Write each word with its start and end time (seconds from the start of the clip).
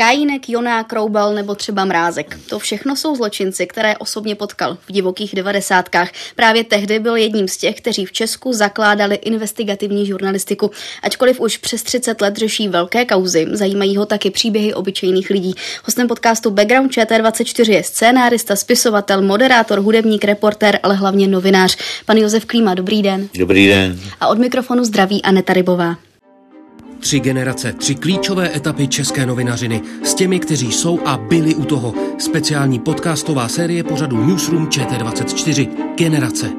Kajínek, 0.00 0.48
Jonák, 0.48 0.92
Roubal 0.92 1.34
nebo 1.34 1.54
třeba 1.54 1.84
Mrázek. 1.84 2.38
To 2.48 2.58
všechno 2.58 2.96
jsou 2.96 3.16
zločinci, 3.16 3.66
které 3.66 3.96
osobně 3.96 4.34
potkal 4.34 4.78
v 4.88 4.92
divokých 4.92 5.34
devadesátkách. 5.34 6.10
Právě 6.36 6.64
tehdy 6.64 6.98
byl 6.98 7.16
jedním 7.16 7.48
z 7.48 7.56
těch, 7.56 7.76
kteří 7.76 8.06
v 8.06 8.12
Česku 8.12 8.52
zakládali 8.52 9.14
investigativní 9.14 10.06
žurnalistiku. 10.06 10.70
Ačkoliv 11.02 11.40
už 11.40 11.56
přes 11.56 11.82
30 11.82 12.20
let 12.20 12.36
řeší 12.36 12.68
velké 12.68 13.04
kauzy, 13.04 13.46
zajímají 13.52 13.96
ho 13.96 14.06
taky 14.06 14.30
příběhy 14.30 14.74
obyčejných 14.74 15.30
lidí. 15.30 15.54
Hostem 15.84 16.08
podcastu 16.08 16.50
Background 16.50 16.92
ČT24 16.92 17.72
je 17.72 17.82
scénárista, 17.82 18.56
spisovatel, 18.56 19.22
moderátor, 19.22 19.78
hudebník, 19.78 20.24
reportér, 20.24 20.78
ale 20.82 20.94
hlavně 20.94 21.28
novinář. 21.28 21.76
Pan 22.06 22.16
Josef 22.16 22.44
Klíma, 22.44 22.74
dobrý 22.74 23.02
den. 23.02 23.28
Dobrý 23.38 23.68
den. 23.68 24.00
A 24.20 24.28
od 24.28 24.38
mikrofonu 24.38 24.84
zdraví 24.84 25.22
Aneta 25.22 25.52
Rybová. 25.52 26.09
Tři 27.00 27.20
generace, 27.20 27.72
tři 27.72 27.94
klíčové 27.94 28.56
etapy 28.56 28.88
české 28.88 29.26
novinařiny 29.26 29.82
s 30.04 30.14
těmi, 30.14 30.40
kteří 30.40 30.72
jsou 30.72 31.00
a 31.06 31.16
byli 31.16 31.54
u 31.54 31.64
toho. 31.64 31.94
Speciální 32.18 32.78
podcastová 32.78 33.48
série 33.48 33.84
pořadu 33.84 34.26
Newsroom 34.26 34.66
ČT24. 34.66 35.68
Generace. 35.96 36.50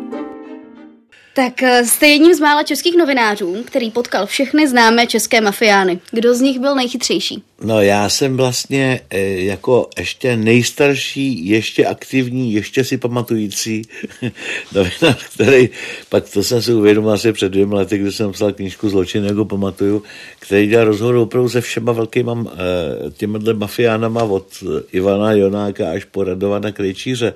Tak 1.34 1.64
eh, 1.64 1.86
jste 1.86 2.08
jedním 2.08 2.34
z 2.34 2.40
mála 2.40 2.64
českých 2.64 2.98
novinářů, 2.98 3.64
který 3.66 3.92
potkal 3.92 4.26
všechny 4.26 4.68
známé 4.68 5.08
české 5.08 5.42
mafiány. 5.42 6.00
Kdo 6.12 6.36
z 6.36 6.42
nich 6.42 6.60
byl 6.60 6.76
nejchytřejší? 6.76 7.44
No 7.64 7.82
já 7.82 8.10
jsem 8.10 8.38
vlastně 8.38 9.02
eh, 9.10 9.20
jako 9.22 9.90
ještě 9.98 10.38
nejstarší, 10.38 11.48
ještě 11.48 11.86
aktivní, 11.86 12.54
ještě 12.54 12.84
si 12.84 12.98
pamatující 12.98 13.82
novinář, 14.76 15.28
který, 15.34 15.70
pak 16.10 16.30
to 16.30 16.44
jsem 16.44 16.62
si 16.62 16.74
uvědomil 16.74 17.12
asi 17.12 17.34
před 17.34 17.50
dvěma 17.50 17.76
lety, 17.76 17.98
když 17.98 18.16
jsem 18.16 18.32
psal 18.32 18.52
knížku 18.52 18.90
Zločin, 18.90 19.26
jako 19.26 19.46
pamatuju, 19.46 20.04
který 20.40 20.68
dělal 20.68 20.86
rozhovor 20.86 21.16
opravdu 21.16 21.50
se 21.50 21.62
všema 21.62 21.92
velkýma 21.92 22.46
eh, 22.48 23.12
těmihle 23.12 23.54
mafiánama 23.54 24.24
od 24.24 24.64
Ivana 24.92 25.34
Jonáka 25.34 25.92
až 25.92 26.06
po 26.06 26.24
Radovana 26.24 26.72
Krejčíře. 26.72 27.34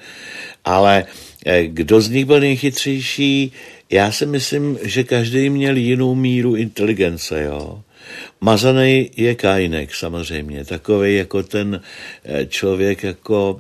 Ale 0.66 1.06
kdo 1.66 2.02
z 2.02 2.10
nich 2.10 2.26
byl 2.26 2.40
nejchytřejší? 2.40 3.52
Já 3.92 4.12
si 4.12 4.26
myslím, 4.26 4.78
že 4.84 5.04
každý 5.04 5.50
měl 5.50 5.78
jinou 5.78 6.16
míru 6.16 6.56
inteligence, 6.56 7.44
jo. 7.44 7.82
Mazaný 8.42 9.12
je 9.18 9.36
Kajnek 9.36 9.96
samozřejmě, 9.96 10.66
takový 10.66 11.16
jako 11.16 11.44
ten 11.44 11.82
eh, 12.24 12.46
člověk 12.46 13.04
jako 13.04 13.60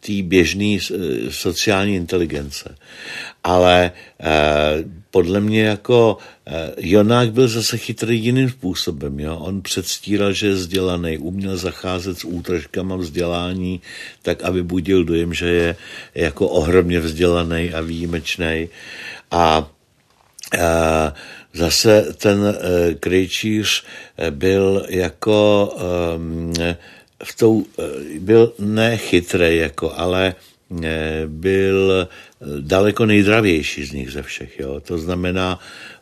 tý 0.00 0.22
běžný 0.22 0.78
eh, 0.78 0.96
sociální 1.30 1.94
inteligence. 1.94 2.74
Ale 3.44 3.92
eh, 4.20 4.84
podle 5.10 5.40
mě 5.40 5.62
jako 5.62 6.18
eh, 6.46 6.72
Jonák 6.78 7.32
byl 7.32 7.48
zase 7.48 7.78
chytrý 7.78 8.20
jiným 8.24 8.50
způsobem. 8.50 9.20
Jo? 9.20 9.36
On 9.36 9.62
předstíral, 9.62 10.32
že 10.32 10.46
je 10.46 10.52
vzdělaný, 10.52 11.18
uměl 11.18 11.56
zacházet 11.56 12.18
s 12.18 12.24
útržkama 12.24 12.96
vzdělání, 12.96 13.80
tak 14.22 14.42
aby 14.42 14.62
budil 14.62 15.04
dojem, 15.04 15.34
že 15.34 15.48
je 15.48 15.76
jako 16.14 16.48
ohromně 16.48 17.00
vzdělaný 17.00 17.72
a 17.72 17.80
výjimečný. 17.80 18.68
A 19.30 19.70
a 20.58 21.14
zase 21.54 22.14
ten 22.16 22.38
e, 22.44 22.94
krejčíř 22.94 23.84
byl 24.30 24.86
jako 24.88 25.72
e, 26.60 26.76
v 27.24 27.36
tou, 27.36 27.64
byl 28.18 28.52
nechytrý, 28.58 29.56
jako, 29.56 29.92
ale 29.96 30.34
byl 31.26 32.08
daleko 32.60 33.06
nejdravější 33.06 33.84
z 33.84 33.92
nich 33.92 34.12
ze 34.12 34.22
všech. 34.22 34.58
Jo. 34.60 34.80
To 34.80 34.98
znamená, 34.98 35.58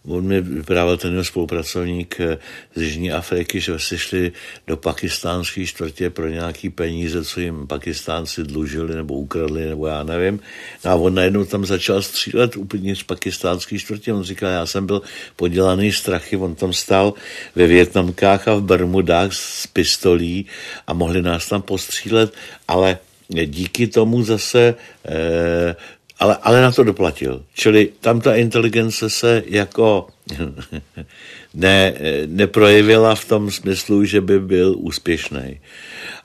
on 0.09 0.25
mi 0.25 0.41
vyprávěl 0.41 0.97
ten 0.97 1.13
jeho 1.13 1.25
spolupracovník 1.25 2.21
eh, 2.21 2.39
z 2.75 2.83
Jižní 2.83 3.13
Afriky, 3.13 3.61
že 3.61 3.79
se 3.79 3.99
šli 3.99 4.33
do 4.67 4.77
pakistánské 4.77 5.67
čtvrtě 5.67 6.11
pro 6.11 6.29
nějaký 6.29 6.71
peníze, 6.71 7.25
co 7.25 7.41
jim 7.41 7.67
pakistánci 7.67 8.45
dlužili 8.45 8.95
nebo 8.95 9.15
ukradli, 9.15 9.67
nebo 9.67 9.87
já 9.87 10.03
nevím. 10.03 10.41
No 10.85 10.91
a 10.91 10.95
on 10.95 11.15
najednou 11.15 11.45
tam 11.45 11.67
začal 11.67 12.03
střílet 12.03 12.57
úplně 12.57 12.97
z 12.97 13.03
pakistánské 13.03 13.79
čtvrtě. 13.79 14.13
On 14.13 14.23
říkal, 14.23 14.51
já 14.51 14.67
jsem 14.67 14.87
byl 14.87 15.03
podělaný 15.37 15.93
strachy, 15.93 16.37
on 16.37 16.55
tam 16.55 16.73
stál 16.73 17.15
ve 17.55 17.67
Větnamkách 17.67 18.49
a 18.49 18.55
v 18.55 18.63
Bermudách 18.63 19.33
s 19.33 19.67
pistolí 19.67 20.47
a 20.87 20.93
mohli 20.93 21.23
nás 21.23 21.49
tam 21.49 21.63
postřílet, 21.63 22.35
ale 22.69 22.99
díky 23.29 23.87
tomu 23.87 24.23
zase 24.23 24.75
eh, 25.05 25.77
ale, 26.19 26.37
ale 26.43 26.63
na 26.63 26.73
to 26.73 26.85
doplatil. 26.85 27.45
Čili 27.55 27.93
tam 28.01 28.21
ta 28.21 28.35
inteligence 28.35 29.11
se 29.11 29.43
jako 29.47 30.07
ne, 31.55 31.95
neprojevila 32.27 33.15
v 33.15 33.25
tom 33.25 33.51
smyslu, 33.51 34.05
že 34.05 34.21
by 34.21 34.41
byl 34.41 34.75
úspěšný. 34.79 35.61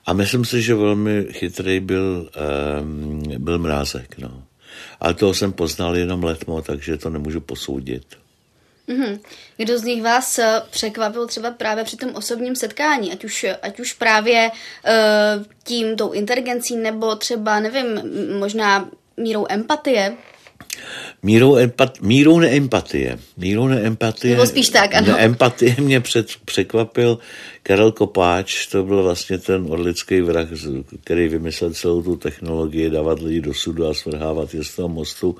A 0.06 0.14
myslím 0.14 0.46
si, 0.46 0.62
že 0.62 0.76
velmi 0.76 1.26
chytrý 1.32 1.80
byl, 1.80 2.30
um, 2.82 3.24
byl 3.38 3.59
mrázek. 3.59 4.18
No. 4.18 4.44
Ale 5.00 5.14
toho 5.14 5.34
jsem 5.34 5.52
poznal 5.52 5.98
jenom 5.98 6.24
letmo, 6.24 6.62
takže 6.62 6.98
to 6.98 7.09
nemůžu 7.09 7.42
posoudit. 7.42 8.03
Mm-hmm. 8.90 9.20
Kdo 9.58 9.80
z 9.80 9.84
nich 9.84 10.03
vás 10.03 10.40
eh, 10.40 10.62
překvapil 10.70 11.28
třeba 11.28 11.52
právě 11.52 11.84
při 11.84 11.98
tom 11.98 12.16
osobním 12.16 12.56
setkání, 12.56 13.12
ať 13.12 13.24
už, 13.24 13.46
ať 13.62 13.80
už 13.80 13.94
právě 13.94 14.52
uh, 14.52 15.46
tím, 15.64 15.96
tou 15.96 16.12
inteligencí, 16.12 16.76
nebo 16.76 17.16
třeba, 17.16 17.59
nevím, 17.59 18.02
možná 18.40 18.90
mírou 19.18 19.46
empatie? 19.50 20.18
Mírou, 21.24 21.57
empat, 21.57 22.01
mírou 22.01 22.40
neempatie. 22.40 23.19
Mírou 23.38 23.68
neempatie. 23.68 24.34
Nebo 24.34 24.46
spíš 24.46 24.69
tak, 24.69 24.96
ano. 24.96 25.07
Neempatie 25.07 25.75
mě 25.79 26.00
před, 26.00 26.28
překvapil 26.46 27.19
Karel 27.63 27.91
Kopáč, 27.91 28.68
to 28.68 28.84
byl 28.84 29.03
vlastně 29.03 29.38
ten 29.38 29.66
orlický 29.69 30.22
vrah, 30.22 30.47
který 31.03 31.28
vymyslel 31.28 31.73
celou 31.73 32.02
tu 32.02 32.16
technologii, 32.16 32.90
dávat 32.90 33.19
lidi 33.19 33.41
do 33.41 33.53
sudu 33.53 33.88
a 33.88 33.94
svrhávat 33.94 34.53
je 34.53 34.63
z 34.63 34.75
toho 34.75 34.90
mostu. 34.90 35.35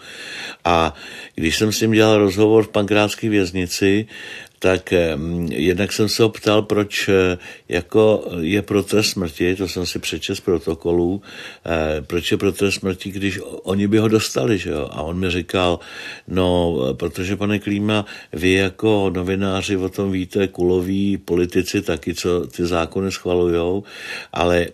A 0.66 0.94
když 1.36 1.58
jsem 1.58 1.72
s 1.72 1.82
ním 1.82 1.92
dělal 1.92 2.18
rozhovor 2.18 2.64
v 2.64 2.70
pankrátské 2.70 3.30
věznici, 3.30 4.08
tak 4.64 4.94
jednak 5.50 5.94
jsem 5.94 6.10
se 6.10 6.24
ho 6.24 6.30
ptal, 6.30 6.62
proč 6.62 7.10
eh, 7.10 7.38
jako 7.70 8.32
je 8.40 8.62
pro 8.62 8.84
trest 8.84 9.10
smrti, 9.10 9.56
to 9.56 9.68
jsem 9.68 9.86
si 9.86 10.00
přečet 10.00 10.36
z 10.36 10.40
protokolů, 10.40 11.22
eh, 11.66 12.02
proč 12.02 12.32
je 12.32 12.38
pro 12.38 12.52
trest 12.52 12.76
smrti, 12.76 13.12
když 13.12 13.40
oni 13.44 13.88
by 13.88 13.98
ho 13.98 14.08
dostali, 14.08 14.58
že 14.58 14.70
jo? 14.70 14.90
A 14.92 15.02
on 15.02 15.20
mi 15.20 15.30
říkal, 15.32 15.80
no, 16.28 16.78
protože 16.94 17.36
pane 17.36 17.60
Klíma, 17.60 18.06
vy 18.34 18.52
jako 18.52 19.12
novináři 19.16 19.78
o 19.78 19.90
tom 19.90 20.12
víte, 20.12 20.48
kuloví 20.48 21.18
politici 21.18 21.82
taky, 21.82 22.14
co 22.14 22.48
ty 22.48 22.66
zákony 22.66 23.12
schvalujou, 23.12 23.84
ale 24.34 24.68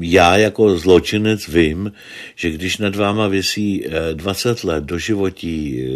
já 0.00 0.36
jako 0.36 0.78
zločinec 0.78 1.48
vím, 1.48 1.92
že 2.34 2.50
když 2.50 2.78
nad 2.78 2.96
váma 2.96 3.28
vysí 3.28 3.86
20 4.12 4.64
eh, 4.64 4.66
let 4.66 4.84
do 4.84 4.98
životí, 4.98 5.86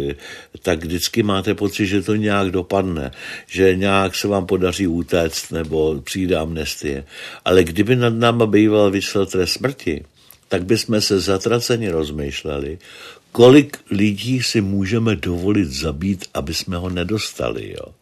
tak 0.61 0.79
vždycky 0.79 1.23
máte 1.23 1.53
pocit, 1.53 1.85
že 1.85 2.01
to 2.01 2.15
nějak 2.15 2.51
dopadne 2.51 3.11
že 3.47 3.75
nějak 3.75 4.15
se 4.15 4.27
vám 4.27 4.45
podaří 4.45 4.87
utéct 4.87 5.51
nebo 5.51 6.01
přijde 6.01 6.37
amnestie. 6.37 7.05
Ale 7.45 7.63
kdyby 7.63 7.95
nad 7.95 8.13
náma 8.13 8.45
býval 8.45 8.91
vyšel 8.91 9.25
trest 9.25 9.51
smrti, 9.51 10.03
tak 10.47 10.65
bychom 10.65 11.01
se 11.01 11.19
zatraceně 11.19 11.91
rozmýšleli, 11.91 12.77
kolik 13.31 13.77
lidí 13.91 14.43
si 14.43 14.61
můžeme 14.61 15.15
dovolit 15.15 15.71
zabít, 15.71 16.25
aby 16.33 16.53
jsme 16.53 16.77
ho 16.77 16.89
nedostali. 16.89 17.69
Jo? 17.69 17.93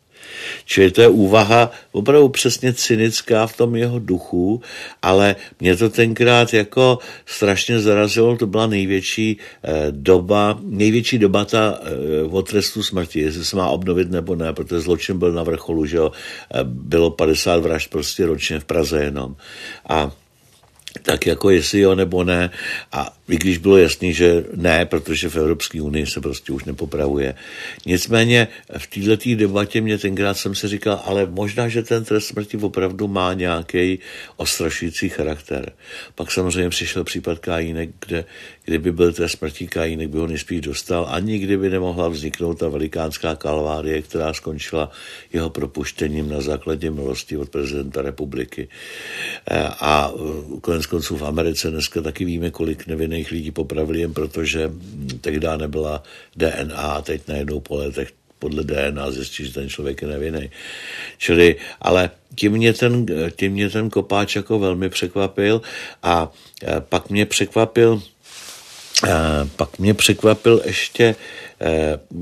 Čili 0.65 0.91
to 0.91 1.01
je 1.01 1.07
úvaha 1.07 1.71
opravdu 1.91 2.29
přesně 2.29 2.73
cynická 2.73 3.47
v 3.47 3.57
tom 3.57 3.75
jeho 3.75 3.99
duchu, 3.99 4.61
ale 5.01 5.35
mě 5.59 5.75
to 5.75 5.89
tenkrát 5.89 6.53
jako 6.53 6.99
strašně 7.25 7.79
zarazilo, 7.79 8.37
to 8.37 8.47
byla 8.47 8.67
největší 8.67 9.37
eh, 9.63 9.87
doba, 9.91 10.59
největší 10.63 11.17
debata 11.17 11.79
eh, 11.81 12.23
o 12.23 12.41
trestu 12.41 12.83
smrti, 12.83 13.19
jestli 13.19 13.45
se 13.45 13.55
má 13.55 13.69
obnovit 13.69 14.11
nebo 14.11 14.35
ne, 14.35 14.53
protože 14.53 14.79
zločin 14.79 15.19
byl 15.19 15.31
na 15.31 15.43
vrcholu, 15.43 15.85
že 15.85 15.97
jo, 15.97 16.11
eh, 16.53 16.59
bylo 16.63 17.11
50 17.11 17.61
vražd 17.61 17.89
prostě 17.89 18.25
ročně 18.25 18.59
v 18.59 18.65
Praze 18.65 19.03
jenom. 19.03 19.35
A 19.89 20.11
tak 21.01 21.25
jako 21.25 21.49
jestli 21.49 21.79
jo 21.79 21.95
nebo 21.95 22.23
ne. 22.23 22.49
A 22.91 23.13
i 23.29 23.37
když 23.37 23.57
bylo 23.57 23.77
jasný, 23.77 24.13
že 24.13 24.43
ne, 24.55 24.85
protože 24.85 25.29
v 25.29 25.35
Evropské 25.35 25.81
unii 25.81 26.05
se 26.05 26.21
prostě 26.21 26.53
už 26.53 26.63
nepopravuje. 26.63 27.35
Nicméně 27.85 28.47
v 28.77 28.87
této 28.87 29.35
debatě 29.35 29.81
mě 29.81 29.97
tenkrát 29.97 30.37
jsem 30.37 30.55
si 30.55 30.67
říkal, 30.67 31.01
ale 31.05 31.25
možná, 31.25 31.67
že 31.67 31.83
ten 31.83 32.03
trest 32.03 32.27
smrti 32.27 32.57
opravdu 32.57 33.07
má 33.07 33.33
nějaký 33.33 33.99
ostrašující 34.37 35.09
charakter. 35.09 35.71
Pak 36.15 36.31
samozřejmě 36.31 36.69
přišel 36.69 37.03
případ 37.03 37.39
Kajínek, 37.39 37.89
kde 38.05 38.25
kdyby 38.65 38.91
byl 38.91 39.13
trest 39.13 39.31
smrti 39.31 39.67
Kajínek, 39.67 40.09
by 40.09 40.17
ho 40.17 40.27
nejspíš 40.27 40.61
dostal 40.61 41.07
a 41.09 41.19
nikdy 41.19 41.57
by 41.57 41.69
nemohla 41.69 42.07
vzniknout 42.07 42.59
ta 42.59 42.69
velikánská 42.69 43.35
kalvárie, 43.35 44.01
která 44.01 44.33
skončila 44.33 44.91
jeho 45.33 45.49
propuštěním 45.49 46.29
na 46.29 46.41
základě 46.41 46.91
milosti 46.91 47.37
od 47.37 47.49
prezidenta 47.49 48.01
republiky. 48.01 48.67
A 49.79 50.11
konec 50.61 50.85
konců 50.85 51.17
v 51.17 51.25
Americe 51.25 51.71
dneska 51.71 52.01
taky 52.01 52.25
víme, 52.25 52.51
kolik 52.51 52.87
nevinných 52.87 53.31
lidí 53.31 53.51
popravili 53.51 53.99
jen 53.99 54.13
proto, 54.13 54.45
že 54.45 54.71
tehdy 55.21 55.47
nebyla 55.57 56.03
DNA, 56.35 57.01
teď 57.01 57.27
najednou 57.27 57.59
po 57.59 57.75
letech 57.75 58.11
podle 58.39 58.63
DNA 58.63 59.11
zjistí, 59.11 59.45
že 59.45 59.53
ten 59.53 59.69
člověk 59.69 60.01
je 60.01 60.07
nevinný. 60.07 60.49
Čili, 61.17 61.55
ale 61.81 62.09
tím 62.35 62.51
mě, 62.51 62.73
ten, 62.73 63.05
tím 63.35 63.51
mě 63.51 63.69
ten 63.69 63.89
kopáč 63.89 64.35
jako 64.35 64.59
velmi 64.59 64.89
překvapil 64.89 65.61
a 66.03 66.31
pak 66.79 67.09
mě 67.09 67.25
překvapil 67.25 68.03
pak 69.55 69.79
mě 69.79 69.93
překvapil 69.93 70.61
ještě 70.65 71.15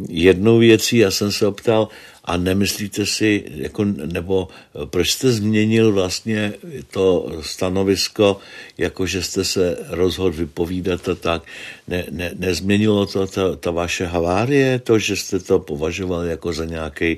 jednou 0.09 0.57
věcí, 0.57 0.97
já 0.97 1.11
jsem 1.11 1.31
se 1.31 1.47
optal, 1.47 1.89
a 2.25 2.37
nemyslíte 2.37 3.05
si, 3.05 3.43
jako, 3.55 3.83
nebo 3.85 4.47
proč 4.85 5.11
jste 5.11 5.31
změnil 5.31 5.91
vlastně 5.91 6.53
to 6.91 7.31
stanovisko, 7.41 8.37
jako 8.77 9.05
že 9.05 9.23
jste 9.23 9.45
se 9.45 9.77
rozhodl 9.87 10.37
vypovídat 10.37 11.09
a 11.09 11.15
tak, 11.15 11.43
ne, 11.87 12.05
ne, 12.11 12.31
nezměnilo 12.37 13.05
to 13.05 13.27
ta, 13.27 13.55
ta 13.55 13.71
vaše 13.71 14.05
havárie, 14.05 14.79
to, 14.79 14.99
že 14.99 15.15
jste 15.15 15.39
to 15.39 15.59
považoval 15.59 16.23
jako 16.23 16.53
za 16.53 16.65
nějaký 16.65 17.17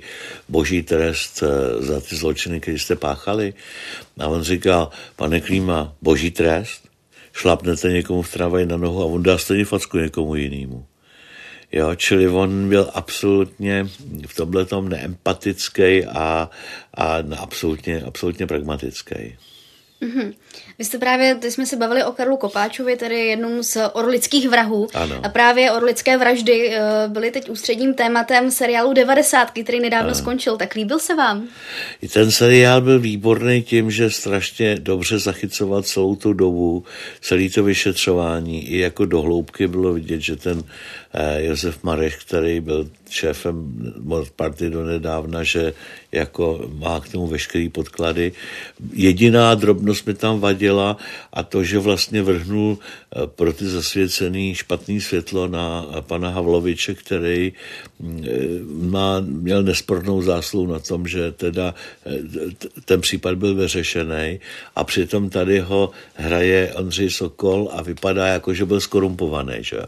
boží 0.50 0.84
trest 0.84 1.44
eh, 1.44 1.84
za 1.84 2.02
ty 2.02 2.16
zločiny, 2.16 2.60
které 2.60 2.80
jste 2.80 2.96
páchali? 2.96 3.54
A 4.20 4.28
on 4.28 4.44
říkal, 4.44 4.90
pane 5.16 5.42
Klíma, 5.42 5.94
boží 6.02 6.32
trest? 6.32 6.82
Šlapnete 7.33 7.91
někomu 7.91 8.21
v 8.21 8.31
tramvaji 8.31 8.65
na 8.65 8.77
nohu 8.77 9.01
a 9.01 9.06
on 9.06 9.24
dá 9.24 9.38
stejně 9.38 9.65
facku 9.65 9.97
někomu 9.97 10.35
jinému. 10.35 10.85
Jo, 11.71 11.95
čili 11.95 12.27
on 12.27 12.69
byl 12.69 12.91
absolutně 12.94 13.88
v 14.27 14.35
tomhle 14.35 14.65
tom 14.65 14.89
neempatický 14.89 16.06
a, 16.06 16.50
a 16.94 17.18
absolutně, 17.38 18.01
absolutně 18.01 18.47
pragmatický. 18.47 19.15
Mm-hmm. 20.01 20.33
Vy 20.80 20.86
jste 20.86 20.98
právě, 20.98 21.36
teď 21.36 21.54
jsme 21.54 21.66
se 21.66 21.75
bavili 21.75 22.04
o 22.04 22.12
Karlu 22.12 22.38
Kopáčovi, 22.38 22.96
tedy 22.96 23.16
jednom 23.16 23.64
z 23.64 23.78
orlických 23.94 24.50
vrahů. 24.50 24.88
Ano. 24.94 25.22
A 25.24 25.30
právě 25.30 25.72
orlické 25.72 26.18
vraždy 26.18 26.70
eh, 26.70 26.81
byly 27.08 27.31
teď 27.31 27.50
ústředním 27.50 27.94
tématem 27.94 28.52
seriálu 28.52 28.94
90, 28.94 29.52
který 29.52 29.80
nedávno 29.80 30.08
ano. 30.08 30.16
skončil. 30.16 30.58
Tak 30.58 30.75
líbil 30.75 31.00
se 31.00 31.16
vám? 31.16 31.48
I 32.02 32.08
ten 32.08 32.31
seriál 32.31 32.81
byl 32.81 33.00
výborný 33.00 33.62
tím, 33.62 33.92
že 33.92 34.10
strašně 34.10 34.75
dobře 34.80 35.20
zachycoval 35.20 35.84
celou 35.84 36.16
tu 36.16 36.34
dobu, 36.34 36.84
celý 37.22 37.50
to 37.50 37.64
vyšetřování. 37.64 38.68
I 38.68 38.78
jako 38.78 39.06
dohloubky 39.06 39.68
bylo 39.68 39.94
vidět, 39.94 40.22
že 40.22 40.36
ten 40.36 40.64
eh, 41.14 41.44
Josef 41.44 41.84
Marech, 41.84 42.18
který 42.26 42.60
byl 42.60 42.90
šéfem 43.10 43.74
party 44.36 44.69
do 44.69 44.86
nedávna, 44.86 45.44
že 45.44 45.74
jako 46.12 46.69
má 46.74 47.00
k 47.00 47.10
tomu 47.10 47.28
veškerý 47.28 47.69
podklady. 47.69 48.31
Jediná 48.94 49.56
drobnost 49.56 50.08
mi 50.08 50.14
tam 50.14 50.40
vadila 50.63 50.98
a 51.33 51.44
to, 51.44 51.63
že 51.63 51.80
vlastně 51.80 52.24
vrhnul 52.24 52.77
eh, 52.80 53.27
pro 53.27 53.54
ty 53.54 53.65
zasvěcený 53.65 54.56
špatný 54.56 55.01
světlo 55.01 55.48
na 55.48 55.86
pana 56.01 56.30
Havloviče, 56.30 56.94
který 56.94 57.54
mm, 58.00 58.24
eh, 58.24 58.31
má, 58.88 59.19
měl 59.19 59.63
nespornou 59.63 60.21
zásluhu 60.21 60.68
na 60.71 60.80
tom, 60.80 61.07
že 61.07 61.31
teda 61.31 61.75
eh, 62.06 62.19
ten 62.86 63.01
případ 63.01 63.36
byl 63.36 63.56
vyřešený 63.56 64.39
a 64.75 64.83
přitom 64.83 65.30
tady 65.30 65.60
ho 65.60 65.92
hraje 66.15 66.74
Ondřej 66.74 67.09
Sokol 67.09 67.69
a 67.71 67.81
vypadá 67.81 68.27
jako, 68.27 68.54
že 68.54 68.66
byl 68.66 68.80
skorumpovaný. 68.80 69.54
Že? 69.59 69.80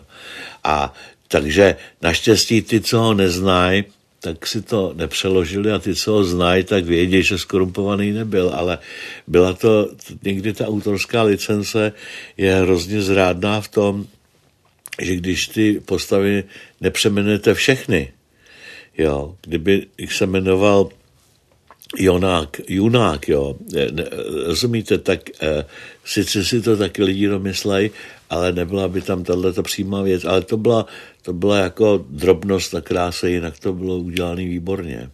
A 0.63 0.93
takže 1.27 1.75
naštěstí 2.01 2.61
ty, 2.61 2.81
co 2.81 2.99
ho 2.99 3.13
neznají, 3.13 3.83
tak 4.25 4.47
si 4.47 4.61
to 4.61 4.93
nepřeložili 4.97 5.71
a 5.71 5.79
ty, 5.79 5.95
co 5.95 6.11
ho 6.11 6.23
znají, 6.23 6.63
tak 6.63 6.85
vědí, 6.85 7.23
že 7.23 7.37
skorumpovaný 7.37 8.11
nebyl, 8.11 8.49
ale 8.49 8.77
byla 9.27 9.53
to, 9.53 9.89
někdy 10.23 10.53
ta 10.53 10.67
autorská 10.67 11.23
licence 11.23 11.93
je 12.37 12.55
hrozně 12.55 13.01
zrádná 13.01 13.61
v 13.61 13.67
tom, 13.67 14.05
že 15.01 15.15
když 15.15 15.47
ty 15.47 15.81
postavy 15.85 16.43
nepřemenujete 16.81 17.53
všechny, 17.53 18.13
jo, 18.97 19.35
kdyby 19.41 19.85
se 20.09 20.25
jmenoval 20.25 20.89
Jonák, 21.97 22.61
Junák, 22.67 23.29
jo, 23.29 23.55
ne, 23.91 24.05
rozumíte, 24.45 24.97
tak 24.97 25.29
eh, 25.41 25.65
sice 26.05 26.45
si 26.45 26.61
to 26.61 26.77
taky 26.77 27.03
lidi 27.03 27.27
domyslejí, 27.27 27.91
ale 28.29 28.51
nebyla 28.51 28.87
by 28.87 29.01
tam 29.01 29.23
tato 29.23 29.63
přímá 29.63 30.01
věc, 30.01 30.25
ale 30.25 30.41
to 30.41 30.57
byla, 30.57 30.85
to 31.25 31.33
byla 31.33 31.57
jako 31.57 32.05
drobnost 32.09 32.75
a 32.75 32.81
krása, 32.81 33.27
jinak 33.27 33.59
to 33.59 33.73
bylo 33.73 33.97
udělané 33.97 34.43
výborně. 34.43 35.09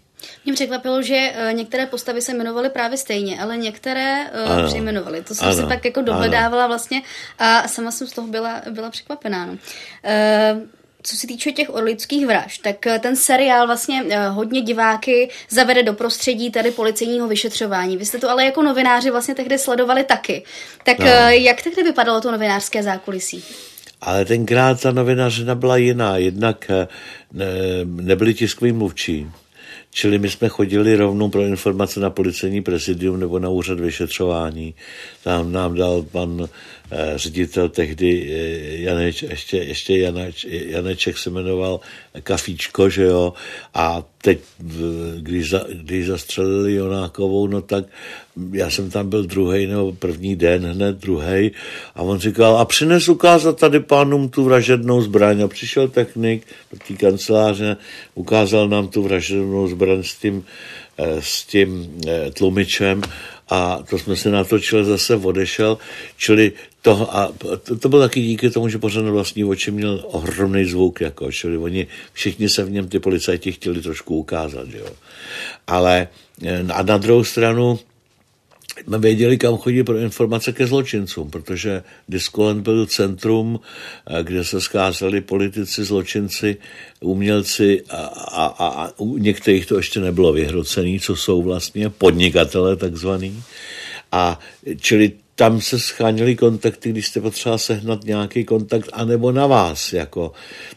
Mě 0.46 0.54
překvapilo, 0.54 1.02
že 1.02 1.34
uh, 1.36 1.54
některé 1.54 1.86
postavy 1.86 2.22
se 2.22 2.34
jmenovaly 2.34 2.70
právě 2.70 2.98
stejně, 2.98 3.42
ale 3.42 3.58
některé 3.58 4.32
uh, 4.46 4.52
ano, 4.52 4.68
přejmenovaly. 4.68 5.22
To 5.22 5.36
jsem 5.36 5.48
ano, 5.48 5.58
si 5.58 5.64
pak 5.64 5.86
jako 5.86 6.02
dohledávala 6.02 6.64
ano. 6.64 6.72
vlastně 6.72 7.02
a 7.40 7.68
sama 7.68 7.92
jsem 7.92 8.08
z 8.08 8.12
toho 8.12 8.28
byla, 8.28 8.62
byla 8.72 8.90
překvapená. 8.90 9.46
No. 9.46 9.54
Uh, 9.54 10.62
co 11.04 11.16
se 11.16 11.28
týče 11.28 11.52
těch 11.52 11.76
orlických 11.76 12.28
vražd, 12.28 12.62
tak 12.62 12.88
eh, 12.88 13.00
ten 13.00 13.16
seriál 13.16 13.68
vlastně 13.68 14.04
eh, 14.10 14.28
hodně 14.28 14.62
diváky 14.62 15.30
zavede 15.50 15.84
do 15.84 15.94
prostředí 15.94 16.52
tady 16.52 16.72
policejního 16.72 17.28
vyšetřování. 17.28 17.98
Vy 17.98 18.06
jste 18.06 18.18
to 18.18 18.30
ale 18.30 18.46
jako 18.46 18.62
novináři 18.62 19.12
vlastně 19.12 19.36
tehdy 19.36 19.58
sledovali 19.58 20.04
taky. 20.04 20.44
Tak 20.84 21.00
no. 21.00 21.06
Eh, 21.08 21.36
jak 21.36 21.62
tehdy 21.62 21.84
vypadalo 21.84 22.22
to 22.22 22.32
novinářské 22.32 22.84
zákulisí? 22.84 23.44
Ale 24.02 24.26
tenkrát 24.26 24.82
ta 24.82 24.92
novinařina 24.92 25.56
byla 25.56 25.78
jiná. 25.78 26.18
Jednak 26.18 26.72
ne, 27.34 27.46
nebyli 27.86 28.34
tiskoví 28.34 28.72
mluvčí, 28.72 29.28
Čili 29.94 30.20
my 30.20 30.30
jsme 30.30 30.50
chodili 30.50 30.96
rovnou 30.96 31.30
pro 31.30 31.42
informace 31.42 32.00
na 32.00 32.10
policejní 32.10 32.62
prezidium 32.62 33.20
nebo 33.20 33.40
na 33.40 33.50
úřad 33.50 33.80
vyšetřování. 33.80 34.74
Tam 35.24 35.52
nám 35.52 35.76
dal 35.76 36.02
pan 36.02 36.48
Eh, 36.48 36.81
ředitel 37.16 37.70
tehdy 37.70 38.30
eh, 38.32 38.82
Janeč, 38.82 39.24
ještě, 39.24 39.58
ještě 39.58 39.98
Janeč, 39.98 40.46
Janeček 40.50 41.18
se 41.18 41.30
jmenoval 41.30 41.80
Kafíčko, 42.24 42.90
že 42.90 43.04
jo, 43.04 43.34
a 43.74 44.04
teď, 44.22 44.40
když, 45.18 45.50
za, 45.50 45.66
když 45.74 46.08
zastřelili 46.08 46.74
Jonákovou, 46.74 47.48
no 47.48 47.62
tak 47.62 47.86
já 48.54 48.70
jsem 48.70 48.90
tam 48.90 49.10
byl 49.10 49.24
druhý 49.24 49.68
nebo 49.68 49.92
první 49.92 50.36
den, 50.36 50.66
hned 50.66 50.96
druhý, 50.96 51.52
a 51.96 52.02
on 52.02 52.20
říkal, 52.20 52.58
a 52.58 52.66
přines 52.66 53.10
ukázat 53.10 53.60
tady 53.60 53.80
pánům 53.80 54.30
tu 54.30 54.44
vražednou 54.44 55.02
zbraň. 55.02 55.42
A 55.42 55.48
přišel 55.48 55.88
technik 55.88 56.44
do 56.72 56.80
té 56.88 56.94
kanceláře, 56.94 57.78
ukázal 58.16 58.70
nám 58.70 58.88
tu 58.88 59.04
vražednou 59.04 59.68
zbraň 59.68 60.04
s 60.04 60.16
tím, 60.16 60.46
eh, 60.98 61.18
s 61.20 61.46
tím 61.46 62.02
tlumičem 62.34 63.02
a 63.52 63.84
to 63.90 64.00
jsme 64.00 64.16
se 64.16 64.32
natočili, 64.32 64.86
zase 64.86 65.16
odešel, 65.16 65.78
čili 66.18 66.52
to, 66.82 67.16
a 67.18 67.32
to, 67.64 67.76
to 67.78 67.90
bylo 67.90 68.02
taky 68.02 68.22
díky 68.22 68.50
tomu, 68.50 68.70
že 68.70 68.78
pořád 68.78 69.02
na 69.02 69.12
vlastní 69.12 69.44
oči 69.44 69.72
měl 69.72 70.04
ohromný 70.08 70.66
zvuk, 70.66 71.02
jako, 71.02 71.32
čili 71.32 71.58
oni 71.58 71.88
všichni 72.14 72.50
se 72.50 72.64
v 72.64 72.72
něm 72.72 72.88
ty 72.88 73.00
policajti 73.00 73.52
chtěli 73.52 73.82
trošku 73.82 74.16
ukázat, 74.16 74.68
jo. 74.74 74.88
Ale 75.68 76.08
eh, 76.44 76.66
a 76.74 76.84
na 76.84 76.98
druhou 76.98 77.24
stranu 77.24 77.80
věděli, 78.88 79.38
kam 79.38 79.58
chodí 79.58 79.84
pro 79.84 79.98
informace 79.98 80.52
ke 80.52 80.68
zločincům, 80.68 81.32
protože 81.32 81.84
Discoland 82.10 82.64
byl 82.64 82.86
centrum, 82.86 83.60
eh, 84.08 84.24
kde 84.24 84.44
se 84.44 84.62
scházeli 84.62 85.22
politici, 85.22 85.84
zločinci, 85.84 86.58
umělci 87.00 87.84
a, 87.90 87.98
a, 87.98 88.46
a, 88.46 88.68
a 88.68 88.92
u 88.98 89.18
některých 89.18 89.66
to 89.66 89.78
ještě 89.78 90.00
nebylo 90.00 90.34
vyhrocený, 90.34 91.00
co 91.00 91.16
jsou 91.16 91.42
vlastně 91.42 91.90
podnikatele 91.90 92.76
takzvaný. 92.76 93.44
A 94.12 94.40
čili 94.80 95.12
tam 95.42 95.62
se 95.62 95.80
scháněly 95.80 96.36
kontakty, 96.36 96.90
když 96.90 97.08
jste 97.08 97.22
potřeba 97.22 97.58
sehnat 97.58 98.04
nějaký 98.04 98.44
kontakt, 98.44 98.90
anebo 98.94 99.32
na 99.32 99.48
vás. 99.48 99.94
Jako. 99.94 100.32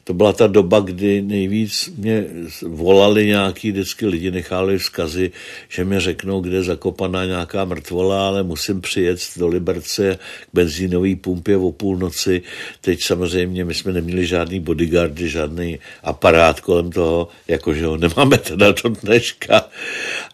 To 0.04 0.14
byla 0.14 0.32
ta 0.32 0.46
doba, 0.46 0.80
kdy 0.80 1.22
nejvíc 1.22 1.92
mě 1.96 2.24
volali 2.62 3.26
nějaký 3.26 3.72
vždycky 3.72 4.06
lidi, 4.06 4.30
nechali 4.30 4.78
vzkazy, 4.78 5.30
že 5.68 5.84
mi 5.84 6.00
řeknou, 6.00 6.40
kde 6.40 6.56
je 6.56 6.62
zakopaná 6.62 7.24
nějaká 7.24 7.64
mrtvola, 7.64 8.26
ale 8.26 8.42
musím 8.42 8.80
přijet 8.80 9.20
do 9.36 9.48
Liberce 9.48 10.18
k 10.50 10.54
benzínové 10.54 11.16
pumpě 11.16 11.56
o 11.56 11.72
půlnoci. 11.72 12.42
Teď 12.80 13.02
samozřejmě 13.02 13.64
my 13.64 13.74
jsme 13.74 13.92
neměli 13.92 14.26
žádný 14.26 14.60
bodyguardy, 14.60 15.28
žádný 15.28 15.78
aparát 16.02 16.60
kolem 16.60 16.90
toho, 16.90 17.28
jakože 17.48 17.86
ho 17.86 17.96
nemáme 17.96 18.38
teda 18.38 18.72
do 18.72 18.88
dneška. 18.88 19.68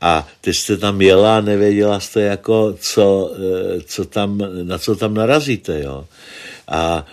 A 0.01 0.29
ty 0.41 0.55
jste 0.55 0.77
tam 0.77 1.01
jela 1.01 1.41
nevěděla 1.41 2.01
jste, 2.01 2.21
jako, 2.23 2.75
co, 2.81 3.33
eh, 3.35 3.81
co 3.87 4.05
tam, 4.05 4.20
na 4.63 4.79
co 4.79 4.97
tam 4.97 5.15
narazíte. 5.15 5.81
Jo. 5.81 6.07
A 6.69 7.07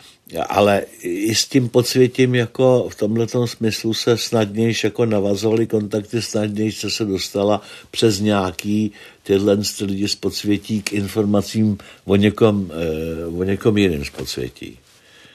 ale 0.50 0.86
i 1.02 1.36
s 1.36 1.46
tím 1.46 1.70
podsvětím 1.70 2.36
jako 2.36 2.90
v 2.92 2.96
tomhle 2.96 3.28
smyslu 3.46 3.94
se 3.94 4.18
snadnější 4.18 4.88
jako 4.88 5.06
navazovaly 5.06 5.68
kontakty, 5.68 6.22
snadnější 6.22 6.90
se 6.90 7.06
dostala 7.06 7.62
přes 7.92 8.20
nějaký 8.20 8.92
tyhle 9.24 9.58
lidi 9.82 10.08
z 10.08 10.16
podsvětí 10.16 10.82
k 10.82 10.94
informacím 10.94 11.78
o 12.06 12.16
někom, 12.16 12.72
eh, 12.72 13.26
o 13.26 13.44
někom 13.44 13.78
jiném 13.78 14.06
z 14.06 14.10
podsvětí. 14.10 14.78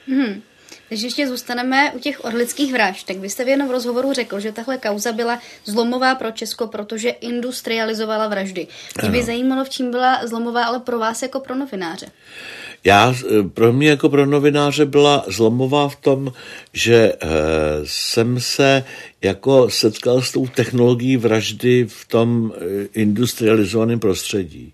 Hmm. 0.07 0.41
Když 0.93 1.03
ještě 1.03 1.27
zůstaneme 1.27 1.91
u 1.91 1.99
těch 1.99 2.25
orlických 2.25 2.73
vražd, 2.73 3.07
tak 3.07 3.17
vy 3.17 3.29
jste 3.29 3.45
v 3.45 3.47
jednom 3.47 3.69
rozhovoru 3.69 4.13
řekl, 4.13 4.39
že 4.39 4.51
tahle 4.51 4.77
kauza 4.77 5.11
byla 5.11 5.39
zlomová 5.65 6.15
pro 6.15 6.31
Česko, 6.31 6.67
protože 6.67 7.09
industrializovala 7.09 8.27
vraždy. 8.27 8.67
Mě 9.01 9.11
by 9.11 9.23
zajímalo, 9.23 9.65
v 9.65 9.69
čím 9.69 9.91
byla 9.91 10.27
zlomová, 10.27 10.65
ale 10.65 10.79
pro 10.79 10.99
vás 10.99 11.21
jako 11.21 11.39
pro 11.39 11.55
novináře. 11.55 12.05
Já, 12.83 13.15
eh, 13.25 13.43
pro 13.43 13.73
mě 13.73 13.89
jako 13.89 14.09
pro 14.09 14.25
novináře 14.25 14.85
byla 14.85 15.25
zlomová 15.27 15.89
v 15.89 15.95
tom, 15.95 16.33
že 16.73 16.95
e, 16.95 17.15
jsem 17.83 18.39
se 18.39 18.83
jako 19.21 19.69
setkal 19.69 20.21
s 20.21 20.31
tou 20.31 20.47
technologií 20.47 21.17
vraždy 21.17 21.85
v 21.89 22.07
tom 22.07 22.53
eh, 22.55 22.87
industrializovaném 22.93 23.99
prostředí. 23.99 24.73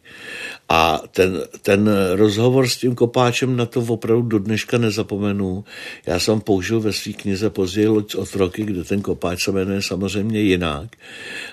A 0.70 1.02
ten, 1.12 1.42
ten 1.62 1.90
rozhovor 2.16 2.68
s 2.68 2.78
tím 2.78 2.96
kopáčem 2.96 3.58
na 3.58 3.66
to 3.66 3.82
opravdu 3.82 4.22
do 4.22 4.40
dneška 4.40 4.78
nezapomenu. 4.78 5.66
Já 6.06 6.20
jsem 6.20 6.42
použil 6.42 6.80
ve 6.80 6.94
své 6.94 7.14
knize 7.14 7.50
později 7.50 7.88
Loď 7.88 8.16
od 8.16 8.36
roky, 8.36 8.64
kde 8.64 8.84
ten 8.84 9.02
kopáč 9.02 9.44
se 9.44 9.52
jmenuje 9.52 9.82
samozřejmě 9.82 10.40
jinak. 10.40 10.96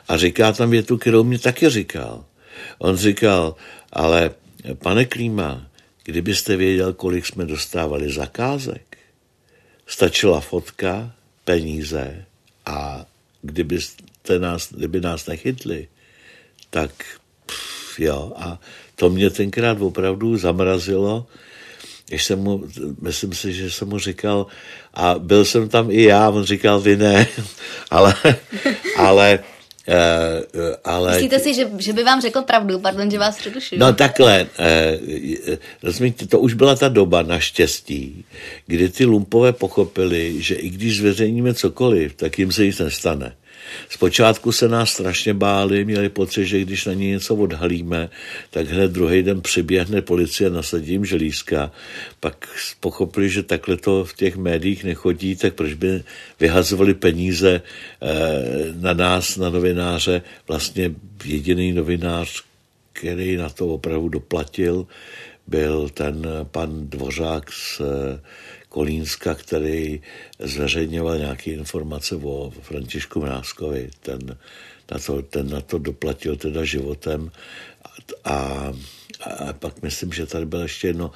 A 0.08 0.16
říká 0.16 0.52
tam 0.52 0.70
větu, 0.70 0.98
kterou 0.98 1.24
mě 1.24 1.38
taky 1.38 1.68
říkal. 1.68 2.24
On 2.78 2.96
říkal, 2.96 3.54
ale 3.92 4.30
pane 4.78 5.04
Klíma, 5.04 5.66
Kdybyste 6.06 6.56
věděl, 6.56 6.92
kolik 6.92 7.26
jsme 7.26 7.44
dostávali 7.44 8.12
zakázek, 8.12 8.98
stačila 9.86 10.40
fotka, 10.40 11.14
peníze 11.44 12.24
a 12.66 13.06
kdybyste 13.42 14.38
nás, 14.38 14.72
kdyby 14.72 15.00
nás 15.00 15.26
nechytli, 15.26 15.88
tak 16.70 16.90
jo. 17.98 18.32
A 18.36 18.60
to 18.94 19.10
mě 19.10 19.30
tenkrát 19.30 19.80
opravdu 19.80 20.36
zamrazilo, 20.36 21.26
když 22.08 22.24
jsem 22.24 22.38
mu, 22.38 22.64
myslím 23.00 23.32
si, 23.32 23.52
že 23.52 23.70
jsem 23.70 23.88
mu 23.88 23.98
říkal, 23.98 24.46
a 24.94 25.14
byl 25.18 25.44
jsem 25.44 25.68
tam 25.68 25.90
i 25.90 26.02
já, 26.02 26.30
on 26.30 26.44
říkal, 26.44 26.80
vy 26.80 26.96
ne, 26.96 27.26
ale, 27.90 28.14
ale 28.96 29.38
Uh, 29.88 30.74
ale... 30.84 31.12
Myslíte 31.12 31.38
si, 31.38 31.54
že, 31.54 31.70
že 31.78 31.92
by 31.92 32.04
vám 32.04 32.20
řekl 32.20 32.42
pravdu? 32.42 32.78
Pardon, 32.78 33.10
že 33.10 33.18
vás 33.18 33.38
přerušuju. 33.38 33.80
No 33.80 33.92
takhle, 33.92 34.46
uh, 34.58 35.54
rozumíte, 35.82 36.26
to 36.26 36.40
už 36.40 36.54
byla 36.54 36.76
ta 36.76 36.88
doba 36.88 37.22
naštěstí, 37.22 38.24
kdy 38.66 38.88
ty 38.88 39.04
lumpové 39.04 39.52
pochopili, 39.52 40.42
že 40.42 40.54
i 40.54 40.70
když 40.70 40.96
zveřejníme 40.96 41.54
cokoliv, 41.54 42.14
tak 42.14 42.38
jim 42.38 42.52
se 42.52 42.64
nic 42.64 42.78
nestane. 42.78 43.36
Zpočátku 43.88 44.52
se 44.52 44.68
nás 44.68 44.90
strašně 44.90 45.34
báli, 45.34 45.84
měli 45.84 46.08
pocit, 46.08 46.46
že 46.46 46.60
když 46.60 46.84
na 46.84 46.92
ně 46.92 47.08
něco 47.08 47.34
odhalíme, 47.34 48.10
tak 48.50 48.68
hned 48.68 48.90
druhý 48.90 49.22
den 49.22 49.40
přiběhne 49.40 50.02
policie, 50.02 50.50
nasadí 50.50 50.92
jim 50.92 51.04
želízka. 51.04 51.72
Pak 52.20 52.48
pochopili, 52.80 53.28
že 53.28 53.42
takhle 53.42 53.76
to 53.76 54.04
v 54.04 54.14
těch 54.14 54.36
médiích 54.36 54.84
nechodí, 54.84 55.36
tak 55.36 55.54
proč 55.54 55.72
by 55.72 56.02
vyhazovali 56.40 56.94
peníze 56.94 57.62
eh, 58.02 58.06
na 58.80 58.92
nás, 58.92 59.36
na 59.36 59.50
novináře. 59.50 60.22
Vlastně 60.48 60.94
jediný 61.24 61.72
novinář, 61.72 62.42
který 62.92 63.36
na 63.36 63.48
to 63.48 63.66
opravdu 63.66 64.08
doplatil, 64.08 64.86
byl 65.46 65.88
ten 65.88 66.26
pan 66.50 66.88
Dvořák 66.88 67.52
z 67.52 67.80
Kolínska, 68.76 69.34
který 69.34 70.02
zveřejňoval 70.38 71.18
nějaké 71.18 71.50
informace 71.50 72.16
o 72.16 72.52
Františku 72.60 73.20
Mrázkovi. 73.20 73.90
Ten 74.00 74.36
na 74.92 74.98
to, 74.98 75.22
ten 75.22 75.50
na 75.50 75.60
to 75.60 75.78
doplatil 75.78 76.36
teda 76.36 76.64
životem. 76.64 77.30
A, 78.24 78.34
a 78.34 79.52
pak 79.52 79.82
myslím, 79.82 80.12
že 80.12 80.26
tady 80.26 80.46
bylo 80.46 80.62
ještě 80.62 80.86
jedno, 80.86 81.10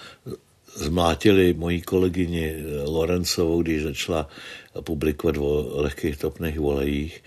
zmlátili 0.74 1.52
moji 1.52 1.80
kolegyni 1.80 2.56
Lorencovou, 2.84 3.62
když 3.62 3.82
začala 3.82 4.28
publikovat 4.80 5.36
o 5.36 5.82
lehkých 5.82 6.16
topných 6.16 6.58
volejích, 6.58 7.24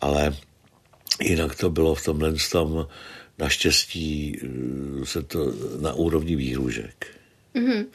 ale 0.00 0.36
jinak 1.22 1.54
to 1.54 1.70
bylo 1.70 1.94
v 1.94 2.04
tomhle 2.04 2.34
tom 2.52 2.86
naštěstí 3.38 4.40
se 5.04 5.22
to 5.22 5.52
na 5.80 5.92
úrovni 5.92 6.36
výhružek. 6.36 7.06
Mm-hmm. 7.54 7.86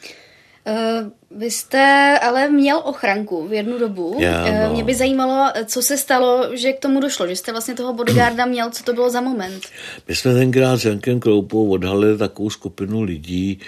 Uh, 0.66 1.10
vy 1.40 1.50
jste 1.50 2.18
ale 2.22 2.48
měl 2.48 2.82
ochranku 2.84 3.48
v 3.48 3.52
jednu 3.52 3.78
dobu. 3.78 4.16
Já, 4.20 4.46
eh, 4.46 4.66
no. 4.68 4.72
Mě 4.72 4.84
by 4.84 4.94
zajímalo, 4.94 5.52
co 5.64 5.82
se 5.82 5.96
stalo, 5.96 6.56
že 6.56 6.72
k 6.72 6.78
tomu 6.78 7.00
došlo, 7.00 7.26
že 7.26 7.36
jste 7.36 7.52
vlastně 7.52 7.74
toho 7.74 7.92
bodyguarda 7.92 8.46
měl, 8.46 8.70
co 8.70 8.84
to 8.84 8.92
bylo 8.92 9.10
za 9.10 9.20
moment? 9.20 9.62
My 10.08 10.16
jsme 10.16 10.34
tenkrát 10.34 10.76
s 10.76 10.84
Jankem 10.84 11.20
Kroupou 11.20 11.70
odhalili 11.70 12.18
takovou 12.18 12.50
skupinu 12.50 13.02
lidí, 13.02 13.60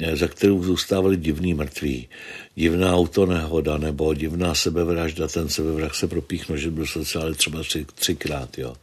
eh, 0.00 0.16
za 0.16 0.28
kterou 0.28 0.62
zůstávali 0.62 1.16
divný 1.16 1.54
mrtví. 1.54 2.08
Divná 2.54 2.94
autonehoda 2.94 3.78
nebo 3.78 4.14
divná 4.14 4.54
sebevražda, 4.54 5.28
ten 5.28 5.48
sebevrah 5.48 5.94
se 5.94 6.06
propíchnul, 6.06 6.58
že 6.58 6.70
byl 6.70 6.86
sociálně 6.86 7.34
třeba 7.34 7.60
tři, 7.60 7.86
třikrát. 7.94 8.58
Jo. 8.58 8.74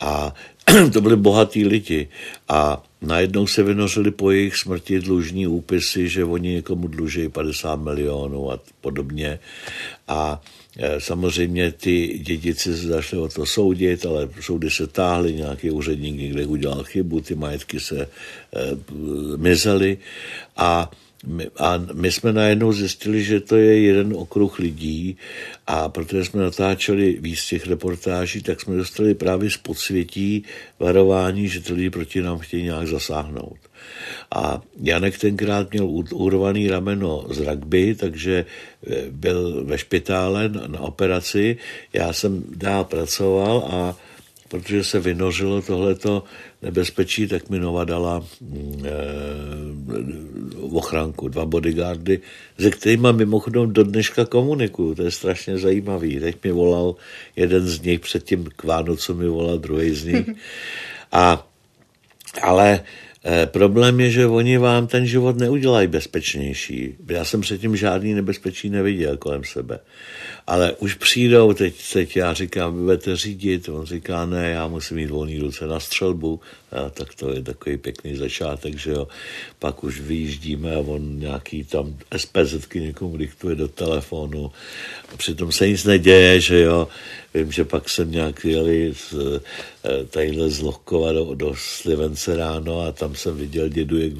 A 0.00 0.34
to 0.92 1.00
byli 1.00 1.16
bohatí 1.16 1.66
lidi 1.66 2.08
a 2.48 2.82
najednou 3.02 3.46
se 3.46 3.62
vynořili 3.62 4.10
po 4.10 4.30
jejich 4.30 4.56
smrti 4.56 5.00
dlužní 5.00 5.46
úpisy, 5.46 6.08
že 6.08 6.24
oni 6.24 6.48
někomu 6.48 6.88
dluží 6.88 7.28
50 7.28 7.76
milionů 7.76 8.52
a 8.52 8.60
podobně. 8.80 9.38
A 10.08 10.42
e, 10.76 11.00
samozřejmě 11.00 11.72
ty 11.72 12.18
dědici 12.18 12.76
se 12.76 12.86
zašli 12.86 13.18
o 13.18 13.28
to 13.28 13.46
soudit, 13.46 14.06
ale 14.06 14.28
soudy 14.40 14.70
se 14.70 14.86
táhly, 14.86 15.32
nějaký 15.32 15.70
úředník 15.70 16.16
někde 16.16 16.46
udělal 16.46 16.84
chybu, 16.84 17.20
ty 17.20 17.34
majetky 17.34 17.80
se 17.80 18.00
e, 18.00 18.08
mizely 19.36 19.98
a 20.56 20.90
a 21.58 21.82
my 21.92 22.12
jsme 22.12 22.32
najednou 22.32 22.72
zjistili, 22.72 23.24
že 23.24 23.40
to 23.40 23.56
je 23.56 23.80
jeden 23.80 24.14
okruh 24.16 24.58
lidí 24.58 25.16
a 25.66 25.88
protože 25.88 26.24
jsme 26.24 26.42
natáčeli 26.42 27.18
víc 27.20 27.46
těch 27.46 27.66
reportáží, 27.66 28.42
tak 28.42 28.60
jsme 28.60 28.76
dostali 28.76 29.14
právě 29.14 29.50
z 29.50 29.56
podsvětí 29.56 30.44
varování, 30.78 31.48
že 31.48 31.60
ty 31.60 31.72
lidi 31.72 31.90
proti 31.90 32.22
nám 32.22 32.38
chtějí 32.38 32.62
nějak 32.62 32.86
zasáhnout. 32.86 33.58
A 34.34 34.62
Janek 34.82 35.18
tenkrát 35.18 35.72
měl 35.72 35.86
urvaný 36.12 36.68
rameno 36.68 37.26
z 37.30 37.38
rugby, 37.40 37.94
takže 37.94 38.44
eh, 38.86 39.04
byl 39.10 39.64
ve 39.64 39.78
špitále 39.78 40.48
na 40.48 40.80
operaci. 40.80 41.56
Já 41.92 42.12
jsem 42.12 42.44
dál 42.56 42.84
pracoval 42.84 43.68
a 43.70 43.96
protože 44.48 44.84
se 44.84 45.00
vynořilo 45.00 45.62
tohleto 45.62 46.24
nebezpečí, 46.62 47.28
tak 47.28 47.50
mi 47.50 47.58
Nova 47.58 47.84
dala 47.84 48.24
e, 48.84 48.90
ochránku, 50.60 51.28
dva 51.28 51.46
bodyguardy, 51.46 52.20
se 52.60 52.70
kterými 52.70 53.08
mimochodem 53.12 53.72
do 53.72 53.84
dneška 53.84 54.24
komunikuju, 54.24 54.94
to 54.94 55.02
je 55.02 55.10
strašně 55.10 55.58
zajímavý. 55.58 56.20
Teď 56.20 56.36
mi 56.44 56.52
volal 56.52 56.94
jeden 57.36 57.66
z 57.66 57.80
nich, 57.80 58.00
předtím 58.00 58.48
k 58.56 58.64
Vánocu 58.64 59.14
mi 59.14 59.28
volal 59.28 59.58
druhý 59.58 59.94
z 59.94 60.04
nich. 60.04 60.26
A, 61.12 61.46
ale 62.42 62.80
e, 63.24 63.46
problém 63.46 64.00
je, 64.00 64.10
že 64.10 64.26
oni 64.26 64.58
vám 64.58 64.86
ten 64.86 65.06
život 65.06 65.38
neudělají 65.38 65.88
bezpečnější. 65.88 66.94
Já 67.08 67.24
jsem 67.24 67.40
předtím 67.40 67.76
žádný 67.76 68.14
nebezpečí 68.14 68.70
neviděl 68.70 69.16
kolem 69.16 69.44
sebe 69.44 69.78
ale 70.46 70.72
už 70.72 70.94
přijdou, 70.94 71.52
teď, 71.52 71.92
teď 71.92 72.16
já 72.16 72.34
říkám, 72.34 72.78
budete 72.84 73.16
řídit, 73.16 73.68
on 73.68 73.86
říká, 73.86 74.26
ne, 74.26 74.50
já 74.50 74.68
musím 74.68 74.96
mít 74.96 75.10
volný 75.10 75.38
ruce 75.38 75.66
na 75.66 75.80
střelbu, 75.80 76.40
a 76.72 76.90
tak 76.90 77.14
to 77.14 77.32
je 77.32 77.42
takový 77.42 77.76
pěkný 77.76 78.16
začátek, 78.16 78.78
že 78.78 78.90
jo, 78.90 79.08
pak 79.58 79.84
už 79.84 80.00
vyjíždíme 80.00 80.74
a 80.74 80.78
on 80.78 81.18
nějaký 81.18 81.64
tam 81.64 81.96
SPZ 82.16 82.74
někomu 82.74 83.16
diktuje 83.16 83.54
do 83.54 83.68
telefonu, 83.68 84.52
a 85.12 85.16
přitom 85.16 85.52
se 85.52 85.68
nic 85.68 85.84
neděje, 85.84 86.40
že 86.40 86.60
jo, 86.60 86.88
Vím, 87.36 87.52
že 87.52 87.64
pak 87.64 87.88
jsem 87.88 88.10
nějak 88.10 88.44
jeli 88.44 88.94
z, 88.94 89.14
eh, 89.84 90.04
tadyhle 90.10 90.50
z 90.50 90.60
Lohkova 90.60 91.12
do, 91.12 91.34
do 91.34 91.54
Slivence 91.56 92.36
ráno 92.36 92.80
a 92.80 92.92
tam 92.92 93.14
jsem 93.14 93.36
viděl 93.36 93.68
dědu, 93.68 94.00
jak 94.00 94.12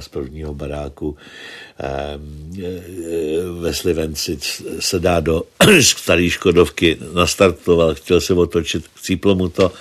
z 0.00 0.08
prvního 0.08 0.54
baráku 0.54 1.16
ehm, 1.78 2.54
ve 3.60 3.74
Slivenci 3.74 4.38
se 4.78 4.98
dá 4.98 5.20
do 5.20 5.42
staré 5.80 6.30
Škodovky, 6.30 6.98
nastartoval, 7.12 7.94
chtěl 7.94 8.20
se 8.20 8.34
otočit, 8.34 8.84
cíplo 9.02 9.34
mu 9.34 9.48
to. 9.48 9.72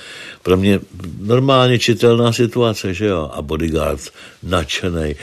Pro 0.43 0.57
mě 0.57 0.79
normálně 1.19 1.79
čitelná 1.79 2.33
situace, 2.33 2.93
že 2.93 3.05
jo? 3.05 3.31
A 3.33 3.41
bodyguard 3.41 4.01
nadšený 4.43 5.15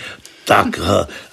tak 0.45 0.81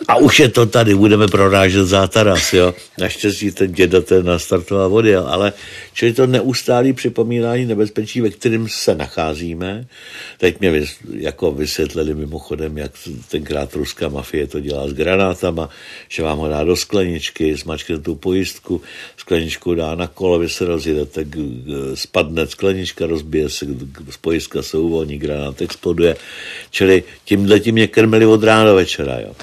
a 0.07 0.15
už 0.15 0.39
je 0.39 0.49
to 0.49 0.65
tady, 0.65 0.95
budeme 0.95 1.27
prorážet 1.27 1.85
zátaras, 1.85 2.53
jo. 2.53 2.73
Naštěstí 2.99 3.51
ten 3.51 3.71
děda 3.71 4.01
ten 4.01 4.25
nastartoval 4.25 4.89
vody, 4.89 5.15
ale 5.15 5.53
čili 5.93 6.13
to 6.13 6.27
neustálý 6.27 6.93
připomínání 6.93 7.65
nebezpečí, 7.65 8.21
ve 8.21 8.29
kterém 8.29 8.67
se 8.69 8.95
nacházíme. 8.95 9.87
Teď 10.37 10.59
mě 10.59 10.85
jako 11.13 11.51
vysvětlili 11.51 12.13
mimochodem, 12.13 12.77
jak 12.77 12.91
tenkrát 13.29 13.73
ruská 13.73 14.09
mafie 14.09 14.47
to 14.47 14.59
dělá 14.59 14.87
s 14.87 14.93
granátama, 14.93 15.69
že 16.09 16.23
vám 16.23 16.37
ho 16.37 16.47
dá 16.49 16.63
do 16.63 16.75
skleničky, 16.75 17.55
zmačkne 17.55 17.97
tu 17.97 18.15
pojistku, 18.15 18.81
skleničku 19.17 19.75
dá 19.75 19.95
na 19.95 20.07
kolo, 20.07 20.39
vy 20.39 20.49
se 20.49 20.65
rozjedete, 20.65 21.25
spadne 21.93 22.47
sklenička, 22.47 23.07
rozbije 23.07 23.49
se, 23.49 23.65
pojistka 24.21 24.61
se 24.61 24.77
uvolní, 24.77 25.17
granát 25.17 25.61
exploduje. 25.61 26.15
Čili 26.71 27.03
tímhle 27.25 27.59
tím 27.59 27.75
mě 27.75 27.87
krmili 27.87 28.25
od 28.25 28.43
rána 28.43 28.65
do 28.65 28.75
večera 28.75 29.06
včera, 29.07 29.19
jo. 29.19 29.35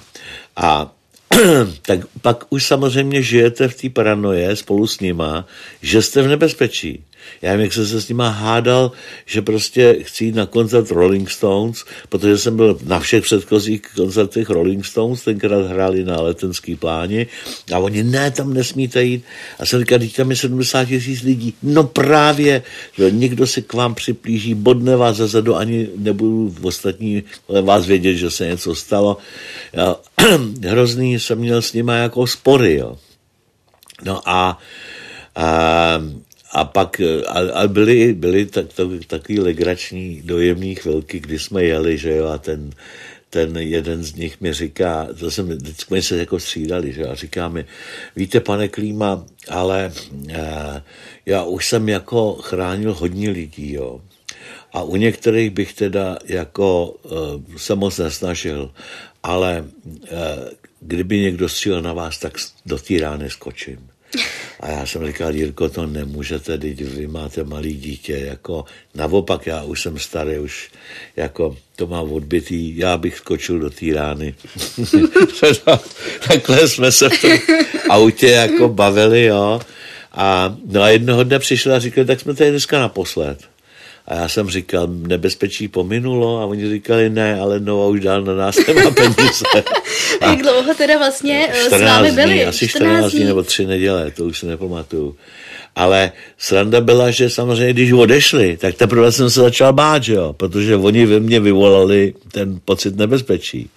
A 0.56 0.90
tak 1.82 2.00
pak 2.22 2.44
už 2.50 2.66
samozřejmě 2.66 3.22
žijete 3.22 3.68
v 3.68 3.74
té 3.74 3.90
paranoje 3.90 4.56
spolu 4.56 4.86
s 4.86 5.00
nima, 5.00 5.46
že 5.82 6.02
jste 6.02 6.22
v 6.22 6.28
nebezpečí. 6.28 7.04
Já 7.42 7.50
nevím, 7.50 7.64
jak 7.64 7.72
jsem 7.72 7.86
se 7.86 8.00
s 8.00 8.08
nima 8.08 8.28
hádal, 8.28 8.92
že 9.26 9.42
prostě 9.42 9.96
chci 10.02 10.24
jít 10.24 10.34
na 10.34 10.46
koncert 10.46 10.90
Rolling 10.90 11.30
Stones, 11.30 11.84
protože 12.08 12.38
jsem 12.38 12.56
byl 12.56 12.78
na 12.86 13.00
všech 13.00 13.22
předchozích 13.22 13.82
koncertech 13.96 14.50
Rolling 14.50 14.86
Stones, 14.86 15.24
tenkrát 15.24 15.66
hráli 15.66 16.04
na 16.04 16.20
letenský 16.20 16.76
pláni 16.76 17.26
a 17.72 17.78
oni, 17.78 18.02
ne, 18.02 18.30
tam 18.30 18.54
nesmíte 18.54 19.04
jít. 19.04 19.24
A 19.58 19.66
jsem 19.66 19.80
říkal, 19.80 19.98
tam 20.16 20.30
je 20.30 20.36
70 20.36 20.84
tisíc 20.84 21.22
lidí. 21.22 21.54
No 21.62 21.84
právě, 21.84 22.62
že 22.96 23.10
někdo 23.10 23.46
se 23.46 23.60
k 23.60 23.72
vám 23.72 23.94
připlíží, 23.94 24.54
bodne 24.54 24.96
vás 24.96 25.16
zezadu, 25.16 25.56
ani 25.56 25.88
nebudu 25.96 26.48
v 26.48 26.66
ostatní 26.66 27.22
vás 27.62 27.86
vědět, 27.86 28.14
že 28.14 28.30
se 28.30 28.46
něco 28.46 28.74
stalo. 28.74 29.16
Já, 29.72 29.96
hrozný 30.68 31.20
jsem 31.20 31.38
měl 31.38 31.62
s 31.62 31.72
nima 31.72 31.94
jako 31.94 32.26
spory, 32.26 32.74
jo. 32.74 32.98
No 34.04 34.28
a, 34.28 34.58
a 35.36 35.46
a 36.54 36.64
pak 36.64 37.00
a, 37.26 37.38
a 37.52 37.68
byly, 37.68 38.12
byly 38.12 38.46
tak, 38.46 38.72
tak, 38.72 38.86
takový 39.06 39.40
legrační 39.40 40.22
dojemný 40.24 40.74
chvilky, 40.74 41.20
kdy 41.20 41.38
jsme 41.38 41.64
jeli, 41.64 41.98
že 41.98 42.16
jo, 42.16 42.26
a 42.26 42.38
ten, 42.38 42.70
ten 43.30 43.56
jeden 43.56 44.04
z 44.04 44.14
nich 44.14 44.40
mi 44.40 44.52
říká, 44.52 45.08
to 45.18 45.30
jsem, 45.30 45.48
vždycky 45.48 46.02
se 46.02 46.16
jako 46.16 46.40
střídali, 46.40 46.92
že 46.92 47.06
a 47.06 47.14
říká 47.14 47.48
mi, 47.48 47.64
víte, 48.16 48.40
pane 48.40 48.68
Klíma, 48.68 49.26
ale 49.48 49.92
uh, 50.12 50.36
já 51.26 51.44
už 51.44 51.68
jsem 51.68 51.88
jako 51.88 52.34
chránil 52.34 52.94
hodně 52.94 53.30
lidí, 53.30 53.72
jo. 53.72 54.00
A 54.72 54.82
u 54.82 54.96
některých 54.96 55.50
bych 55.50 55.72
teda 55.72 56.18
jako 56.24 56.88
uh, 56.88 57.56
se 57.56 57.74
moc 57.74 57.98
nesnažil, 57.98 58.70
ale 59.22 59.64
uh, 59.84 60.18
kdyby 60.80 61.20
někdo 61.20 61.48
střílel 61.48 61.82
na 61.82 61.92
vás, 61.92 62.18
tak 62.18 62.38
do 62.66 62.78
té 62.78 62.98
rány 63.00 63.30
skočím. 63.30 63.93
A 64.60 64.70
já 64.70 64.86
jsem 64.86 65.06
říkal, 65.06 65.34
Jirko, 65.34 65.68
to 65.68 65.86
nemůžete, 65.86 66.58
teď 66.58 66.80
vy 66.80 67.06
máte 67.06 67.44
malý 67.44 67.76
dítě, 67.76 68.12
jako 68.12 68.64
naopak, 68.94 69.46
já 69.46 69.62
už 69.62 69.82
jsem 69.82 69.98
starý, 69.98 70.38
už 70.38 70.70
jako 71.16 71.56
to 71.76 71.86
mám 71.86 72.12
odbitý, 72.12 72.78
já 72.78 72.96
bych 72.96 73.16
skočil 73.16 73.58
do 73.58 73.70
té 73.70 73.86
rány. 73.94 74.34
Takhle 76.28 76.68
jsme 76.68 76.92
se 76.92 77.08
v 77.08 77.20
tom 77.20 77.30
autě 77.90 78.26
jako 78.26 78.68
bavili, 78.68 79.24
jo. 79.24 79.60
A, 80.12 80.56
no 80.66 80.82
a 80.82 80.88
jednoho 80.88 81.24
dne 81.24 81.38
přišel 81.38 81.74
a 81.74 81.78
říkal, 81.78 82.04
tak 82.04 82.20
jsme 82.20 82.34
tady 82.34 82.50
dneska 82.50 82.78
naposled. 82.78 83.53
A 84.08 84.14
já 84.14 84.28
jsem 84.28 84.50
říkal, 84.50 84.86
nebezpečí 84.90 85.68
pominulo 85.68 86.40
a 86.40 86.44
oni 86.44 86.70
říkali, 86.70 87.10
ne, 87.10 87.40
ale 87.40 87.60
Nova 87.60 87.86
už 87.86 88.00
dál 88.00 88.22
na 88.22 88.34
nás 88.34 88.56
nemá 88.66 88.90
peníze. 88.94 89.44
Jak 90.20 90.42
dlouho 90.42 90.74
teda 90.74 90.98
vlastně 90.98 91.48
eh, 91.50 91.78
s 91.78 91.82
vámi 91.82 92.12
byli? 92.12 92.34
Dní, 92.34 92.44
asi 92.44 92.68
14, 92.68 92.88
14 92.88 93.12
dní 93.12 93.24
nebo 93.24 93.42
3 93.42 93.66
neděle, 93.66 94.10
to 94.10 94.24
už 94.24 94.38
se 94.38 94.46
nepamatuju. 94.46 95.16
Ale 95.76 96.12
sranda 96.38 96.80
byla, 96.80 97.10
že 97.10 97.30
samozřejmě, 97.30 97.72
když 97.72 97.92
odešli, 97.92 98.56
tak 98.56 98.74
teprve 98.74 99.12
jsem 99.12 99.30
se 99.30 99.40
začal 99.40 99.72
bát, 99.72 100.02
že 100.02 100.14
jo? 100.14 100.32
protože 100.32 100.76
oni 100.76 101.06
ve 101.06 101.20
mně 101.20 101.40
vyvolali 101.40 102.14
ten 102.32 102.60
pocit 102.64 102.96
nebezpečí. 102.96 103.70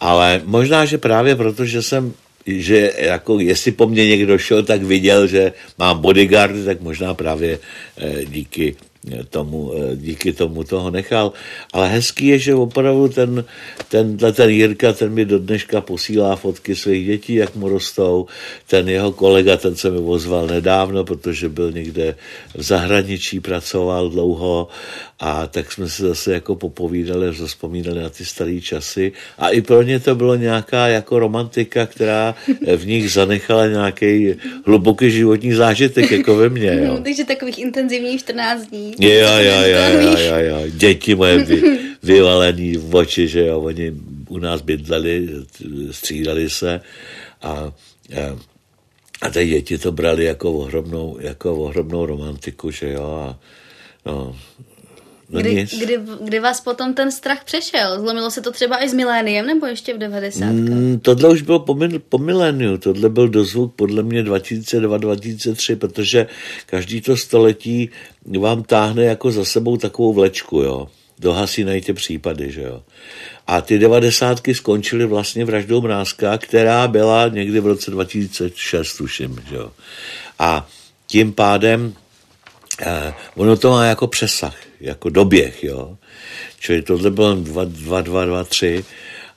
Ale 0.00 0.40
možná, 0.44 0.84
že 0.84 0.98
právě 0.98 1.36
proto, 1.36 1.64
že 1.64 1.82
jsem 1.82 2.12
že 2.46 2.92
jako 2.98 3.40
jestli 3.40 3.72
po 3.72 3.86
mně 3.86 4.06
někdo 4.06 4.38
šel, 4.38 4.62
tak 4.62 4.82
viděl, 4.82 5.26
že 5.26 5.52
mám 5.78 5.98
bodyguardy, 5.98 6.64
tak 6.64 6.80
možná 6.80 7.14
právě 7.14 7.58
eh, 7.98 8.24
díky 8.24 8.76
tomu, 9.30 9.72
eh, 9.72 9.96
díky 9.96 10.32
tomu 10.32 10.64
toho 10.64 10.90
nechal. 10.90 11.32
Ale 11.72 11.88
hezký 11.88 12.26
je, 12.26 12.38
že 12.38 12.54
opravdu 12.54 13.08
ten, 13.08 13.44
ten, 13.88 14.16
ten 14.16 14.50
Jirka, 14.50 14.92
ten 14.92 15.12
mi 15.12 15.24
do 15.24 15.38
dneška 15.38 15.80
posílá 15.80 16.36
fotky 16.36 16.76
svých 16.76 17.06
dětí, 17.06 17.34
jak 17.34 17.54
mu 17.54 17.68
rostou. 17.68 18.26
Ten 18.66 18.88
jeho 18.88 19.12
kolega, 19.12 19.56
ten 19.56 19.76
se 19.76 19.90
mi 19.90 19.98
ozval 19.98 20.46
nedávno, 20.46 21.04
protože 21.04 21.48
byl 21.48 21.72
někde 21.72 22.16
v 22.54 22.62
zahraničí, 22.62 23.40
pracoval 23.40 24.10
dlouho 24.10 24.68
a 25.18 25.46
tak 25.46 25.72
jsme 25.72 25.88
se 25.88 26.02
zase 26.02 26.32
jako 26.32 26.56
popovídali, 26.56 27.32
vzpomínali 27.32 28.02
na 28.02 28.10
ty 28.10 28.24
staré 28.24 28.60
časy. 28.60 29.12
A 29.38 29.48
i 29.48 29.60
pro 29.60 29.82
ně 29.82 30.00
to 30.00 30.14
bylo 30.14 30.36
nějaká 30.36 30.88
jako 30.88 31.18
romantika, 31.18 31.86
která 31.86 32.34
v 32.76 32.86
nich 32.86 33.12
zanechala 33.12 33.66
nějaký 33.66 34.34
hluboký 34.66 35.10
životní 35.10 35.52
zážitek, 35.52 36.10
jako 36.10 36.36
ve 36.36 36.48
mně. 36.48 36.80
Jo. 36.84 36.98
Takže 37.04 37.24
takových 37.24 37.58
intenzivních 37.58 38.20
14 38.20 38.66
dní. 38.66 38.94
Jo, 39.00 39.10
jo, 39.10 39.60
jo, 39.64 40.00
jo, 40.00 40.18
jo, 40.18 40.36
jo. 40.36 40.62
Děti 40.70 41.14
moje 41.14 41.44
vy, 41.44 41.62
vyvalený 42.02 42.76
v 42.76 42.94
oči, 42.94 43.28
že 43.28 43.46
jo, 43.46 43.60
oni 43.60 43.92
u 44.28 44.38
nás 44.38 44.60
bydleli, 44.60 45.28
střídali 45.90 46.50
se 46.50 46.80
a, 47.42 47.50
a 47.50 47.72
a 49.22 49.30
ty 49.30 49.46
děti 49.46 49.78
to 49.78 49.92
brali 49.92 50.24
jako 50.24 50.52
ohromnou, 50.52 51.16
jako 51.20 51.54
ohromnou 51.54 52.06
romantiku, 52.06 52.70
že 52.70 52.92
jo, 52.92 53.04
a 53.04 53.38
No 54.06 54.36
kdy, 55.28 55.66
kdy, 55.78 55.98
kdy 56.20 56.40
vás 56.40 56.60
potom 56.60 56.94
ten 56.94 57.12
strach 57.12 57.44
přešel? 57.44 58.00
Zlomilo 58.00 58.30
se 58.30 58.40
to 58.40 58.52
třeba 58.52 58.84
i 58.84 58.88
s 58.88 58.94
miléniem, 58.94 59.46
nebo 59.46 59.66
ještě 59.66 59.94
v 59.94 59.98
90. 59.98 60.44
Mm, 60.44 61.00
tohle 61.02 61.28
už 61.28 61.42
bylo 61.42 61.58
po, 61.58 61.78
po 62.08 62.18
miléniu, 62.18 62.78
tohle 62.78 63.08
byl 63.08 63.28
dozvuk 63.28 63.74
podle 63.74 64.02
mě 64.02 64.22
2002-2003, 64.22 65.76
protože 65.76 66.26
každý 66.66 67.00
to 67.00 67.16
století 67.16 67.90
vám 68.38 68.62
táhne 68.62 69.04
jako 69.04 69.32
za 69.32 69.44
sebou 69.44 69.76
takovou 69.76 70.12
vlečku, 70.12 70.60
jo. 70.60 70.88
Dohasínají 71.18 71.80
ty 71.80 71.92
případy, 71.92 72.52
že 72.52 72.62
jo. 72.62 72.82
A 73.46 73.60
ty 73.60 73.78
devadesátky 73.78 74.54
skončily 74.54 75.06
vlastně 75.06 75.44
vraždou 75.44 75.80
Mrázka, 75.80 76.38
která 76.38 76.88
byla 76.88 77.28
někdy 77.28 77.60
v 77.60 77.66
roce 77.66 77.90
2006, 77.90 78.96
tuším, 78.96 79.42
že 79.48 79.56
jo. 79.56 79.70
A 80.38 80.68
tím 81.06 81.32
pádem 81.32 81.94
eh, 82.82 83.14
ono 83.36 83.56
to 83.56 83.70
má 83.70 83.84
jako 83.84 84.06
přesah 84.06 84.65
jako 84.80 85.10
doběh, 85.10 85.64
jo. 85.64 85.98
Čili 86.60 86.82
tohle 86.82 87.10
bylo 87.10 87.34
2, 87.34 87.64
2, 87.64 88.00
2, 88.00 88.24
2 88.24 88.44
3 88.44 88.84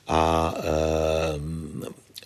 a 0.07 0.53
e, 0.63 1.79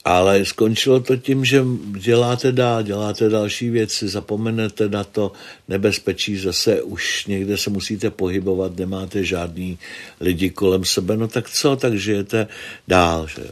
ale 0.06 0.45
skončilo 0.45 0.99
to 0.99 1.17
tím, 1.17 1.45
že 1.45 1.63
děláte 1.97 2.52
dál, 2.52 2.84
děláte 2.84 3.30
další 3.30 3.69
věci, 3.69 4.08
zapomenete 4.08 4.89
na 4.89 5.04
to 5.04 5.32
nebezpečí, 5.67 6.38
zase 6.38 6.82
už 6.82 7.26
někde 7.26 7.58
se 7.58 7.69
musíte 7.69 8.10
pohybovat, 8.10 8.78
nemáte 8.78 9.23
žádný 9.23 9.80
lidi 10.19 10.49
kolem 10.49 10.86
sebe, 10.86 11.17
no 11.17 11.28
tak 11.28 11.49
co, 11.49 11.76
tak 11.76 11.93
žijete 11.93 12.47
dál, 12.88 13.28
že 13.28 13.41
jo. 13.41 13.52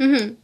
Mm-hmm. 0.00 0.34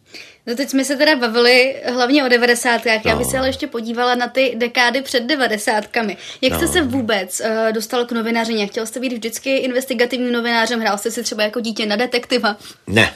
No 0.47 0.55
teď 0.55 0.69
jsme 0.69 0.85
se 0.85 0.97
teda 0.97 1.17
bavili 1.17 1.77
hlavně 1.93 2.25
o 2.25 2.29
devadesátkách, 2.29 3.05
no. 3.05 3.11
já 3.11 3.17
bych 3.17 3.27
se 3.27 3.39
ale 3.39 3.49
ještě 3.49 3.67
podívala 3.67 4.15
na 4.15 4.29
ty 4.29 4.55
dekády 4.57 5.03
před 5.03 5.21
devadesátkami. 5.21 6.17
Jak 6.41 6.53
no. 6.53 6.59
jste 6.59 6.69
se 6.69 6.83
vůbec 6.83 7.41
uh, 7.41 7.73
dostal 7.73 8.05
k 8.05 8.13
novinařině? 8.13 8.67
Chtěl 8.67 8.87
jste 8.87 9.01
být 9.01 9.13
vždycky 9.13 9.57
investigativním 9.57 10.33
novinářem? 10.33 10.81
Hrál 10.81 10.99
jste 10.99 11.11
si 11.11 11.23
třeba 11.23 11.43
jako 11.43 11.61
dítě 11.61 11.87
na 11.87 11.97
detektiva? 11.97 12.57
Ne, 12.87 13.15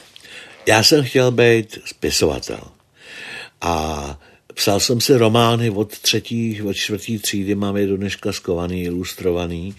já 0.67 0.83
jsem 0.83 1.03
chtěl 1.03 1.31
být 1.31 1.79
spisovatel. 1.85 2.61
A 3.61 4.17
Psal 4.53 4.79
jsem 4.79 5.01
si 5.01 5.17
romány 5.17 5.69
od 5.69 5.97
třetí, 5.99 6.61
od 6.61 6.73
čtvrtý 6.73 7.19
třídy, 7.19 7.55
mám 7.55 7.77
je 7.77 7.87
do 7.87 7.97
dneška 7.97 8.31
skovaný, 8.31 8.83
ilustrovaný. 8.83 9.75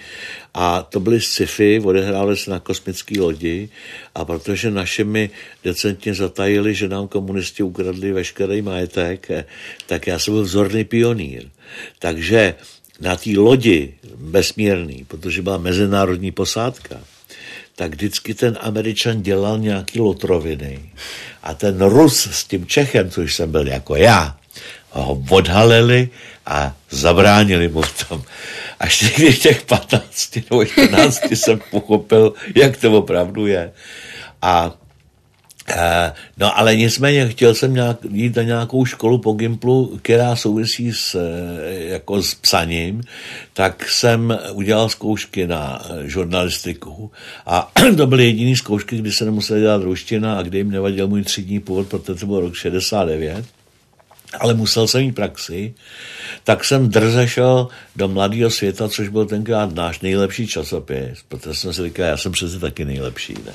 A 0.55 0.83
to 0.83 1.01
byly 1.01 1.21
sci-fi, 1.21 1.81
odehrály 1.81 2.37
se 2.37 2.51
na 2.51 2.61
kosmické 2.61 3.21
lodi 3.21 3.69
a 4.15 4.25
protože 4.25 4.71
naše 4.71 5.05
mi 5.05 5.31
decentně 5.65 6.15
zatajili, 6.15 6.75
že 6.75 6.89
nám 6.89 7.09
komunisti 7.09 7.63
ukradli 7.63 8.13
veškerý 8.13 8.63
majetek, 8.63 9.29
tak 9.87 10.07
já 10.07 10.19
jsem 10.19 10.35
byl 10.35 10.43
vzorný 10.43 10.85
pionýr. 10.85 11.49
Takže 11.99 12.55
na 13.01 13.17
té 13.17 13.31
lodi 13.37 13.95
vesmírný, 14.15 15.05
protože 15.09 15.43
byla 15.43 15.59
mezinárodní 15.59 16.33
posádka, 16.33 17.01
tak 17.77 17.91
vždycky 17.91 18.35
ten 18.35 18.59
Američan 18.61 19.23
dělal 19.23 19.59
nějaký 19.59 20.01
lotroviny. 20.01 20.93
A 21.43 21.55
ten 21.55 21.83
Rus 21.83 22.29
s 22.31 22.45
tím 22.45 22.67
Čechem, 22.67 23.11
což 23.11 23.35
jsem 23.35 23.53
byl 23.53 23.67
jako 23.67 23.97
já, 23.97 24.37
ho 24.92 25.22
odhalili 25.31 26.09
a 26.46 26.74
zabránili 26.90 27.68
mu 27.68 27.83
v 27.83 28.09
tom. 28.09 28.22
Až 28.81 29.00
někdy 29.00 29.35
těch 29.35 29.62
15 29.62 30.37
nebo 30.50 30.64
14 30.64 31.20
jsem 31.31 31.61
pochopil, 31.70 32.35
jak 32.55 32.76
to 32.76 32.92
opravdu 32.92 33.46
je. 33.46 33.72
A 34.42 34.74
Uh, 35.70 36.16
no 36.37 36.59
ale 36.59 36.76
nicméně 36.76 37.28
chtěl 37.28 37.55
jsem 37.55 37.74
nějak, 37.74 37.96
jít 38.11 38.37
na 38.37 38.42
nějakou 38.42 38.85
školu 38.85 39.18
po 39.18 39.33
Gimplu, 39.33 39.98
která 40.02 40.37
souvisí 40.37 40.92
s, 40.92 41.20
jako 41.68 42.22
s 42.22 42.35
psaním, 42.35 43.02
tak 43.52 43.88
jsem 43.88 44.38
udělal 44.52 44.88
zkoušky 44.88 45.46
na 45.46 45.83
žurnalistiku 46.02 47.11
a 47.46 47.72
to 47.96 48.07
byly 48.07 48.24
jediné 48.24 48.57
zkoušky, 48.57 48.96
kdy 48.96 49.12
se 49.12 49.24
nemusel 49.24 49.61
dělat 49.61 49.83
ruština 49.83 50.38
a 50.38 50.42
kdy 50.42 50.59
jim 50.59 50.70
nevadil 50.70 51.09
můj 51.09 51.22
třídní 51.22 51.61
původ, 51.61 51.88
protože 51.88 52.20
to 52.20 52.26
byl 52.26 52.40
rok 52.40 52.55
69 52.55 53.44
ale 54.40 54.55
musel 54.55 54.88
jsem 54.88 55.01
mít 55.01 55.14
praxi, 55.14 55.75
tak 56.45 56.64
jsem 56.64 56.88
drze 56.88 57.29
šel 57.29 57.68
do 57.97 58.09
Mladého 58.09 58.51
světa, 58.51 58.88
což 58.88 59.09
byl 59.09 59.27
tenkrát 59.27 59.75
náš 59.75 60.01
nejlepší 60.01 60.47
časopis, 60.47 61.18
protože 61.29 61.55
jsem 61.55 61.73
si 61.73 61.83
říkal, 61.83 62.07
já 62.07 62.16
jsem 62.16 62.33
přece 62.33 62.59
taky 62.59 62.85
nejlepší, 62.85 63.35
ne? 63.45 63.53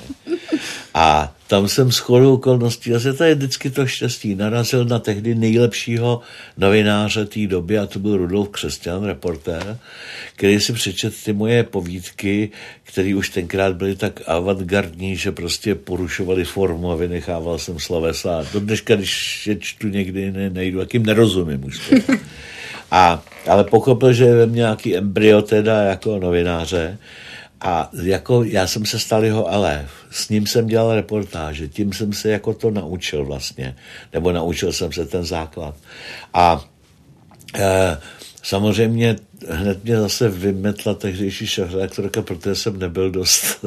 A 1.00 1.34
tam 1.48 1.68
jsem 1.68 1.92
s 1.92 1.98
chodou 1.98 2.34
okolností, 2.34 2.94
a 2.94 3.00
to 3.18 3.24
je 3.24 3.36
vždycky 3.36 3.70
to 3.70 3.88
štěstí, 3.88 4.36
narazil 4.36 4.86
na 4.86 5.00
tehdy 5.00 5.36
nejlepšího 5.36 6.22
novináře 6.58 7.26
té 7.26 7.48
doby, 7.48 7.78
a 7.78 7.86
to 7.86 8.00
byl 8.00 8.18
Rudolf 8.18 8.50
Křesťan, 8.50 9.04
reportér, 9.04 9.78
který 10.36 10.60
si 10.60 10.74
přečet 10.74 11.14
ty 11.24 11.34
moje 11.34 11.64
povídky, 11.64 12.50
které 12.84 13.16
už 13.16 13.30
tenkrát 13.30 13.76
byly 13.76 13.96
tak 13.96 14.22
avantgardní, 14.28 15.16
že 15.16 15.32
prostě 15.32 15.76
porušovali 15.76 16.46
formu 16.46 16.92
a 16.92 16.96
vynechával 16.96 17.60
jsem 17.60 17.80
slovesa. 17.80 18.46
Do 18.54 18.60
dneška, 18.60 18.96
když 18.96 19.48
je 19.48 19.56
čtu 19.56 19.88
někdy, 19.88 20.32
ne, 20.32 20.50
nejdu, 20.50 20.80
jakým 20.80 21.06
nerozumím 21.06 21.66
už. 21.66 21.94
A, 22.92 23.24
ale 23.48 23.64
pochopil, 23.64 24.14
že 24.14 24.24
je 24.24 24.36
ve 24.36 24.46
mně 24.46 24.56
nějaký 24.56 24.98
embryo 24.98 25.42
teda 25.42 25.82
jako 25.82 26.20
novináře, 26.20 26.98
a 27.62 27.90
jako 28.04 28.44
já 28.44 28.68
jsem 28.68 28.86
se 28.86 29.00
stal 29.00 29.26
jeho 29.26 29.48
elef. 29.48 29.92
S 30.12 30.30
ním 30.30 30.48
jsem 30.48 30.68
dělal 30.68 30.96
reportáže, 30.96 31.68
tím 31.68 31.94
jsem 31.94 32.14
se 32.14 32.30
jako 32.30 32.54
to 32.54 32.72
naučil 32.72 33.26
vlastně. 33.26 33.76
Nebo 34.14 34.32
naučil 34.32 34.74
jsem 34.74 34.92
se 34.94 35.06
ten 35.06 35.26
základ. 35.26 35.76
A 36.34 36.66
e, 37.56 37.98
samozřejmě 38.44 39.16
hned 39.50 39.84
mě 39.84 40.00
zase 40.00 40.30
vymetla 40.30 40.94
tehdejší 40.94 41.48
šéf-redaktorka, 41.48 42.22
protože 42.22 42.56
jsem 42.56 42.80
nebyl 42.80 43.12
dost, 43.12 43.66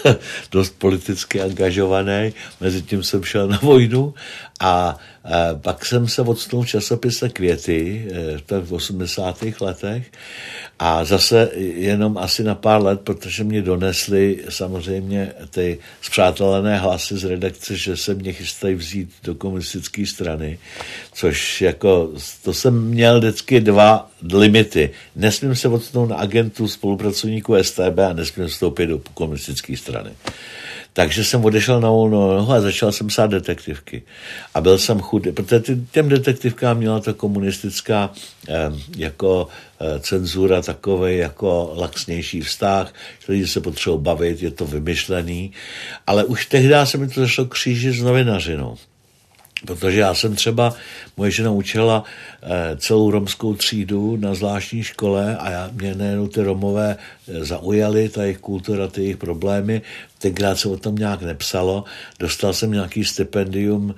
dost 0.50 0.74
politicky 0.78 1.40
angažovaný. 1.40 2.34
Mezitím 2.60 3.02
jsem 3.02 3.24
šel 3.24 3.48
na 3.48 3.58
vojnu 3.62 4.14
a, 4.60 4.68
a 4.68 4.98
pak 5.54 5.84
jsem 5.84 6.08
se 6.08 6.22
odstnul 6.22 6.62
v 6.62 6.68
časopise 6.68 7.28
Květy 7.28 8.06
e, 8.50 8.60
v 8.60 8.72
80. 8.72 9.44
letech 9.60 10.10
a 10.78 11.04
zase 11.04 11.50
jenom 11.56 12.18
asi 12.18 12.44
na 12.44 12.54
pár 12.54 12.82
let, 12.82 13.00
protože 13.00 13.44
mě 13.44 13.62
donesly 13.62 14.44
samozřejmě 14.48 15.32
ty 15.50 15.78
zpřátelené 16.02 16.78
hlasy 16.78 17.18
z 17.18 17.24
redakce, 17.24 17.76
že 17.76 17.96
se 17.96 18.14
mě 18.14 18.32
chystají 18.32 18.74
vzít 18.74 19.10
do 19.22 19.34
komunistické 19.34 20.06
strany, 20.06 20.58
což 21.12 21.60
jako, 21.60 22.12
to 22.42 22.54
jsem 22.54 22.84
měl 22.84 23.18
vždycky 23.18 23.60
dva 23.60 24.10
limity. 24.32 24.90
Nesmím 25.16 25.54
se 25.54 25.68
odstnout 25.68 26.06
na 26.06 26.16
agentu 26.16 26.68
spolupracovníků 26.68 27.54
STB 27.62 27.98
a 28.10 28.12
nesmím 28.12 28.48
vstoupit 28.48 28.86
do 28.86 29.00
komunistické 29.14 29.76
strany. 29.76 30.10
Takže 30.92 31.24
jsem 31.24 31.44
odešel 31.44 31.80
na 31.80 31.90
volnou 31.90 32.36
nohu 32.36 32.52
a 32.52 32.60
začal 32.60 32.92
jsem 32.92 33.06
psát 33.06 33.26
detektivky. 33.26 34.02
A 34.54 34.60
byl 34.60 34.78
jsem 34.78 35.00
chudý, 35.00 35.32
protože 35.32 35.78
těm 35.90 36.08
detektivkám 36.08 36.76
měla 36.76 37.00
ta 37.00 37.12
komunistická 37.12 38.10
eh, 38.48 38.54
jako 38.96 39.48
eh, 39.80 40.00
cenzura 40.00 40.62
takový 40.62 41.18
jako 41.18 41.74
laxnější 41.76 42.40
vztah, 42.40 42.94
že 43.26 43.32
lidi 43.32 43.46
se 43.46 43.60
potřebují 43.60 44.02
bavit, 44.02 44.42
je 44.42 44.50
to 44.50 44.66
vymyšlený, 44.66 45.52
ale 46.06 46.24
už 46.24 46.46
tehdy 46.46 46.74
se 46.84 46.98
mi 46.98 47.08
to 47.08 47.20
zašlo 47.20 47.44
kříži 47.44 47.92
s 47.92 48.02
novinařinou. 48.02 48.76
Protože 49.66 50.00
já 50.00 50.14
jsem 50.14 50.34
třeba, 50.36 50.74
moje 51.16 51.30
žena 51.30 51.50
učila 51.50 52.04
eh, 52.42 52.76
celou 52.76 53.10
romskou 53.10 53.54
třídu 53.54 54.16
na 54.16 54.34
zvláštní 54.34 54.82
škole 54.82 55.36
a 55.36 55.50
já, 55.50 55.70
mě 55.72 55.94
nejenom 55.94 56.28
ty 56.28 56.42
Romové 56.42 56.96
zaujaly, 57.26 58.08
ta 58.08 58.22
jejich 58.22 58.38
kultura, 58.38 58.88
ty 58.88 59.00
jejich 59.00 59.16
problémy, 59.16 59.82
tenkrát 60.18 60.58
se 60.58 60.68
o 60.68 60.76
tom 60.76 60.94
nějak 60.94 61.22
nepsalo. 61.22 61.84
Dostal 62.18 62.52
jsem 62.52 62.72
nějaký 62.72 63.04
stipendium 63.04 63.94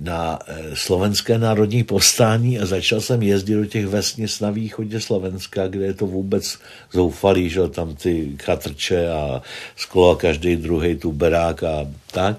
na 0.00 0.38
eh, 0.46 0.62
slovenské 0.74 1.38
národní 1.38 1.84
povstání 1.84 2.60
a 2.60 2.66
začal 2.66 3.00
jsem 3.00 3.22
jezdit 3.22 3.54
do 3.54 3.66
těch 3.66 3.86
vesnic 3.86 4.40
na 4.40 4.50
východě 4.50 5.00
Slovenska, 5.00 5.68
kde 5.68 5.84
je 5.84 5.94
to 5.94 6.06
vůbec 6.06 6.58
zoufalý, 6.92 7.50
že 7.50 7.68
tam 7.68 7.94
ty 7.94 8.36
chatrče 8.42 9.08
a 9.08 9.42
sklo 9.76 10.10
a 10.10 10.16
každý 10.16 10.56
druhý 10.56 10.96
tuberák 10.96 11.62
a 11.62 11.86
tak. 12.12 12.36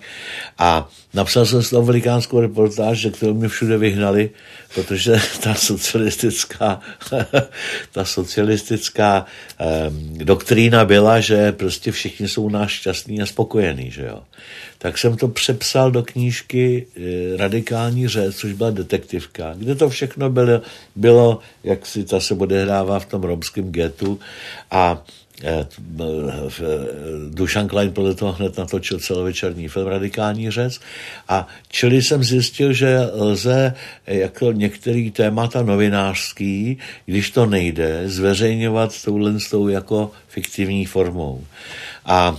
A 0.57 0.89
napsal 1.13 1.45
jsem 1.45 1.63
toho 1.63 1.85
velikánskou 1.85 2.39
reportáž, 2.39 2.97
že 2.97 3.11
kterou 3.11 3.33
mě 3.33 3.47
všude 3.47 3.77
vyhnali, 3.77 4.29
protože 4.75 5.21
ta 5.43 5.53
socialistická, 5.53 6.79
ta 7.91 8.05
socialistická 8.05 9.25
doktrína 10.17 10.85
byla, 10.85 11.19
že 11.19 11.51
prostě 11.51 11.91
všichni 11.91 12.27
jsou 12.27 12.49
náš 12.49 12.71
šťastní 12.71 13.21
a 13.21 13.25
spokojení, 13.25 13.91
že 13.91 14.05
jo. 14.05 14.23
Tak 14.77 14.97
jsem 14.97 15.17
to 15.17 15.27
přepsal 15.27 15.91
do 15.91 16.03
knížky 16.03 16.87
e, 16.97 17.37
Radikální 17.37 18.07
řez, 18.07 18.37
což 18.37 18.53
byla 18.53 18.71
detektivka, 18.71 19.53
kde 19.57 19.75
to 19.75 19.89
všechno 19.89 20.29
bylo, 20.29 20.61
bylo 20.95 21.39
jak 21.63 21.85
si 21.85 22.03
ta 22.03 22.19
se 22.19 22.33
odehrává 22.33 22.99
v 22.99 23.05
tom 23.05 23.23
romském 23.23 23.71
getu 23.71 24.19
a 24.71 25.03
Eh, 25.05 25.24
Dušan 27.29 27.67
Klein 27.67 27.91
podle 27.91 28.15
toho 28.15 28.31
hned 28.31 28.57
natočil 28.57 28.99
celovečerní 28.99 29.67
film 29.67 29.87
Radikální 29.87 30.51
řec 30.51 30.79
a 31.27 31.47
čili 31.67 32.01
jsem 32.01 32.23
zjistil, 32.23 32.73
že 32.73 32.99
lze 33.13 33.73
jako 34.07 34.51
některý 34.51 35.11
témata 35.11 35.63
novinářský, 35.63 36.77
když 37.05 37.31
to 37.31 37.45
nejde, 37.45 38.09
zveřejňovat 38.09 39.03
touhle 39.03 39.33
jako 39.69 40.11
fiktivní 40.27 40.85
formou. 40.85 41.43
A 42.05 42.37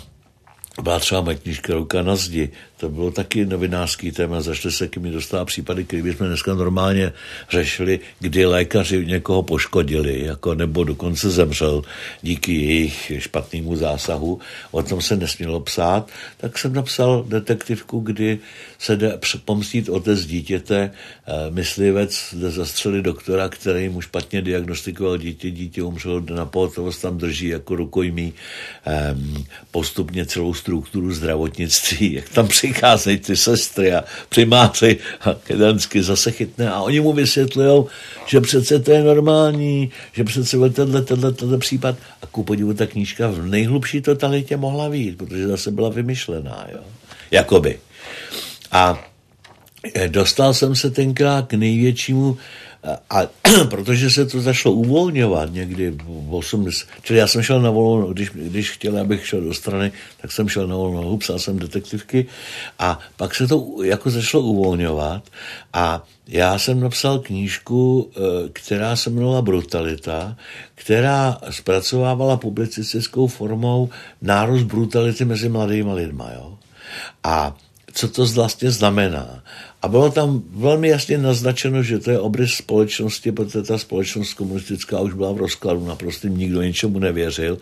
byla 0.82 0.98
třeba 0.98 1.20
moje 1.20 1.36
knižka 1.36 1.74
Ruka 1.74 2.02
na 2.02 2.16
zdi, 2.16 2.50
to 2.76 2.88
bylo 2.88 3.10
taky 3.10 3.46
novinářský 3.46 4.12
téma, 4.12 4.40
zašli 4.40 4.72
se 4.72 4.88
k 4.88 4.96
mi 4.96 5.10
dostává 5.10 5.44
případy, 5.44 5.84
které 5.84 6.02
bychom 6.02 6.26
dneska 6.26 6.54
normálně 6.54 7.12
řešili, 7.50 8.00
kdy 8.20 8.46
lékaři 8.46 9.06
někoho 9.06 9.42
poškodili, 9.42 10.24
jako 10.24 10.54
nebo 10.54 10.84
dokonce 10.84 11.30
zemřel 11.30 11.82
díky 12.22 12.52
jejich 12.52 13.12
špatnému 13.18 13.76
zásahu. 13.76 14.40
O 14.70 14.82
tom 14.82 15.02
se 15.02 15.16
nesmělo 15.16 15.60
psát, 15.60 16.10
tak 16.36 16.58
jsem 16.58 16.72
napsal 16.72 17.24
detektivku, 17.28 18.00
kdy 18.00 18.38
se 18.78 18.96
jde 18.96 19.18
pomstit 19.44 19.88
otec 19.88 20.26
dítěte, 20.26 20.90
eh, 21.26 21.50
myslivec 21.50 22.34
jde 22.36 22.50
zastřelit 22.50 23.04
doktora, 23.04 23.48
který 23.48 23.88
mu 23.88 24.00
špatně 24.00 24.42
diagnostikoval 24.42 25.18
dítě, 25.18 25.50
dítě 25.50 25.82
umřelo 25.82 26.20
na 26.20 26.46
pohotovost, 26.46 27.02
tam 27.02 27.18
drží 27.18 27.48
jako 27.48 27.76
rukojmí 27.76 28.32
ehm, 28.84 29.44
postupně 29.70 30.26
celou 30.26 30.54
strukturu 30.54 31.12
zdravotnictví, 31.12 32.12
jak 32.20 32.28
tam 32.28 32.48
při 32.48 32.65
přicházejí 32.72 33.18
ty 33.18 33.36
sestry 33.36 33.94
a 33.94 34.04
primáři 34.28 34.98
a 35.20 35.34
kedansky 35.34 36.02
zase 36.02 36.30
chytne 36.30 36.70
a 36.70 36.80
oni 36.80 37.00
mu 37.00 37.12
vysvětlují, 37.12 37.84
že 38.26 38.40
přece 38.40 38.78
to 38.78 38.90
je 38.90 39.02
normální, 39.02 39.90
že 40.12 40.24
přece 40.24 40.70
tenhle, 40.70 41.02
tenhle, 41.02 41.32
tenhle 41.32 41.58
případ 41.58 41.96
a 42.22 42.26
ku 42.26 42.44
podivu 42.44 42.74
ta 42.74 42.86
knížka 42.86 43.28
v 43.28 43.46
nejhlubší 43.46 44.00
totalitě 44.00 44.56
mohla 44.56 44.90
být, 44.90 45.18
protože 45.18 45.48
zase 45.48 45.70
byla 45.70 45.88
vymyšlená, 45.88 46.66
jo. 46.72 46.78
Jakoby. 47.30 47.78
A 48.72 48.98
eh, 49.94 50.08
dostal 50.08 50.54
jsem 50.54 50.74
se 50.74 50.90
tenkrát 50.90 51.46
k 51.46 51.54
největšímu 51.54 52.36
a 53.10 53.26
protože 53.70 54.10
se 54.10 54.26
to 54.26 54.40
začalo 54.40 54.74
uvolňovat 54.74 55.52
někdy 55.52 55.90
v 55.90 56.34
80, 56.34 56.88
čili 57.02 57.18
já 57.18 57.26
jsem 57.26 57.42
šel 57.42 57.62
na 57.62 57.70
volnou, 57.70 58.12
když, 58.12 58.30
když 58.30 58.70
chtěl, 58.70 58.98
abych 58.98 59.26
šel 59.26 59.40
do 59.40 59.54
strany, 59.54 59.92
tak 60.20 60.32
jsem 60.32 60.48
šel 60.48 60.66
na 60.66 60.76
volnou, 60.76 61.16
psal 61.16 61.38
jsem 61.38 61.58
detektivky 61.58 62.26
a 62.78 62.98
pak 63.16 63.34
se 63.34 63.46
to 63.46 63.82
jako 63.82 64.10
začalo 64.10 64.42
uvolňovat 64.42 65.22
a 65.72 66.04
já 66.28 66.58
jsem 66.58 66.80
napsal 66.80 67.18
knížku, 67.18 68.10
eh, 68.10 68.20
která 68.52 68.96
se 68.96 69.10
jmenovala 69.10 69.42
Brutalita, 69.42 70.36
která 70.74 71.38
zpracovávala 71.50 72.36
publicistickou 72.36 73.26
formou 73.26 73.88
nárůst 74.22 74.62
brutality 74.62 75.24
mezi 75.24 75.48
mladými 75.48 75.92
lidmi. 75.92 76.24
Jo? 76.34 76.58
A 77.24 77.56
co 77.96 78.08
to 78.08 78.26
vlastně 78.26 78.70
znamená. 78.70 79.42
A 79.82 79.88
bylo 79.88 80.10
tam 80.10 80.42
velmi 80.50 80.88
jasně 80.88 81.18
naznačeno, 81.18 81.82
že 81.82 81.98
to 81.98 82.10
je 82.10 82.20
obrys 82.20 82.52
společnosti, 82.52 83.32
protože 83.32 83.62
ta 83.62 83.78
společnost 83.78 84.34
komunistická 84.34 85.00
už 85.00 85.14
byla 85.14 85.32
v 85.32 85.36
rozkladu, 85.36 85.86
naprosto 85.86 86.28
nikdo 86.28 86.62
ničemu 86.62 86.98
nevěřil. 86.98 87.58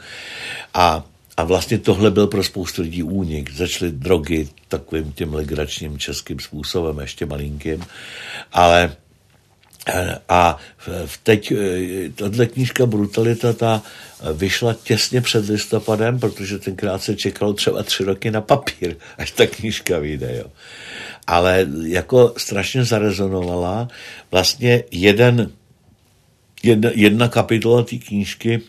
A 0.74 1.04
a 1.36 1.44
vlastně 1.44 1.78
tohle 1.78 2.10
byl 2.10 2.26
pro 2.26 2.44
spoustu 2.44 2.82
lidí 2.82 3.02
únik. 3.02 3.52
Začaly 3.52 3.90
drogy 3.90 4.48
takovým 4.68 5.12
tím 5.12 5.34
legračním 5.34 5.98
českým 5.98 6.40
způsobem, 6.40 6.98
ještě 6.98 7.26
malinkým. 7.26 7.84
Ale 8.52 8.96
a 10.28 10.58
teď 11.22 11.52
eh, 11.52 12.08
tato 12.14 12.46
knížka 12.46 12.86
Brutalita 12.86 13.52
ta 13.52 13.82
vyšla 14.32 14.74
těsně 14.74 15.20
před 15.20 15.48
listopadem, 15.48 16.18
protože 16.18 16.58
tenkrát 16.58 17.02
se 17.02 17.14
čekalo 17.14 17.52
třeba 17.52 17.82
tři 17.82 18.04
roky 18.04 18.30
na 18.30 18.40
papír, 18.40 18.96
až 19.18 19.30
ta 19.30 19.46
knížka 19.46 19.98
vyjde. 19.98 20.36
Jo. 20.36 20.50
Ale 21.26 21.66
jako 21.86 22.34
strašně 22.36 22.84
zarezonovala 22.84 23.88
vlastně 24.30 24.84
jeden, 24.90 25.50
jedna, 26.62 26.90
jedna 26.94 27.28
kapitola 27.28 27.82
té 27.82 27.96
knížky 27.96 28.60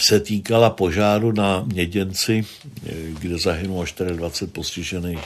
se 0.00 0.20
týkala 0.20 0.70
požáru 0.70 1.32
na 1.32 1.62
Měděnci, 1.62 2.44
kde 3.18 3.38
zahynulo 3.38 3.84
24 3.84 4.52
postižených 4.52 5.20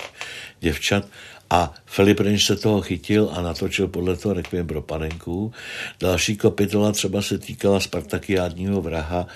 děvčat 0.61 1.09
a 1.50 1.74
Filip 1.87 2.20
Renš 2.20 2.44
se 2.44 2.56
toho 2.56 2.82
chytil 2.82 3.30
a 3.32 3.42
natočil 3.42 3.88
podle 3.88 4.16
toho 4.16 4.35
Requiem 4.35 4.66
pro 4.66 4.82
panenku. 4.82 5.52
Další 6.00 6.37
kapitola 6.37 6.92
třeba 6.92 7.22
se 7.22 7.38
týkala 7.38 7.80
Spartakiádního 7.80 8.82
vraha 8.82 9.26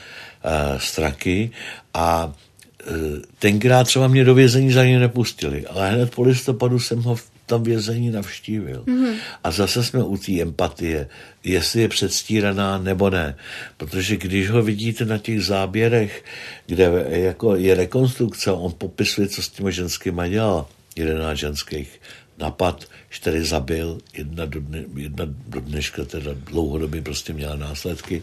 e, 0.45 0.81
Straky 0.81 1.51
a 1.95 2.33
e, 2.81 2.93
tenkrát 3.39 3.85
třeba 3.85 4.09
mě 4.09 4.25
do 4.25 4.35
vězení 4.35 4.73
za 4.73 4.85
ně 4.85 4.99
nepustili, 4.99 5.67
ale 5.67 5.91
hned 5.91 6.15
po 6.15 6.23
listopadu 6.23 6.79
jsem 6.79 7.03
ho 7.03 7.15
v 7.15 7.31
tom 7.47 7.63
vězení 7.63 8.11
navštívil. 8.11 8.85
Mm-hmm. 8.87 9.15
A 9.45 9.51
zase 9.51 9.85
jsme 9.85 10.05
u 10.05 10.17
té 10.17 10.41
empatie, 10.41 11.09
jestli 11.45 11.81
je 11.81 11.89
předstíraná 11.89 12.79
nebo 12.79 13.11
ne. 13.11 13.37
Protože 13.77 14.17
když 14.17 14.51
ho 14.51 14.63
vidíte 14.63 15.05
na 15.05 15.19
těch 15.19 15.43
záběrech, 15.45 16.25
kde 16.67 16.91
jako 17.09 17.57
je 17.57 17.75
rekonstrukce, 17.75 18.53
on 18.53 18.73
popisuje, 18.79 19.29
co 19.29 19.43
s 19.43 19.49
těmi 19.49 19.73
ženskými 19.73 20.23
dělal, 20.29 20.67
jedenáct 21.01 21.39
ženských 21.39 22.01
napad, 22.39 22.85
čtyři 23.11 23.45
zabil, 23.45 23.99
jedna 24.15 24.45
do, 24.45 24.61
dne, 24.61 24.85
jedna 24.97 25.25
do 25.49 25.61
dneška 25.61 26.05
teda 26.05 26.31
dlouhodobě 26.35 27.03
prostě 27.03 27.33
měla 27.33 27.57
následky. 27.57 28.23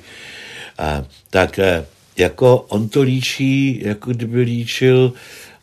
A, 0.77 1.05
tak 1.29 1.59
eh, 1.59 1.85
jako 2.17 2.57
on 2.57 2.89
to 2.89 3.01
líčí, 3.01 3.81
jako 3.85 4.11
kdyby 4.11 4.41
líčil 4.41 5.13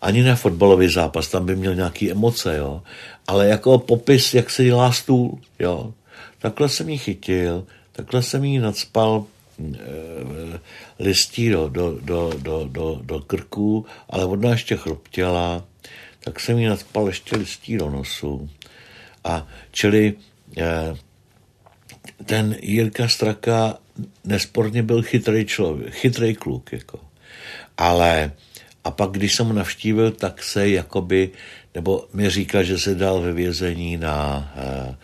ani 0.00 0.22
na 0.22 0.36
fotbalový 0.36 0.88
zápas, 0.88 1.28
tam 1.28 1.46
by 1.46 1.56
měl 1.56 1.74
nějaké 1.74 2.10
emoce, 2.10 2.56
jo. 2.56 2.82
Ale 3.26 3.48
jako 3.48 3.78
popis, 3.78 4.34
jak 4.34 4.50
se 4.50 4.64
dělá 4.64 4.92
stůl, 4.92 5.38
jo. 5.58 5.94
Takhle 6.38 6.68
jsem 6.68 6.88
ji 6.88 6.98
chytil, 6.98 7.64
takhle 7.92 8.22
jsem 8.22 8.44
ji 8.44 8.58
nadspal 8.58 9.24
e, 9.74 9.78
listí 10.98 11.50
do, 11.50 11.68
do, 11.68 11.98
do, 12.00 12.32
do, 12.38 12.68
do, 12.72 13.00
do 13.02 13.20
krku, 13.20 13.86
ale 14.10 14.24
ona 14.24 14.50
ještě 14.50 14.76
chroptěla, 14.76 15.64
tak 16.24 16.40
jsem 16.40 16.58
jí 16.58 16.66
nadspal 16.66 17.06
ještě 17.06 17.36
listí 17.36 17.76
do 17.76 17.90
nosu. 17.90 18.50
A 19.24 19.48
čili 19.70 20.14
e, 20.56 20.96
ten 22.24 22.56
Jirka 22.60 23.08
Straka 23.08 23.78
nesporně 24.24 24.82
byl 24.82 25.02
chytrý 25.02 25.44
člověk, 25.44 25.94
chytrý 25.94 26.34
kluk, 26.34 26.72
jako. 26.72 27.00
Ale 27.78 28.32
a 28.84 28.90
pak, 28.90 29.10
když 29.10 29.34
jsem 29.34 29.46
ho 29.46 29.52
navštívil, 29.52 30.10
tak 30.10 30.42
se 30.42 30.68
jakoby, 30.68 31.30
nebo 31.74 32.08
mi 32.12 32.30
říkal, 32.30 32.64
že 32.64 32.78
se 32.78 32.94
dal 32.94 33.20
ve 33.20 33.32
vězení 33.32 33.96
na, 33.96 34.52
eh, 34.56 34.96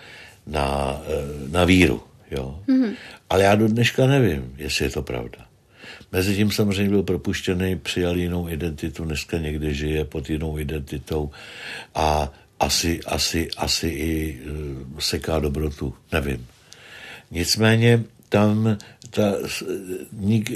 na, 0.46 1.00
eh, 1.06 1.50
na 1.50 1.64
víru. 1.64 2.02
Jo? 2.30 2.58
Mm-hmm. 2.68 2.94
Ale 3.30 3.42
já 3.42 3.54
do 3.54 3.68
dneška 3.68 4.06
nevím, 4.06 4.54
jestli 4.56 4.84
je 4.84 4.90
to 4.90 5.02
pravda. 5.02 5.49
Mezitím 6.12 6.50
samozřejmě 6.50 6.90
byl 6.90 7.02
propuštěný, 7.02 7.76
přijal 7.76 8.16
jinou 8.16 8.48
identitu, 8.48 9.04
dneska 9.04 9.38
někde 9.38 9.74
žije 9.74 10.04
pod 10.04 10.30
jinou 10.30 10.58
identitou 10.58 11.30
a 11.94 12.32
asi, 12.60 13.00
asi, 13.06 13.48
asi 13.56 13.86
i 13.86 14.40
uh, 14.92 14.98
seká 14.98 15.38
dobrotu, 15.38 15.94
nevím. 16.12 16.46
Nicméně 17.30 18.04
tam 18.28 18.78
ta, 19.10 19.34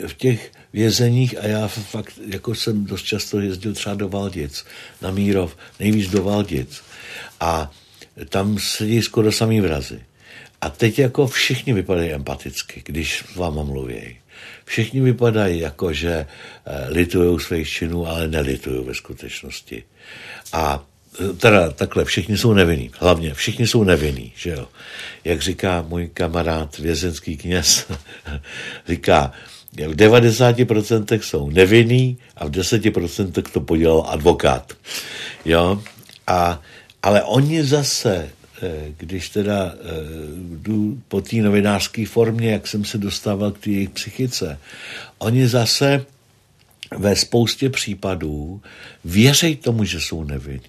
v 0.07 0.15
těch 0.17 0.53
vězeních 0.73 1.39
a 1.39 1.47
já 1.47 1.69
fakt, 1.69 2.19
jako 2.27 2.55
jsem 2.55 2.85
dost 2.85 3.03
často 3.03 3.41
jezdil 3.41 3.75
třeba 3.75 3.95
do 3.95 4.09
Valdic, 4.09 4.65
na 5.03 5.11
Mírov, 5.11 5.57
nejvíc 5.81 6.11
do 6.11 6.23
Valdic 6.23 6.83
a 7.41 7.71
tam 8.29 8.59
sedí 8.59 9.03
skoro 9.03 9.33
samý 9.33 9.61
vrazy. 9.61 10.01
A 10.61 10.71
teď 10.71 10.99
jako 10.99 11.27
všichni 11.27 11.73
vypadají 11.73 12.13
empaticky, 12.13 12.83
když 12.85 13.25
s 13.33 13.37
váma 13.37 13.63
mluví. 13.63 14.17
Všichni 14.65 15.01
vypadají 15.01 15.61
jako, 15.61 15.93
že 15.93 16.13
eh, 16.13 16.87
litují 16.89 17.41
svých 17.41 17.69
činů, 17.69 18.07
ale 18.07 18.29
nelitují 18.29 18.85
ve 18.85 18.95
skutečnosti. 18.95 19.83
A 20.53 20.85
teda 21.39 21.71
takhle, 21.71 22.05
všichni 22.05 22.39
jsou 22.39 22.53
nevinní, 22.53 22.91
hlavně 22.99 23.35
všichni 23.35 23.67
jsou 23.67 23.85
nevinní, 23.85 24.33
že 24.37 24.51
jo. 24.51 24.69
Jak 25.25 25.43
říká 25.43 25.85
můj 25.89 26.09
kamarád, 26.09 26.79
vězenský 26.79 27.37
kněz, 27.37 27.87
říká, 28.89 29.33
v 29.73 29.97
90% 29.97 31.21
jsou 31.21 31.51
nevinní 31.51 32.19
a 32.37 32.47
v 32.47 32.51
10% 32.51 33.43
to 33.53 33.61
podělal 33.61 34.05
advokát. 34.09 34.73
Jo? 35.45 35.83
A, 36.27 36.63
ale 37.03 37.23
oni 37.23 37.65
zase, 37.65 38.15
eh, 38.17 38.44
když 38.97 39.29
teda 39.29 39.75
eh, 39.75 39.79
jdu 40.37 41.03
po 41.09 41.21
té 41.21 41.37
novinářské 41.37 42.07
formě, 42.07 42.53
jak 42.53 42.67
jsem 42.67 42.85
se 42.85 42.99
dostával 42.99 43.51
k 43.53 43.59
té 43.59 43.71
jejich 43.71 43.91
psychice, 43.91 44.59
oni 45.19 45.49
zase 45.49 46.07
ve 46.99 47.17
spoustě 47.17 47.71
případů 47.71 48.63
věří 49.05 49.57
tomu, 49.57 49.85
že 49.85 50.01
jsou 50.01 50.25
nevinní. 50.25 50.61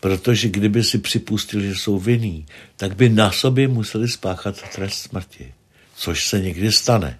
Protože 0.00 0.48
kdyby 0.48 0.84
si 0.84 0.98
připustil, 0.98 1.60
že 1.60 1.74
jsou 1.74 1.98
vinní, 1.98 2.46
tak 2.76 2.96
by 2.96 3.08
na 3.08 3.32
sobě 3.32 3.68
museli 3.68 4.08
spáchat 4.08 4.62
trest 4.74 4.94
smrti, 4.94 5.52
což 5.96 6.26
se 6.26 6.40
někdy 6.40 6.72
stane. 6.72 7.18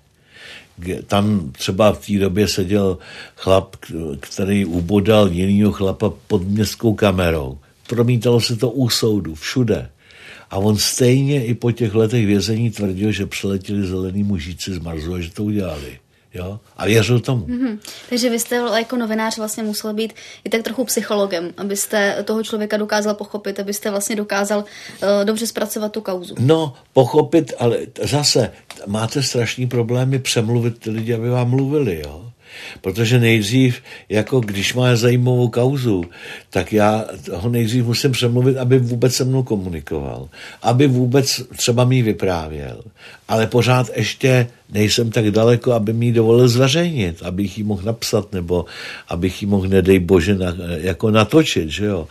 Tam 1.07 1.53
třeba 1.53 1.93
v 1.93 2.07
té 2.07 2.19
době 2.19 2.49
seděl 2.49 2.99
chlap, 3.37 3.77
který 4.21 4.65
ubodal 4.65 5.29
jinýho 5.29 5.73
chlapa 5.73 6.13
pod 6.27 6.43
městskou 6.43 6.95
kamerou. 6.95 7.59
Promítalo 7.87 8.41
se 8.41 8.57
to 8.57 8.71
u 8.71 8.89
soudu, 8.89 9.35
všude. 9.35 9.91
A 10.51 10.57
on 10.57 10.77
stejně 10.77 11.45
i 11.45 11.55
po 11.55 11.73
těch 11.73 11.95
letech 11.95 12.27
vězení 12.27 12.71
tvrdil, 12.71 13.13
že 13.13 13.27
přiletěli 13.27 13.87
zelený 13.87 14.23
mužíci 14.23 14.75
z 14.75 14.79
Marzu 14.79 15.15
a 15.15 15.21
že 15.21 15.31
to 15.31 15.45
udělali. 15.45 15.99
Jo? 16.35 16.61
A 16.77 16.87
věřil 16.87 17.21
tomu. 17.21 17.47
Mm-hmm. 17.47 17.79
Takže 18.09 18.31
vy 18.31 18.39
jste 18.39 18.57
jako 18.57 18.97
novinář 18.97 19.39
vlastně 19.39 19.63
musel 19.63 19.95
být 19.95 20.13
i 20.45 20.49
tak 20.49 20.63
trochu 20.63 20.85
psychologem, 20.85 21.51
abyste 21.57 22.23
toho 22.25 22.43
člověka 22.43 22.77
dokázal 22.77 23.15
pochopit, 23.15 23.61
abyste 23.61 23.91
vlastně 23.91 24.17
dokázal 24.17 24.59
uh, 24.59 25.25
dobře 25.25 25.47
zpracovat 25.47 25.93
tu 25.93 26.01
kauzu. 26.01 26.35
No, 26.39 26.75
pochopit, 26.93 27.53
ale 27.59 27.79
zase 28.03 28.53
máte 28.87 29.23
strašný 29.23 29.67
problémy 29.67 30.19
přemluvit 30.19 30.79
ty 30.79 30.91
lidi, 30.91 31.15
aby 31.15 31.31
vám 31.31 31.51
mluvili, 31.51 32.03
jo. 32.05 32.31
Protože 32.81 33.21
nejdřív, 33.21 33.83
jako 34.09 34.41
když 34.41 34.75
má 34.75 34.97
zajímavou 34.97 35.49
kauzu, 35.49 36.05
tak 36.51 36.73
já 36.73 37.05
ho 37.33 37.49
nejdřív 37.49 37.85
musím 37.85 38.13
přemluvit, 38.13 38.57
aby 38.57 38.79
vůbec 38.79 39.15
se 39.15 39.25
mnou 39.25 39.43
komunikoval. 39.43 40.29
Aby 40.63 40.87
vůbec 40.87 41.43
třeba 41.57 41.85
mi 41.85 42.03
vyprávěl. 42.03 42.83
Ale 43.29 43.47
pořád 43.47 43.91
ještě 43.97 44.47
nejsem 44.73 45.11
tak 45.11 45.31
daleko, 45.31 45.73
aby 45.73 45.93
mi 45.93 46.13
dovolil 46.13 46.49
zveřejnit, 46.49 47.23
abych 47.23 47.59
ji 47.59 47.65
mohl 47.65 47.83
napsat, 47.83 48.33
nebo 48.33 48.65
abych 49.09 49.43
ji 49.43 49.49
mohl, 49.49 49.69
nedej 49.69 49.99
bože, 49.99 50.35
na, 50.35 50.55
jako 50.77 51.11
natočit, 51.11 51.69
že 51.69 51.85
jo. 51.85 52.09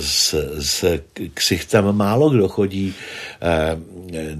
S, 0.00 0.34
s 0.58 1.00
ksichtem 1.34 1.92
málo 1.92 2.30
kdo 2.30 2.48
chodí 2.48 2.94
eh, 3.42 3.78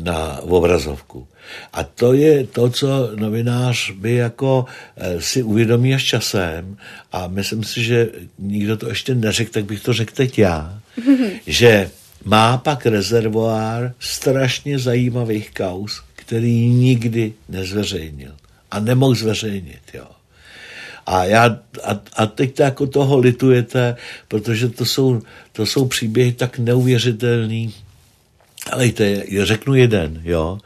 na 0.02 0.40
obrazovku. 0.40 1.26
A 1.72 1.82
to 1.82 2.12
je 2.12 2.46
to, 2.46 2.70
co 2.70 3.10
novinář 3.16 3.90
by 3.90 4.14
jako 4.14 4.64
eh, 4.96 5.20
si 5.20 5.42
uvědomí 5.42 5.94
až 5.94 6.04
časem 6.04 6.76
a 7.12 7.26
myslím 7.26 7.64
si, 7.64 7.84
že 7.84 8.08
nikdo 8.38 8.76
to 8.76 8.88
ještě 8.88 9.14
neřekl, 9.14 9.52
tak 9.52 9.64
bych 9.64 9.80
to 9.80 9.92
řekl 9.92 10.14
teď 10.14 10.38
já, 10.38 10.80
že 11.46 11.90
má 12.24 12.58
pak 12.58 12.86
rezervoár 12.86 13.94
strašně 14.00 14.78
zajímavých 14.78 15.50
kaus, 15.50 16.02
který 16.14 16.68
nikdy 16.68 17.32
nezveřejnil 17.48 18.32
a 18.70 18.80
nemohl 18.80 19.14
zveřejnit, 19.14 19.82
jo. 19.94 20.06
A, 21.06 21.24
já, 21.24 21.58
a, 21.84 22.00
a 22.16 22.26
teď 22.26 22.54
to 22.54 22.62
jako 22.62 22.86
toho 22.86 23.18
litujete, 23.18 23.96
protože 24.28 24.68
to 24.68 24.84
jsou, 24.84 25.22
to 25.52 25.66
jsou 25.66 25.88
příběhy 25.88 26.32
tak 26.32 26.58
neuvěřitelný. 26.58 27.74
Ale 28.72 28.90
řeknu 29.42 29.74
jeden, 29.74 30.20
jo. 30.24 30.58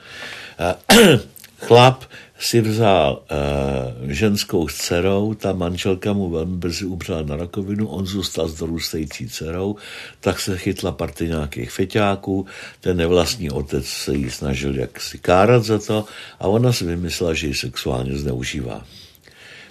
Chlap 1.58 2.04
si 2.38 2.60
vzal 2.60 3.22
uh, 3.24 4.10
ženskou 4.12 4.68
s 4.68 4.76
dcerou, 4.76 5.34
ta 5.34 5.52
manželka 5.52 6.12
mu 6.12 6.30
velmi 6.30 6.56
brzy 6.56 6.84
umřela 6.84 7.22
na 7.22 7.36
rakovinu, 7.36 7.88
on 7.88 8.06
zůstal 8.06 8.48
s 8.48 8.54
dorůstající 8.54 9.28
dcerou, 9.28 9.76
tak 10.20 10.40
se 10.40 10.58
chytla 10.58 10.92
party 10.92 11.28
nějakých 11.28 11.70
feťáků, 11.70 12.46
ten 12.80 12.96
nevlastní 12.96 13.50
otec 13.50 13.86
se 13.86 14.14
jí 14.14 14.30
snažil 14.30 14.78
jaksi 14.78 15.18
kárat 15.18 15.64
za 15.64 15.78
to 15.78 16.04
a 16.40 16.48
ona 16.48 16.72
si 16.72 16.84
vymyslela, 16.84 17.34
že 17.34 17.46
ji 17.46 17.54
sexuálně 17.54 18.18
zneužívá. 18.18 18.84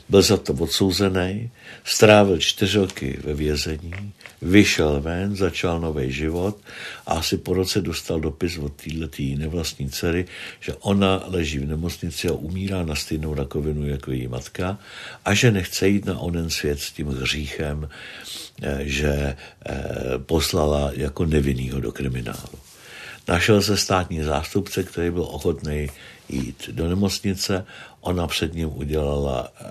Byl 0.10 0.22
za 0.22 0.38
to 0.38 0.54
odsouzený, 0.54 1.50
strávil 1.84 2.38
čtyři 2.38 2.78
roky 2.78 3.20
ve 3.24 3.34
vězení, 3.34 4.14
vyšel 4.46 5.02
ven, 5.02 5.36
začal 5.36 5.80
nový 5.82 6.12
život 6.12 6.58
a 7.06 7.14
asi 7.14 7.38
po 7.38 7.54
roce 7.54 7.82
dostal 7.82 8.20
dopis 8.20 8.58
od 8.58 8.74
této 8.78 9.24
nevlastní 9.36 9.90
dcery, 9.90 10.26
že 10.60 10.74
ona 10.86 11.24
leží 11.26 11.60
v 11.60 11.68
nemocnici 11.68 12.30
a 12.30 12.34
umírá 12.34 12.84
na 12.84 12.96
stejnou 12.96 13.34
rakovinu 13.34 13.88
jako 13.88 14.12
její 14.12 14.28
matka 14.28 14.78
a 15.26 15.34
že 15.34 15.52
nechce 15.52 15.88
jít 15.88 16.06
na 16.06 16.20
onen 16.20 16.50
svět 16.50 16.80
s 16.80 16.92
tím 16.92 17.08
hříchem, 17.08 17.90
eh, 18.62 18.80
že 18.82 19.36
eh, 19.66 19.74
poslala 20.18 20.92
jako 20.94 21.26
nevinnýho 21.26 21.80
do 21.80 21.92
kriminálu. 21.92 22.60
Našel 23.28 23.62
se 23.62 23.78
státní 23.78 24.24
zástupce, 24.24 24.84
který 24.84 25.12
byl 25.12 25.24
ochotný 25.24 25.90
jít 26.30 26.70
do 26.72 26.90
nemocnice. 26.90 27.66
Ona 28.06 28.28
před 28.28 28.54
ním 28.54 28.70
udělala 28.78 29.48
eh, 29.60 29.66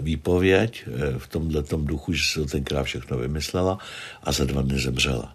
výpověď 0.00 0.84
eh, 0.86 1.18
v 1.18 1.26
tomhle 1.26 1.62
duchu, 1.76 2.12
že 2.12 2.22
se 2.24 2.40
to 2.40 2.46
tenkrát 2.46 2.82
všechno 2.82 3.18
vymyslela 3.18 3.78
a 4.22 4.32
za 4.32 4.44
dva 4.44 4.62
dny 4.62 4.78
zemřela. 4.78 5.34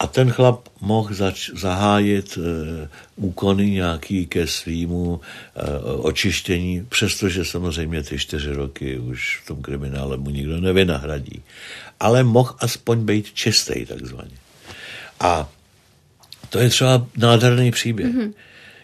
A 0.00 0.06
ten 0.06 0.30
chlap 0.30 0.68
mohl 0.80 1.14
zač- 1.14 1.50
zahájit 1.54 2.38
e, 2.38 2.88
úkony 3.16 3.70
nějaký 3.70 4.26
ke 4.26 4.46
svýmu 4.46 5.20
e, 5.20 5.78
očištění, 5.82 6.86
přestože 6.88 7.44
samozřejmě 7.44 8.02
ty 8.02 8.18
čtyři 8.18 8.52
roky 8.52 8.98
už 8.98 9.40
v 9.44 9.46
tom 9.46 9.62
kriminále 9.62 10.16
mu 10.16 10.30
nikdo 10.30 10.60
nevynahradí. 10.60 11.42
Ale 12.00 12.24
mohl 12.24 12.54
aspoň 12.58 13.04
být 13.04 13.32
čistý 13.34 13.86
takzvaně. 13.86 14.36
A 15.20 15.48
to 16.48 16.58
je 16.58 16.68
třeba 16.68 17.06
nádherný 17.16 17.70
příběh. 17.70 18.14
Mm-hmm. 18.14 18.32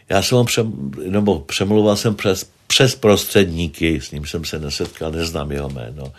Já 0.08 0.22
jsem 0.22 0.38
ho 0.38 0.44
přem, 0.44 0.92
nebo 1.08 1.40
přemluval 1.40 1.96
jsem 1.96 2.14
přes, 2.14 2.50
přes 2.66 2.94
prostředníky, 2.94 4.00
s 4.00 4.10
ním 4.10 4.26
jsem 4.26 4.44
se 4.44 4.58
nesetkal, 4.58 5.12
neznám 5.12 5.52
jeho 5.52 5.68
jméno, 5.68 6.12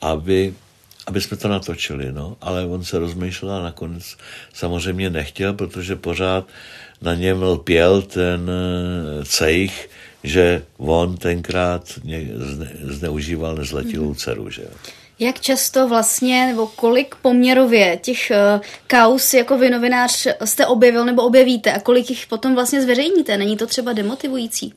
aby, 0.00 0.54
aby 1.06 1.20
jsme 1.20 1.36
to 1.36 1.48
natočili, 1.48 2.12
no. 2.12 2.36
Ale 2.40 2.66
on 2.66 2.84
se 2.84 2.98
rozmýšlel 2.98 3.54
a 3.54 3.62
nakonec 3.62 4.16
samozřejmě 4.52 5.10
nechtěl, 5.10 5.54
protože 5.54 5.96
pořád 5.96 6.46
na 7.02 7.14
něm 7.14 7.42
lpěl 7.42 8.02
ten 8.02 8.50
eh, 8.50 9.24
cejch, 9.24 9.90
že 10.24 10.62
on 10.76 11.16
tenkrát 11.16 11.98
zneužíval 12.82 13.56
nezletilou 13.56 14.14
dceru, 14.14 14.50
že. 14.50 14.62
Jak 15.18 15.40
často 15.40 15.88
vlastně, 15.88 16.46
nebo 16.46 16.66
kolik 16.66 17.14
poměrově 17.14 17.98
těch 18.02 18.32
uh, 18.54 18.60
kaus 18.86 19.34
jako 19.34 19.58
vy 19.58 19.70
novinář 19.70 20.26
jste 20.44 20.66
objevil 20.66 21.04
nebo 21.04 21.22
objevíte 21.22 21.72
a 21.72 21.80
kolik 21.80 22.10
jich 22.10 22.26
potom 22.26 22.54
vlastně 22.54 22.82
zveřejníte? 22.82 23.36
Není 23.36 23.56
to 23.56 23.66
třeba 23.66 23.92
demotivující? 23.92 24.74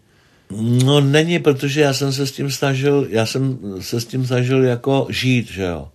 No 0.59 1.01
není, 1.01 1.39
protože 1.39 1.81
já 1.81 1.93
jsem 1.93 2.13
se 2.13 2.27
s 2.27 2.31
tím 2.31 2.51
snažil, 2.51 3.07
já 3.09 3.25
jsem 3.25 3.59
se 3.79 4.01
s 4.01 4.05
tím 4.05 4.25
snažil 4.25 4.63
jako 4.63 5.07
žít, 5.09 5.51
že 5.51 5.63
jo. 5.63 5.87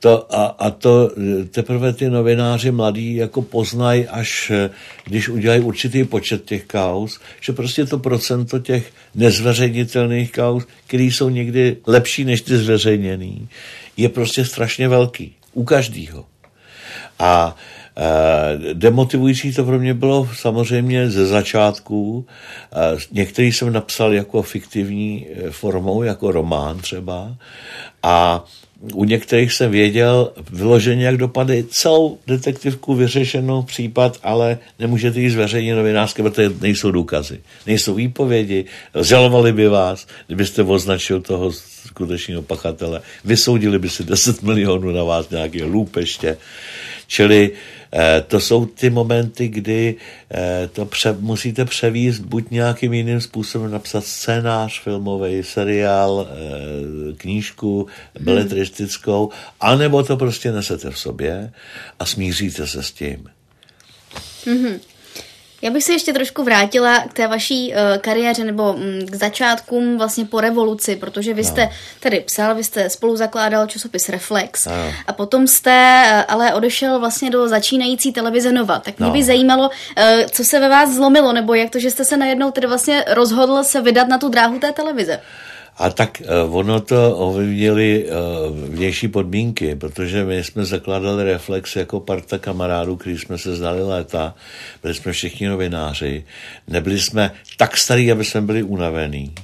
To, 0.00 0.34
a, 0.34 0.46
a 0.46 0.70
to 0.70 1.10
teprve 1.50 1.92
ty 1.92 2.10
novináři 2.10 2.70
mladí 2.70 3.16
jako 3.16 3.42
poznají, 3.42 4.08
až 4.08 4.52
když 5.04 5.28
udělají 5.28 5.60
určitý 5.60 6.04
počet 6.04 6.44
těch 6.44 6.64
kaus, 6.64 7.20
že 7.40 7.52
prostě 7.52 7.86
to 7.86 7.98
procento 7.98 8.58
těch 8.58 8.92
nezveřejnitelných 9.14 10.32
kaus, 10.32 10.66
které 10.86 11.04
jsou 11.04 11.28
někdy 11.28 11.76
lepší 11.86 12.24
než 12.24 12.40
ty 12.40 12.56
zveřejněný, 12.56 13.48
je 13.96 14.08
prostě 14.08 14.44
strašně 14.44 14.88
velký. 14.88 15.34
U 15.52 15.64
každého. 15.64 16.26
A 17.18 17.56
demotivující 18.72 19.52
to 19.52 19.64
pro 19.64 19.78
mě 19.78 19.94
bylo 19.94 20.28
samozřejmě 20.34 21.10
ze 21.10 21.26
začátku. 21.26 22.26
E, 22.72 22.98
některý 23.12 23.52
jsem 23.52 23.72
napsal 23.72 24.12
jako 24.12 24.42
fiktivní 24.42 25.26
e, 25.26 25.50
formou, 25.50 26.02
jako 26.02 26.32
román 26.32 26.78
třeba. 26.78 27.36
A 28.02 28.44
u 28.94 29.04
některých 29.04 29.52
jsem 29.52 29.70
věděl 29.70 30.32
vyloženě, 30.50 31.04
jak 31.04 31.16
dopadne 31.16 31.62
celou 31.62 32.18
detektivku 32.26 32.94
vyřešenou 32.94 33.62
případ, 33.62 34.18
ale 34.22 34.58
nemůžete 34.78 35.20
ji 35.20 35.30
zveřejnit 35.30 35.74
novinářské, 35.74 36.22
protože 36.22 36.52
nejsou 36.60 36.90
důkazy, 36.90 37.40
nejsou 37.66 37.94
výpovědi, 37.94 38.64
žalovali 39.00 39.52
by 39.52 39.68
vás, 39.68 40.06
kdybyste 40.26 40.62
označil 40.62 41.20
toho 41.20 41.52
skutečného 41.86 42.42
pachatele, 42.42 43.00
vysoudili 43.24 43.78
by 43.78 43.88
si 43.88 44.04
10 44.04 44.42
milionů 44.42 44.90
na 44.90 45.04
vás 45.04 45.30
nějaké 45.30 45.64
lůpeště. 45.64 46.36
Čili 47.06 47.50
Eh, 47.50 47.81
to 48.26 48.40
jsou 48.40 48.66
ty 48.66 48.90
momenty, 48.90 49.48
kdy 49.48 49.96
eh, 50.30 50.68
to 50.72 50.86
pře- 50.86 51.16
musíte 51.20 51.64
převíst 51.64 52.20
buď 52.20 52.50
nějakým 52.50 52.92
jiným 52.92 53.20
způsobem 53.20 53.70
napsat 53.70 54.04
scénář 54.04 54.80
filmový, 54.82 55.42
seriál, 55.42 56.28
eh, 56.30 57.12
knížku, 57.16 57.86
beletristickou, 58.20 59.30
anebo 59.60 60.02
to 60.02 60.16
prostě 60.16 60.52
nesete 60.52 60.90
v 60.90 60.98
sobě 60.98 61.52
a 61.98 62.06
smíříte 62.06 62.66
se 62.66 62.82
s 62.82 62.92
tím. 62.92 63.28
Mm-hmm. 64.44 64.80
Já 65.62 65.70
bych 65.70 65.84
se 65.84 65.92
ještě 65.92 66.12
trošku 66.12 66.44
vrátila 66.44 66.98
k 66.98 67.12
té 67.12 67.26
vaší 67.26 67.72
uh, 67.72 67.98
kariéře 67.98 68.44
nebo 68.44 68.72
um, 68.72 69.06
k 69.06 69.14
začátkům 69.14 69.98
vlastně 69.98 70.24
po 70.24 70.40
revoluci, 70.40 70.96
protože 70.96 71.34
vy 71.34 71.44
jste 71.44 71.64
no. 71.64 71.70
tady 72.00 72.20
psal, 72.20 72.54
vy 72.54 72.64
jste 72.64 72.90
spolu 72.90 73.16
zakládal 73.16 73.66
časopis 73.66 74.08
Reflex 74.08 74.66
no. 74.66 74.72
a 75.06 75.12
potom 75.12 75.46
jste 75.46 76.02
uh, 76.12 76.34
ale 76.34 76.54
odešel 76.54 77.00
vlastně 77.00 77.30
do 77.30 77.48
začínající 77.48 78.12
televize 78.12 78.52
Nova. 78.52 78.78
Tak 78.78 78.98
mě 78.98 79.06
no. 79.06 79.12
by 79.12 79.24
zajímalo, 79.24 79.68
uh, 79.68 80.04
co 80.30 80.44
se 80.44 80.60
ve 80.60 80.68
vás 80.68 80.90
zlomilo, 80.90 81.32
nebo 81.32 81.54
jak 81.54 81.70
to, 81.70 81.78
že 81.78 81.90
jste 81.90 82.04
se 82.04 82.16
najednou 82.16 82.50
tedy 82.50 82.66
vlastně 82.66 83.04
rozhodl 83.08 83.64
se 83.64 83.80
vydat 83.80 84.08
na 84.08 84.18
tu 84.18 84.28
dráhu 84.28 84.58
té 84.58 84.72
televize. 84.72 85.20
A 85.76 85.90
tak 85.90 86.22
uh, 86.44 86.56
ono 86.56 86.80
to 86.80 87.16
ovlivnili 87.16 88.04
uh, 88.04 88.58
vnější 88.74 89.08
podmínky, 89.08 89.74
protože 89.76 90.24
my 90.24 90.44
jsme 90.44 90.64
zakládali 90.64 91.24
Reflex 91.24 91.76
jako 91.76 92.00
parta 92.00 92.38
kamarádů, 92.38 92.96
který 92.96 93.18
jsme 93.18 93.38
se 93.38 93.56
znali 93.56 93.82
léta, 93.82 94.34
byli 94.82 94.94
jsme 94.94 95.12
všichni 95.12 95.48
novináři, 95.48 96.24
nebyli 96.68 97.00
jsme 97.00 97.30
tak 97.56 97.76
starí, 97.76 98.12
aby 98.12 98.24
jsme 98.24 98.40
byli 98.40 98.62
unavení 98.62 99.34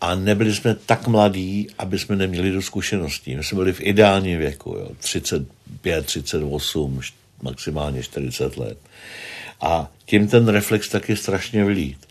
a 0.00 0.14
nebyli 0.14 0.54
jsme 0.54 0.74
tak 0.74 1.06
mladí, 1.06 1.68
aby 1.78 1.98
jsme 1.98 2.16
neměli 2.16 2.50
do 2.50 2.62
zkušeností. 2.62 3.36
My 3.36 3.44
jsme 3.44 3.56
byli 3.56 3.72
v 3.72 3.80
ideálním 3.80 4.38
věku, 4.38 4.76
jo, 4.78 4.88
35, 4.98 6.06
38, 6.06 7.00
maximálně 7.42 8.02
40 8.02 8.56
let. 8.56 8.78
A 9.60 9.90
tím 10.04 10.28
ten 10.28 10.48
reflex 10.48 10.88
taky 10.88 11.16
strašně 11.16 11.64
vlít 11.64 12.06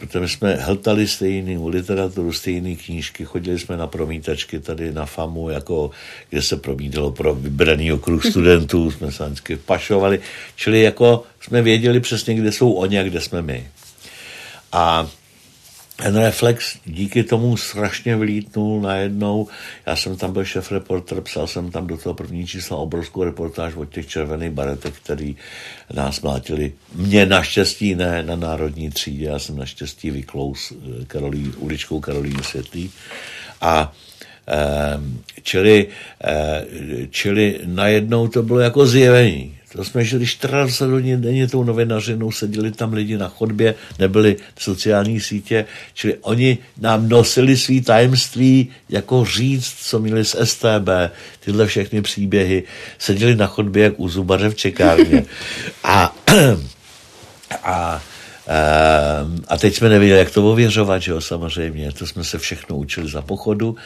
protože 0.00 0.28
jsme 0.28 0.54
hltali 0.54 1.06
stejnou 1.08 1.68
literaturu, 1.68 2.32
stejné 2.32 2.74
knížky, 2.74 3.24
chodili 3.24 3.58
jsme 3.58 3.76
na 3.76 3.86
promítačky 3.86 4.58
tady 4.58 4.92
na 4.92 5.06
FAMu, 5.06 5.50
jako, 5.50 5.90
kde 6.30 6.42
se 6.42 6.56
promítalo 6.56 7.12
pro 7.12 7.34
vybraný 7.34 7.92
okruh 7.92 8.26
studentů, 8.30 8.90
jsme 8.90 9.12
se 9.12 9.26
vždycky 9.26 9.56
pašovali, 9.56 10.20
čili 10.56 10.82
jako 10.82 11.22
jsme 11.40 11.62
věděli 11.62 12.00
přesně, 12.00 12.34
kde 12.34 12.52
jsou 12.52 12.72
oni 12.72 12.98
a 12.98 13.02
kde 13.02 13.20
jsme 13.20 13.42
my. 13.42 13.68
A 14.72 15.10
ten 16.02 16.16
reflex 16.16 16.78
díky 16.86 17.24
tomu 17.24 17.56
strašně 17.56 18.16
vlítnul 18.16 18.80
najednou. 18.80 19.48
Já 19.86 19.96
jsem 19.96 20.16
tam 20.16 20.32
byl 20.32 20.44
šef 20.44 20.72
reporter, 20.72 21.20
psal 21.20 21.46
jsem 21.46 21.70
tam 21.70 21.86
do 21.86 21.96
toho 21.96 22.14
první 22.14 22.46
čísla 22.46 22.76
obrovskou 22.76 23.24
reportáž 23.24 23.74
od 23.74 23.84
těch 23.84 24.06
červených 24.06 24.50
baretek, 24.50 24.94
který 24.94 25.36
nás 25.92 26.20
mlátili. 26.20 26.72
Mě 26.94 27.26
naštěstí 27.26 27.94
ne 27.94 28.22
na 28.22 28.36
národní 28.36 28.90
třídě, 28.90 29.26
já 29.26 29.38
jsem 29.38 29.56
naštěstí 29.56 30.10
vyklous 30.10 30.72
eh, 30.72 31.04
Karolí, 31.04 31.52
uličkou 31.56 32.00
Karolíny 32.00 32.42
Světlý. 32.42 32.90
A 33.60 33.92
ehm, 34.46 35.20
čili, 35.42 35.86
eh, 36.24 36.66
čili 37.10 37.60
najednou 37.64 38.28
to 38.28 38.42
bylo 38.42 38.58
jako 38.60 38.86
zjevení. 38.86 39.59
To 39.72 39.84
jsme 39.84 40.04
žili 40.04 40.26
14 40.26 40.80
hodin 40.80 41.20
denně 41.20 41.48
tou 41.48 41.64
novinařinou, 41.64 42.32
seděli 42.32 42.72
tam 42.72 42.92
lidi 42.92 43.18
na 43.18 43.28
chodbě, 43.28 43.74
nebyly 43.98 44.36
sociální 44.58 45.20
sítě, 45.20 45.64
čili 45.94 46.16
oni 46.20 46.58
nám 46.80 47.08
nosili 47.08 47.56
svý 47.56 47.80
tajemství, 47.80 48.68
jako 48.88 49.24
říct, 49.24 49.74
co 49.82 49.98
měli 49.98 50.24
z 50.24 50.36
STB, 50.44 50.88
tyhle 51.40 51.66
všechny 51.66 52.02
příběhy, 52.02 52.62
seděli 52.98 53.36
na 53.36 53.46
chodbě 53.46 53.84
jak 53.84 54.00
u 54.00 54.08
zubaře 54.08 54.48
v 54.48 54.54
čekárně. 54.54 55.24
A, 55.84 56.16
a 57.62 58.02
ehm, 58.46 59.42
a 59.48 59.56
teď 59.56 59.74
jsme 59.74 59.88
nevěděli, 59.88 60.18
jak 60.18 60.30
to 60.30 60.50
ověřovat, 60.50 61.02
že 61.02 61.12
jo, 61.12 61.20
samozřejmě. 61.20 61.92
To 61.92 62.06
jsme 62.06 62.24
se 62.24 62.38
všechno 62.38 62.76
učili 62.76 63.10
za 63.10 63.22
pochodu. 63.22 63.76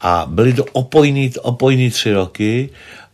A 0.00 0.26
byly 0.30 0.52
to 0.52 0.64
opojný, 0.72 1.32
opojný 1.42 1.90
tři 1.90 2.12
roky 2.12 2.70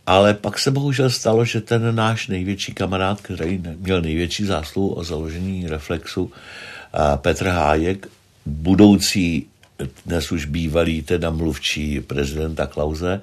ale 0.09 0.33
pak 0.33 0.59
se 0.59 0.71
bohužel 0.71 1.09
stalo, 1.09 1.45
že 1.45 1.61
ten 1.61 1.95
náš 1.95 2.27
největší 2.27 2.73
kamarád, 2.73 3.21
který 3.21 3.61
měl 3.77 4.01
největší 4.01 4.45
zásluhu 4.45 4.93
o 4.93 5.03
založení 5.03 5.67
Reflexu, 5.67 6.31
Petr 7.15 7.47
Hájek, 7.47 8.07
budoucí 8.45 9.47
dnes 10.05 10.31
už 10.31 10.45
bývalý 10.45 11.01
teda 11.01 11.29
mluvčí 11.29 12.01
prezidenta 12.01 12.67
Klauze, 12.67 13.21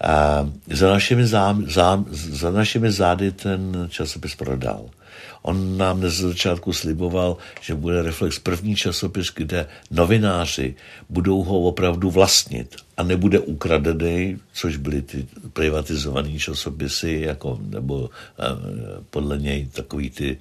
a 0.00 0.48
za 0.70 0.90
našimi, 0.90 1.26
zám, 1.26 1.64
zám, 1.70 2.06
za 2.10 2.50
našimi 2.50 2.92
zády 2.92 3.32
ten 3.32 3.88
časopis 3.90 4.34
prodal. 4.34 4.86
On 5.42 5.78
nám 5.78 6.00
dnes 6.00 6.14
z 6.14 6.20
začátku 6.20 6.72
sliboval, 6.72 7.36
že 7.60 7.74
bude 7.74 8.02
Reflex 8.02 8.38
první 8.38 8.76
časopis, 8.76 9.26
kde 9.34 9.66
novináři 9.90 10.74
budou 11.08 11.42
ho 11.42 11.60
opravdu 11.60 12.10
vlastnit 12.10 12.76
a 12.96 13.02
nebude 13.02 13.38
ukradený, 13.38 14.38
což 14.52 14.76
byly 14.76 15.02
ty 15.02 15.26
privatizované 15.52 16.38
časopisy, 16.38 17.22
jako, 17.24 17.58
nebo 17.62 18.10
eh, 18.38 18.44
podle 19.10 19.38
něj 19.38 19.66
takový 19.66 20.10
ty 20.10 20.38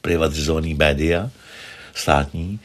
privatizovaný 0.00 0.74
média 0.74 1.30
státní 1.94 2.60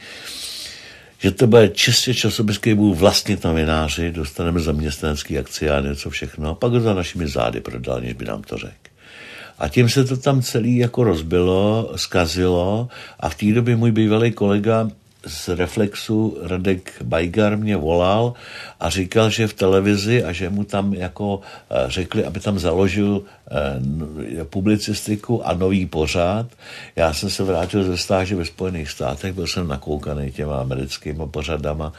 že 1.18 1.30
to 1.30 1.46
bude 1.46 1.68
čistě 1.68 2.14
časopis, 2.14 2.58
který 2.58 2.74
budou 2.74 2.94
vlastnit 2.94 3.44
novináři, 3.44 4.12
dostaneme 4.12 4.60
zaměstnanecký 4.60 5.38
akcie 5.38 5.70
a 5.70 5.80
něco 5.80 6.10
všechno, 6.10 6.50
a 6.50 6.54
pak 6.54 6.72
ho 6.72 6.80
za 6.80 6.94
našimi 6.94 7.28
zády 7.28 7.60
prodal, 7.60 8.00
než 8.00 8.12
by 8.12 8.24
nám 8.24 8.42
to 8.42 8.56
řekl. 8.56 8.88
A 9.58 9.68
tím 9.68 9.88
se 9.88 10.04
to 10.04 10.16
tam 10.16 10.42
celý 10.42 10.76
jako 10.76 11.04
rozbilo, 11.04 11.92
zkazilo 11.96 12.88
a 13.20 13.28
v 13.28 13.34
té 13.34 13.52
době 13.52 13.76
můj 13.76 13.92
bývalý 13.92 14.32
kolega 14.32 14.88
z 15.26 15.48
Reflexu 15.48 16.38
Radek 16.42 17.02
Bajgar 17.02 17.56
mě 17.56 17.76
volal 17.76 18.34
a 18.80 18.90
říkal, 18.90 19.30
že 19.30 19.46
v 19.46 19.54
televizi 19.54 20.24
a 20.24 20.32
že 20.32 20.50
mu 20.50 20.64
tam 20.64 20.94
jako 20.94 21.40
eh, 21.70 21.84
řekli, 21.86 22.24
aby 22.24 22.40
tam 22.40 22.58
založil 22.58 23.22
eh, 23.22 24.44
publicistiku 24.44 25.46
a 25.46 25.54
nový 25.54 25.86
pořád. 25.86 26.46
Já 26.96 27.12
jsem 27.12 27.30
se 27.30 27.42
vrátil 27.44 27.84
ze 27.84 27.96
stáže 27.96 28.36
ve 28.36 28.44
Spojených 28.44 28.90
státech, 28.90 29.32
byl 29.32 29.46
jsem 29.46 29.68
nakoukaný 29.68 30.32
těma 30.32 30.60
americkými 30.60 31.26
pořadama 31.26 31.92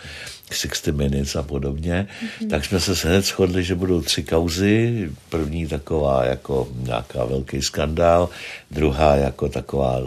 60 0.52 0.96
Minutes 0.96 1.36
a 1.36 1.44
podobně, 1.44 2.08
mm-hmm. 2.08 2.50
tak 2.50 2.66
jsme 2.66 2.80
se 2.80 3.08
hned 3.08 3.26
shodli, 3.26 3.64
že 3.64 3.76
budou 3.76 4.02
tři 4.02 4.24
kauzy. 4.24 5.10
První 5.30 5.68
taková 5.68 6.26
jako 6.26 6.68
nějaká 6.76 7.26
velký 7.26 7.62
skandál, 7.62 8.30
druhá 8.72 9.16
jako 9.16 9.50
taková 9.50 10.00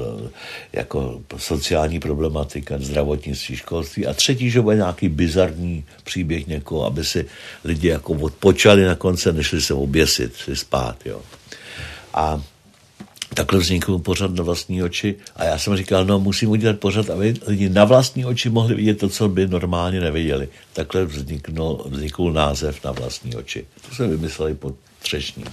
jako 0.72 1.20
sociální 1.36 2.00
problematika, 2.00 2.78
zdravotnictví, 2.78 3.56
školství 3.56 4.06
a 4.06 4.14
třetí, 4.14 4.50
že 4.50 4.60
bude 4.60 4.76
nějaký 4.76 5.08
bizarní 5.08 5.84
příběh 6.04 6.46
někoho, 6.46 6.86
aby 6.86 7.04
si 7.04 7.26
lidi 7.64 7.88
jako 7.88 8.12
odpočali 8.12 8.84
na 8.84 8.94
konce, 8.94 9.32
nešli 9.32 9.60
se 9.60 9.74
oběsit, 9.74 10.36
si 10.36 10.56
spát, 10.56 10.96
jo. 11.04 11.20
A 12.14 12.42
takhle 13.34 13.60
vznikl 13.60 13.98
pořad 13.98 14.34
na 14.34 14.44
vlastní 14.44 14.82
oči 14.82 15.14
a 15.36 15.44
já 15.44 15.58
jsem 15.58 15.76
říkal, 15.76 16.04
no 16.04 16.20
musím 16.20 16.50
udělat 16.50 16.78
pořad, 16.78 17.10
aby 17.10 17.34
lidi 17.46 17.68
na 17.68 17.84
vlastní 17.84 18.24
oči 18.24 18.50
mohli 18.50 18.74
vidět 18.74 18.98
to, 18.98 19.08
co 19.08 19.28
by 19.28 19.48
normálně 19.48 20.00
neviděli. 20.00 20.48
Takhle 20.72 21.04
vzniknul, 21.04 21.86
vznikl 21.88 22.32
název 22.32 22.84
na 22.84 22.92
vlastní 22.92 23.34
oči. 23.34 23.66
To 23.88 23.94
jsme 23.94 24.06
vymysleli 24.06 24.54
pod 24.54 24.74
třešní. 24.98 25.44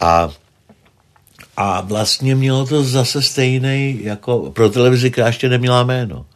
A 0.00 0.30
a 1.56 1.80
vlastně 1.80 2.34
mělo 2.34 2.66
to 2.66 2.82
zase 2.82 3.22
stejný, 3.22 3.98
jako 4.02 4.50
pro 4.50 4.70
televizi, 4.70 5.10
která 5.10 5.26
ještě 5.26 5.48
neměla 5.48 5.82
jméno. 5.82 6.26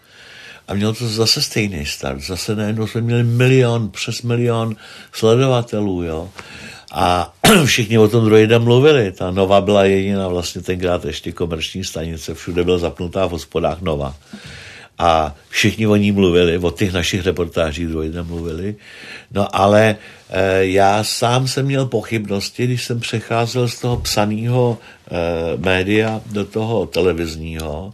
A 0.68 0.74
mělo 0.74 0.94
to 0.94 1.08
zase 1.08 1.42
stejný 1.42 1.86
start. 1.86 2.20
Zase 2.20 2.56
najednou 2.56 2.86
jsme 2.86 3.00
měli 3.00 3.22
milion, 3.22 3.88
přes 3.88 4.22
milion 4.22 4.76
sledovatelů, 5.12 6.02
jo. 6.02 6.30
A 6.94 7.34
všichni 7.64 7.98
o 7.98 8.08
tom 8.08 8.30
den 8.30 8.62
mluvili. 8.62 9.12
Ta 9.12 9.30
Nova 9.30 9.60
byla 9.60 9.84
jediná 9.84 10.28
vlastně 10.28 10.62
tenkrát 10.62 11.04
ještě 11.04 11.32
komerční 11.32 11.84
stanice, 11.84 12.34
všude 12.34 12.64
byla 12.64 12.78
zapnutá 12.78 13.26
v 13.26 13.30
hospodách 13.30 13.80
Nova. 13.80 14.14
A 14.98 15.34
všichni 15.48 15.86
o 15.86 15.96
ní 15.96 16.12
mluvili, 16.12 16.58
o 16.58 16.70
těch 16.70 16.92
našich 16.92 17.26
reportážích 17.26 17.88
den 17.88 18.26
mluvili. 18.26 18.76
No 19.30 19.56
ale 19.56 19.96
e, 20.30 20.66
já 20.66 21.04
sám 21.04 21.48
jsem 21.48 21.66
měl 21.66 21.86
pochybnosti, 21.86 22.64
když 22.64 22.84
jsem 22.84 23.00
přecházel 23.00 23.68
z 23.68 23.80
toho 23.80 23.96
psaného 23.96 24.78
e, 24.78 25.56
média 25.56 26.20
do 26.26 26.44
toho 26.44 26.86
televizního, 26.86 27.92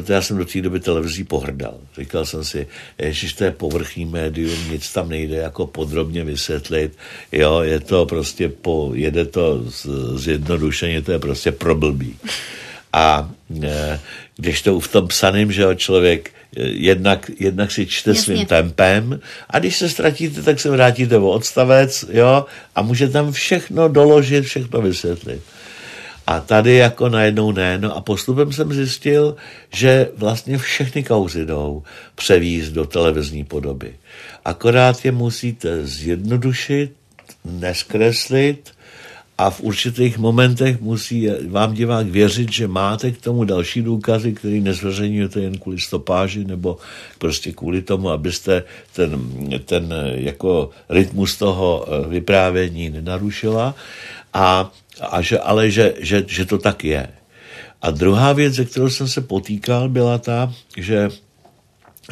protože 0.00 0.12
já 0.12 0.22
jsem 0.22 0.36
do 0.36 0.44
té 0.44 0.60
doby 0.60 0.80
televizí 0.80 1.24
pohrdal. 1.24 1.74
Říkal 1.98 2.24
jsem 2.24 2.44
si, 2.44 2.66
že 2.98 3.34
to 3.34 3.44
je 3.44 3.50
povrchní 3.50 4.04
médium, 4.04 4.70
nic 4.70 4.92
tam 4.92 5.08
nejde 5.08 5.36
jako 5.36 5.66
podrobně 5.66 6.24
vysvětlit, 6.24 6.92
jo, 7.32 7.60
je 7.60 7.80
to 7.80 8.06
prostě, 8.06 8.48
po, 8.48 8.90
jede 8.94 9.24
to 9.24 9.64
z, 9.70 9.86
zjednodušeně, 10.14 11.02
to 11.02 11.12
je 11.12 11.18
prostě 11.18 11.52
problbý. 11.52 12.16
A 12.92 13.30
e, 13.62 14.00
když 14.36 14.62
to 14.62 14.80
v 14.80 14.88
tom 14.88 15.08
psaným, 15.08 15.52
že 15.52 15.62
jo, 15.62 15.74
člověk 15.74 16.30
e, 16.56 16.62
jednak, 16.62 17.30
jednak 17.40 17.72
si 17.72 17.86
čte 17.86 18.10
Jasně. 18.10 18.22
svým 18.22 18.46
tempem 18.46 19.20
a 19.50 19.58
když 19.58 19.76
se 19.76 19.88
ztratíte, 19.88 20.42
tak 20.42 20.60
se 20.60 20.70
vrátíte 20.70 21.16
o 21.18 21.30
odstavec, 21.30 22.04
jo, 22.12 22.44
a 22.74 22.82
může 22.82 23.08
tam 23.08 23.32
všechno 23.32 23.88
doložit, 23.88 24.44
všechno 24.44 24.82
vysvětlit. 24.82 25.42
A 26.26 26.40
tady 26.40 26.74
jako 26.74 27.08
najednou 27.08 27.52
ne. 27.52 27.78
No 27.78 27.96
a 27.96 28.00
postupem 28.00 28.52
jsem 28.52 28.72
zjistil, 28.72 29.36
že 29.74 30.08
vlastně 30.16 30.58
všechny 30.58 31.02
kauzy 31.02 31.46
jdou 31.46 31.82
převízt 32.14 32.72
do 32.72 32.86
televizní 32.86 33.44
podoby. 33.44 33.94
Akorát 34.44 35.04
je 35.04 35.12
musíte 35.12 35.86
zjednodušit, 35.86 36.92
neskreslit 37.44 38.70
a 39.38 39.50
v 39.50 39.60
určitých 39.60 40.18
momentech 40.18 40.80
musí 40.80 41.28
vám 41.48 41.74
divák 41.74 42.06
věřit, 42.06 42.52
že 42.52 42.68
máte 42.68 43.10
k 43.10 43.20
tomu 43.20 43.44
další 43.44 43.82
důkazy, 43.82 44.32
který 44.32 44.60
nezveřejňujete 44.60 45.40
jen 45.40 45.58
kvůli 45.58 45.80
stopáži 45.80 46.44
nebo 46.44 46.76
prostě 47.18 47.52
kvůli 47.52 47.82
tomu, 47.82 48.10
abyste 48.10 48.62
ten, 48.92 49.20
ten 49.64 49.94
jako 50.14 50.70
rytmus 50.88 51.36
toho 51.36 51.86
vyprávění 52.08 52.90
nenarušila. 52.90 53.74
A 54.32 54.72
a 55.00 55.22
že, 55.22 55.38
ale 55.38 55.70
že, 55.70 55.94
že, 55.98 56.24
že 56.26 56.46
to 56.46 56.58
tak 56.58 56.84
je. 56.84 57.08
A 57.82 57.90
druhá 57.90 58.32
věc, 58.32 58.54
ze 58.54 58.64
kterou 58.64 58.90
jsem 58.90 59.08
se 59.08 59.20
potýkal, 59.20 59.88
byla 59.88 60.18
ta, 60.18 60.52
že 60.76 61.08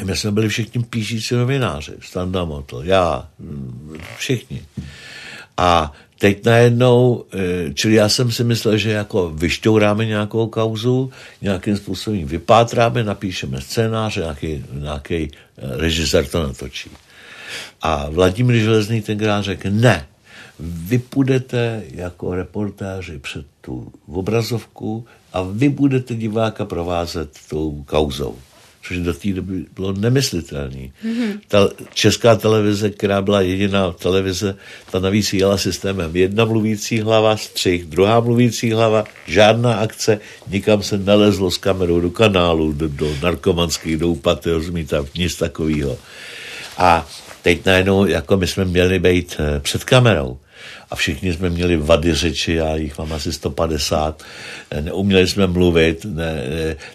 my 0.04 0.16
jsme 0.16 0.30
byli 0.30 0.48
všichni 0.48 0.82
píšící 0.82 1.34
novináři, 1.34 1.92
Standa 2.00 2.44
Motl, 2.44 2.82
já, 2.84 3.28
všichni. 4.16 4.62
A 5.56 5.92
teď 6.18 6.44
najednou, 6.44 7.24
eh, 7.32 7.74
čili 7.74 7.94
já 7.94 8.08
jsem 8.08 8.32
si 8.32 8.44
myslel, 8.44 8.76
že 8.76 8.90
jako 8.90 9.30
vyšťouráme 9.30 10.04
nějakou 10.04 10.46
kauzu, 10.46 11.10
nějakým 11.42 11.76
způsobem 11.76 12.26
vypátráme, 12.26 13.04
napíšeme 13.04 13.60
scénář, 13.60 14.16
nějaký, 14.16 14.64
nějaký 14.72 15.30
eh, 15.30 15.76
režisér 15.76 16.26
to 16.26 16.42
natočí. 16.42 16.90
A 17.82 18.10
Vladimír 18.10 18.56
Železný 18.56 19.02
tenkrát 19.02 19.42
řekl, 19.42 19.70
ne, 19.70 20.06
vy 20.58 20.98
půjdete 20.98 21.82
jako 21.90 22.34
reportáři 22.34 23.18
před 23.18 23.46
tu 23.60 23.92
obrazovku 24.06 25.04
a 25.32 25.42
vy 25.42 25.68
budete 25.68 26.14
diváka 26.14 26.64
provázet 26.64 27.30
tou 27.48 27.84
kauzou. 27.86 28.38
Což 28.86 28.98
do 28.98 29.14
té 29.14 29.32
doby 29.32 29.64
bylo 29.74 29.92
nemyslitelné. 29.92 30.76
Mm-hmm. 31.04 31.40
Ta 31.48 31.68
česká 31.94 32.36
televize, 32.36 32.90
která 32.90 33.22
byla 33.22 33.40
jediná 33.40 33.92
televize, 33.92 34.56
ta 34.90 34.98
navíc 34.98 35.32
jela 35.32 35.58
systémem 35.58 36.16
jedna 36.16 36.44
mluvící 36.44 37.00
hlava, 37.00 37.36
střih, 37.36 37.84
druhá 37.84 38.20
mluvící 38.20 38.72
hlava, 38.72 39.04
žádná 39.26 39.74
akce, 39.74 40.20
nikam 40.48 40.82
se 40.82 40.98
nelezlo 40.98 41.50
s 41.50 41.58
kamerou 41.58 42.00
do 42.00 42.10
kanálu, 42.10 42.72
do, 42.72 42.88
do 42.88 43.16
narkomanských, 43.22 43.96
do 43.96 44.08
úpaty, 44.08 44.50
rozumíte, 44.50 44.96
nic 45.14 45.36
takového. 45.36 45.98
A 46.78 47.08
teď 47.42 47.66
najednou, 47.66 48.06
jako 48.06 48.36
my 48.36 48.46
jsme 48.46 48.64
měli 48.64 48.98
být 48.98 49.36
eh, 49.38 49.60
před 49.60 49.84
kamerou 49.84 50.38
a 50.90 50.96
všichni 50.96 51.32
jsme 51.32 51.50
měli 51.50 51.76
vady 51.76 52.14
řeči, 52.14 52.52
já 52.52 52.76
jich 52.76 52.98
mám 52.98 53.12
asi 53.12 53.32
150, 53.32 54.22
neuměli 54.80 55.26
jsme 55.26 55.46
mluvit, 55.46 56.04
ne, 56.04 56.44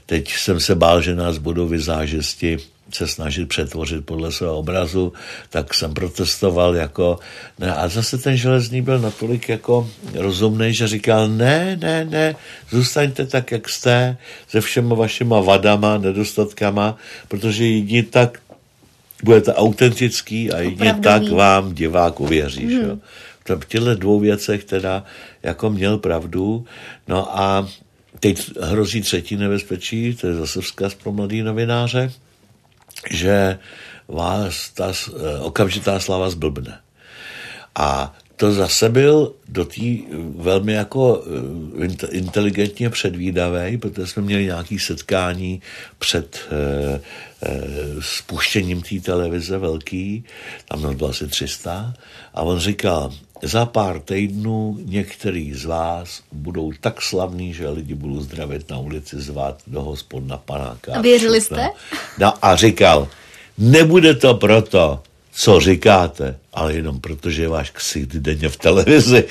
teď 0.05 0.31
jsem 0.31 0.59
se 0.59 0.75
bál, 0.75 1.01
že 1.01 1.15
nás 1.15 1.37
budou 1.37 1.67
vyzážesti 1.67 2.57
se 2.93 3.07
snažit 3.07 3.49
přetvořit 3.49 4.05
podle 4.05 4.31
svého 4.31 4.57
obrazu, 4.57 5.13
tak 5.49 5.73
jsem 5.73 5.93
protestoval 5.93 6.75
jako, 6.75 7.19
ne, 7.59 7.73
a 7.75 7.87
zase 7.87 8.17
ten 8.17 8.37
železný 8.37 8.81
byl 8.81 8.99
natolik 8.99 9.49
jako 9.49 9.89
rozumný, 10.13 10.73
že 10.73 10.87
říkal, 10.87 11.29
ne, 11.29 11.77
ne, 11.81 12.05
ne, 12.05 12.35
zůstaňte 12.71 13.25
tak, 13.25 13.51
jak 13.51 13.69
jste, 13.69 14.17
se 14.47 14.61
všema 14.61 14.95
vašima 14.95 15.39
vadama, 15.39 15.97
nedostatkama, 15.97 16.97
protože 17.27 17.65
jedině 17.65 18.03
tak 18.03 18.39
budete 19.23 19.53
autentický 19.53 20.51
a 20.51 20.59
jedině 20.59 20.95
tak 21.03 21.29
vám 21.29 21.73
divák 21.73 22.19
uvěří. 22.19 22.65
Mm. 22.65 22.71
Že? 22.71 22.97
V 23.55 23.65
těchto 23.65 23.95
dvou 23.95 24.19
věcech 24.19 24.63
teda 24.63 25.03
jako 25.43 25.69
měl 25.69 25.97
pravdu. 25.97 26.65
No 27.07 27.39
a 27.39 27.69
teď 28.19 28.51
hrozí 28.61 29.01
třetí 29.01 29.37
nebezpečí, 29.37 30.15
to 30.15 30.27
je 30.27 30.33
zase 30.33 30.61
vzkaz 30.61 30.93
pro 30.93 31.11
mladý 31.11 31.43
novináře, 31.43 32.11
že 33.11 33.59
vás 34.07 34.69
ta 34.69 34.91
eh, 34.91 35.39
okamžitá 35.39 35.99
slava 35.99 36.29
zblbne. 36.29 36.79
A 37.75 38.15
to 38.39 38.51
zase 38.51 38.89
byl 38.89 39.33
do 39.47 39.65
té 39.65 39.81
velmi 40.35 40.73
jako 40.73 41.23
inteligentně 42.11 42.89
předvídavý, 42.89 43.77
protože 43.77 44.07
jsme 44.07 44.23
měli 44.23 44.45
nějaké 44.45 44.79
setkání 44.79 45.61
před 45.97 46.39
eh, 46.51 47.01
eh, 47.43 47.61
spuštěním 47.99 48.81
té 48.81 48.99
televize 48.99 49.57
velký, 49.57 50.23
tam 50.67 50.95
bylo 50.95 51.09
asi 51.09 51.27
300, 51.27 51.93
a 52.33 52.41
on 52.41 52.59
říkal, 52.59 53.13
za 53.43 53.65
pár 53.65 53.99
týdnů 53.99 54.77
některý 54.85 55.53
z 55.53 55.65
vás 55.65 56.21
budou 56.31 56.71
tak 56.81 57.01
slavní, 57.01 57.53
že 57.53 57.69
lidi 57.69 57.95
budou 57.95 58.21
zdravit 58.21 58.69
na 58.69 58.77
ulici, 58.77 59.21
zvát 59.21 59.61
do 59.67 59.81
hospod 59.81 60.27
na 60.27 60.37
panáka. 60.37 60.93
A 60.93 61.01
věřili 61.01 61.41
jste? 61.41 61.69
No 62.17 62.33
a 62.45 62.55
říkal, 62.55 63.07
nebude 63.57 64.13
to 64.13 64.33
proto, 64.33 65.03
co 65.31 65.59
říkáte, 65.59 66.35
ale 66.53 66.73
jenom 66.73 66.99
proto, 66.99 67.29
že 67.29 67.41
je 67.41 67.47
váš 67.47 67.69
ksít 67.69 68.15
denně 68.15 68.49
v 68.49 68.57
televizi. 68.57 69.23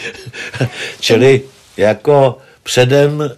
Čili 1.01 1.43
jako 1.77 2.39
předem 2.69 3.31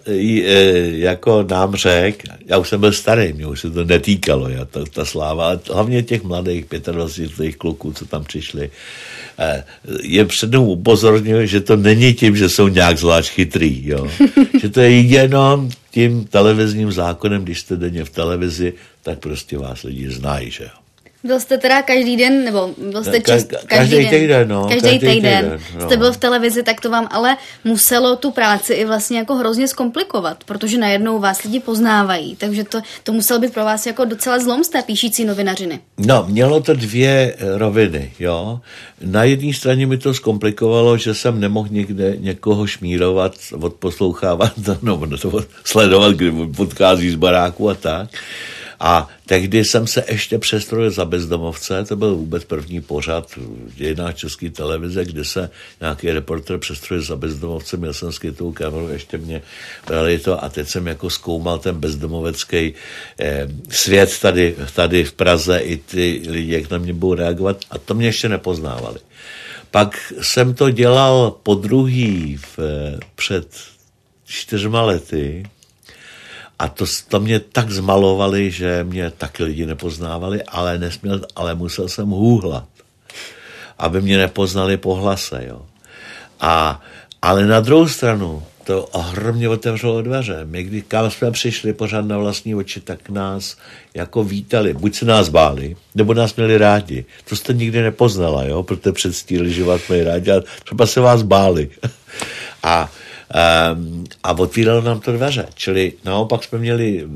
jako 0.91 1.43
nám 1.43 1.75
řek, 1.75 2.23
já 2.45 2.57
už 2.57 2.69
jsem 2.69 2.79
byl 2.79 2.91
starý, 2.91 3.33
mě 3.33 3.47
už 3.47 3.59
se 3.61 3.71
to 3.71 3.83
netýkalo, 3.83 4.49
já, 4.49 4.65
ta, 4.65 4.79
ta 4.93 5.05
sláva, 5.05 5.45
ale 5.45 5.59
hlavně 5.73 6.03
těch 6.03 6.23
mladých 6.23 6.65
25 6.91 7.55
kluků, 7.55 7.93
co 7.93 8.05
tam 8.05 8.23
přišli, 8.23 8.71
je 10.03 10.25
předem 10.25 10.61
upozornil, 10.61 11.45
že 11.45 11.61
to 11.61 11.75
není 11.75 12.13
tím, 12.13 12.35
že 12.35 12.49
jsou 12.49 12.67
nějak 12.67 12.97
zvlášť 12.97 13.31
chytrý, 13.31 13.87
jo. 13.87 14.07
že 14.61 14.69
to 14.69 14.79
je 14.79 14.89
jenom 14.89 15.69
tím 15.91 16.25
televizním 16.25 16.91
zákonem, 16.91 17.43
když 17.43 17.59
jste 17.59 17.75
denně 17.75 18.03
v 18.03 18.09
televizi, 18.09 18.73
tak 19.03 19.19
prostě 19.19 19.57
vás 19.57 19.83
lidi 19.83 20.11
znají, 20.11 20.51
že 20.51 20.63
jo. 20.63 20.80
Byl 21.23 21.39
jste 21.39 21.57
teda 21.57 21.81
každý 21.81 22.17
den, 22.17 22.45
nebo 22.45 22.69
byl 22.91 23.03
jste 23.03 23.19
čist, 23.19 23.47
každý, 23.47 23.67
každý 23.67 23.95
den, 23.95 24.09
týden, 24.09 24.47
no, 24.47 24.61
každý, 24.63 24.81
každý 24.81 24.99
týden, 24.99 25.43
týden 25.43 25.59
no. 25.79 25.85
jste 25.85 25.97
byl 25.97 26.13
v 26.13 26.17
televizi, 26.17 26.63
tak 26.63 26.81
to 26.81 26.89
vám 26.89 27.07
ale 27.11 27.37
muselo 27.63 28.15
tu 28.15 28.31
práci 28.31 28.73
i 28.73 28.85
vlastně 28.85 29.17
jako 29.17 29.35
hrozně 29.35 29.67
zkomplikovat, 29.67 30.43
protože 30.43 30.77
najednou 30.77 31.19
vás 31.19 31.43
lidi 31.43 31.59
poznávají, 31.59 32.35
takže 32.35 32.63
to, 32.63 32.81
to 33.03 33.13
muselo 33.13 33.39
být 33.39 33.53
pro 33.53 33.65
vás 33.65 33.85
jako 33.85 34.05
docela 34.05 34.39
zlom 34.39 34.63
z 34.63 34.69
té 34.69 34.81
píšící 34.81 35.25
novinařiny. 35.25 35.79
No, 35.97 36.25
mělo 36.27 36.61
to 36.61 36.73
dvě 36.73 37.35
roviny, 37.57 38.11
jo. 38.19 38.59
Na 39.01 39.23
jedné 39.23 39.53
straně 39.53 39.87
mi 39.87 39.97
to 39.97 40.13
zkomplikovalo, 40.13 40.97
že 40.97 41.13
jsem 41.13 41.39
nemohl 41.39 41.69
někde 41.71 42.15
někoho 42.19 42.67
šmírovat, 42.67 43.35
odposlouchávat, 43.59 44.53
no, 44.81 45.01
sledovat, 45.63 46.15
kdy 46.15 46.31
podchází 46.55 47.09
z 47.09 47.15
baráku 47.15 47.69
a 47.69 47.73
tak. 47.73 48.09
A 48.83 49.09
tehdy 49.25 49.65
jsem 49.65 49.87
se 49.87 50.03
ještě 50.09 50.39
přestrojil 50.39 50.91
za 50.91 51.05
bezdomovce, 51.05 51.85
to 51.85 51.95
byl 51.95 52.15
vůbec 52.15 52.43
první 52.43 52.81
pořad 52.81 53.39
dějinách 53.75 54.15
české 54.15 54.49
televize, 54.49 55.05
kde 55.05 55.25
se 55.25 55.49
nějaký 55.81 56.11
reporter 56.11 56.57
přestrojil 56.57 57.03
za 57.03 57.15
bezdomovce, 57.15 57.77
měl 57.77 57.93
jsem 57.93 58.11
skytou 58.11 58.51
kameru, 58.51 58.89
ještě 58.89 59.17
mě 59.17 59.41
brali 59.87 60.19
to 60.19 60.43
a 60.43 60.49
teď 60.49 60.67
jsem 60.67 60.87
jako 60.87 61.09
zkoumal 61.09 61.59
ten 61.59 61.75
bezdomovecký 61.75 62.73
eh, 63.19 63.47
svět 63.69 64.19
tady, 64.21 64.55
tady 64.75 65.03
v 65.03 65.13
Praze 65.13 65.59
i 65.59 65.77
ty 65.77 66.21
lidi, 66.29 66.53
jak 66.53 66.69
na 66.69 66.77
mě 66.77 66.93
budou 66.93 67.13
reagovat 67.13 67.57
a 67.69 67.77
to 67.77 67.93
mě 67.93 68.07
ještě 68.07 68.29
nepoznávali. 68.29 68.99
Pak 69.71 70.13
jsem 70.21 70.53
to 70.53 70.69
dělal 70.69 71.35
po 71.43 71.55
druhý 71.55 72.37
v, 72.37 72.59
před 73.15 73.47
čtyřma 74.25 74.81
lety, 74.81 75.43
a 76.61 76.67
to, 76.67 76.85
to 77.07 77.19
mě 77.19 77.39
tak 77.39 77.71
zmalovali, 77.71 78.51
že 78.51 78.83
mě 78.83 79.11
taky 79.11 79.43
lidi 79.43 79.65
nepoznávali, 79.65 80.43
ale, 80.43 80.77
nesměl, 80.77 81.21
ale 81.35 81.55
musel 81.55 81.89
jsem 81.89 82.09
hůhlat, 82.09 82.67
aby 83.77 84.01
mě 84.01 84.17
nepoznali 84.17 84.77
po 84.77 84.95
hlase. 84.95 85.43
Jo. 85.47 85.65
A, 86.39 86.81
ale 87.21 87.45
na 87.45 87.59
druhou 87.59 87.87
stranu 87.87 88.43
to 88.63 88.85
ohromně 88.85 89.49
otevřelo 89.49 90.01
dveře. 90.01 90.39
My, 90.45 90.63
když 90.63 90.83
kam 90.87 91.11
jsme 91.11 91.31
přišli 91.31 91.73
pořád 91.73 92.05
na 92.05 92.17
vlastní 92.17 92.55
oči, 92.55 92.81
tak 92.81 93.09
nás 93.09 93.57
jako 93.93 94.23
vítali. 94.23 94.73
Buď 94.73 94.95
se 94.95 95.05
nás 95.05 95.29
báli, 95.29 95.75
nebo 95.95 96.13
nás 96.13 96.35
měli 96.35 96.57
rádi. 96.57 97.05
To 97.29 97.35
jste 97.35 97.53
nikdy 97.53 97.81
nepoznala, 97.81 98.43
jo? 98.43 98.63
protože 98.63 98.91
předstírali, 98.91 99.53
že 99.53 99.63
vás 99.63 99.87
měli 99.87 100.03
rádi, 100.03 100.31
ale 100.31 100.43
třeba 100.63 100.85
se 100.85 101.01
vás 101.01 101.21
báli. 101.21 101.69
A 102.63 102.91
Um, 103.31 104.03
a 104.23 104.31
otvíralo 104.31 104.81
nám 104.81 104.99
to 104.99 105.11
dveře. 105.11 105.47
Čili 105.55 105.93
naopak 106.05 106.43
jsme 106.43 106.59
měli 106.59 107.07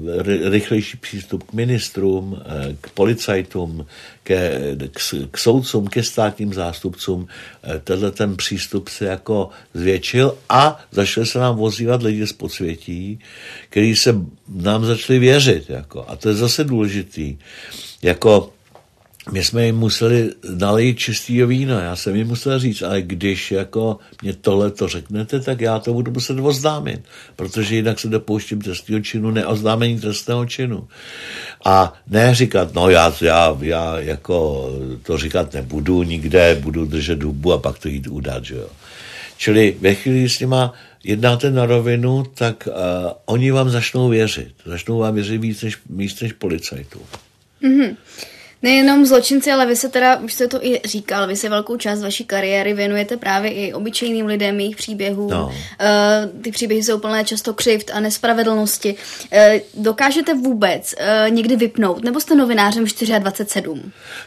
rychlejší 0.49 0.97
přístup 0.97 1.43
k 1.43 1.53
ministrům, 1.53 2.41
eh, 2.45 2.75
k 2.81 2.89
policajtům, 2.89 3.85
ke, 4.23 4.61
k, 4.91 4.99
k 5.31 5.37
soudcům, 5.37 5.87
ke 5.87 6.03
státním 6.03 6.53
zástupcům. 6.53 7.27
Eh, 7.63 7.79
tenhle 7.83 8.11
ten 8.11 8.35
přístup 8.35 8.89
se 8.89 9.05
jako 9.05 9.49
zvětšil 9.73 10.37
a 10.49 10.85
začali 10.91 11.25
se 11.25 11.39
nám 11.39 11.55
vozívat 11.55 12.03
lidi 12.03 12.27
z 12.27 12.33
podsvětí, 12.33 13.19
kteří 13.69 13.95
se 13.95 14.15
nám 14.49 14.85
začali 14.85 15.19
věřit. 15.19 15.69
Jako. 15.69 16.05
A 16.07 16.15
to 16.15 16.29
je 16.29 16.35
zase 16.35 16.63
důležitý. 16.63 17.37
Jako 18.01 18.53
my 19.31 19.43
jsme 19.43 19.65
jim 19.65 19.75
museli 19.75 20.31
nalejit 20.55 20.99
čistý 20.99 21.43
víno. 21.43 21.79
Já 21.79 21.95
jsem 21.95 22.15
jim 22.15 22.27
musel 22.27 22.59
říct, 22.59 22.81
ale 22.81 23.01
když 23.01 23.51
jako 23.51 23.97
mě 24.21 24.33
tohle 24.33 24.71
to 24.71 24.87
řeknete, 24.87 25.39
tak 25.39 25.61
já 25.61 25.79
to 25.79 25.93
budu 25.93 26.11
muset 26.11 26.39
oznámit, 26.39 27.01
protože 27.35 27.75
jinak 27.75 27.99
se 27.99 28.07
dopouštím 28.07 28.61
trestního 28.61 29.01
činu, 29.01 29.31
neoznámení 29.31 29.99
trestného 29.99 30.45
činu. 30.45 30.87
A 31.65 31.93
ne 32.07 32.35
říkat, 32.35 32.73
no 32.73 32.89
já, 32.89 33.13
já, 33.21 33.57
já 33.61 33.99
jako 33.99 34.69
to 35.03 35.17
říkat 35.17 35.53
nebudu 35.53 36.03
nikde, 36.03 36.57
budu 36.61 36.85
držet 36.85 37.23
hubu 37.23 37.53
a 37.53 37.57
pak 37.57 37.79
to 37.79 37.87
jít 37.87 38.07
udat, 38.07 38.45
že 38.45 38.55
jo. 38.55 38.69
Čili 39.37 39.77
ve 39.81 39.95
chvíli, 39.95 40.29
s 40.29 40.39
nima 40.39 40.73
jednáte 41.03 41.51
na 41.51 41.65
rovinu, 41.65 42.23
tak 42.23 42.67
uh, 42.67 42.73
oni 43.25 43.51
vám 43.51 43.69
začnou 43.69 44.09
věřit. 44.09 44.53
Začnou 44.65 44.99
vám 44.99 45.15
věřit 45.15 45.37
víc 45.37 45.61
než, 45.61 45.77
víc 45.89 46.21
než 46.21 46.33
policajtů. 46.33 46.99
Mm-hmm. 47.63 47.95
Nejenom 48.65 49.05
zločinci, 49.05 49.51
ale 49.51 49.65
vy 49.65 49.75
se 49.75 49.89
teda, 49.89 50.17
už 50.17 50.33
jste 50.33 50.47
to 50.47 50.65
i 50.65 50.81
říkal, 50.85 51.27
vy 51.27 51.35
se 51.35 51.49
velkou 51.49 51.77
část 51.77 52.01
vaší 52.01 52.25
kariéry 52.25 52.73
věnujete 52.73 53.17
právě 53.17 53.51
i 53.51 53.73
obyčejným 53.73 54.25
lidem, 54.25 54.59
jejich 54.59 54.75
příběhům. 54.75 55.29
No. 55.29 55.45
Uh, 55.45 56.41
ty 56.41 56.51
příběhy 56.51 56.83
jsou 56.83 56.99
plné 56.99 57.25
často 57.25 57.53
křivt 57.53 57.91
a 57.93 57.99
nespravedlnosti. 57.99 58.95
Uh, 58.95 59.83
dokážete 59.83 60.33
vůbec 60.33 60.95
uh, 60.99 61.33
někdy 61.33 61.55
vypnout? 61.55 62.03
Nebo 62.03 62.19
jste 62.19 62.35
novinářem 62.35 62.85
24-7? 62.85 63.81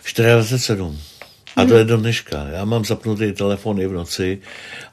24-7. 0.05 0.97
A 1.57 1.64
to 1.64 1.76
je 1.76 1.84
do 1.84 1.97
dneška. 1.97 2.47
Já 2.53 2.64
mám 2.64 2.84
zapnutý 2.84 3.32
telefon 3.32 3.80
i 3.80 3.86
v 3.86 3.93
noci 3.93 4.39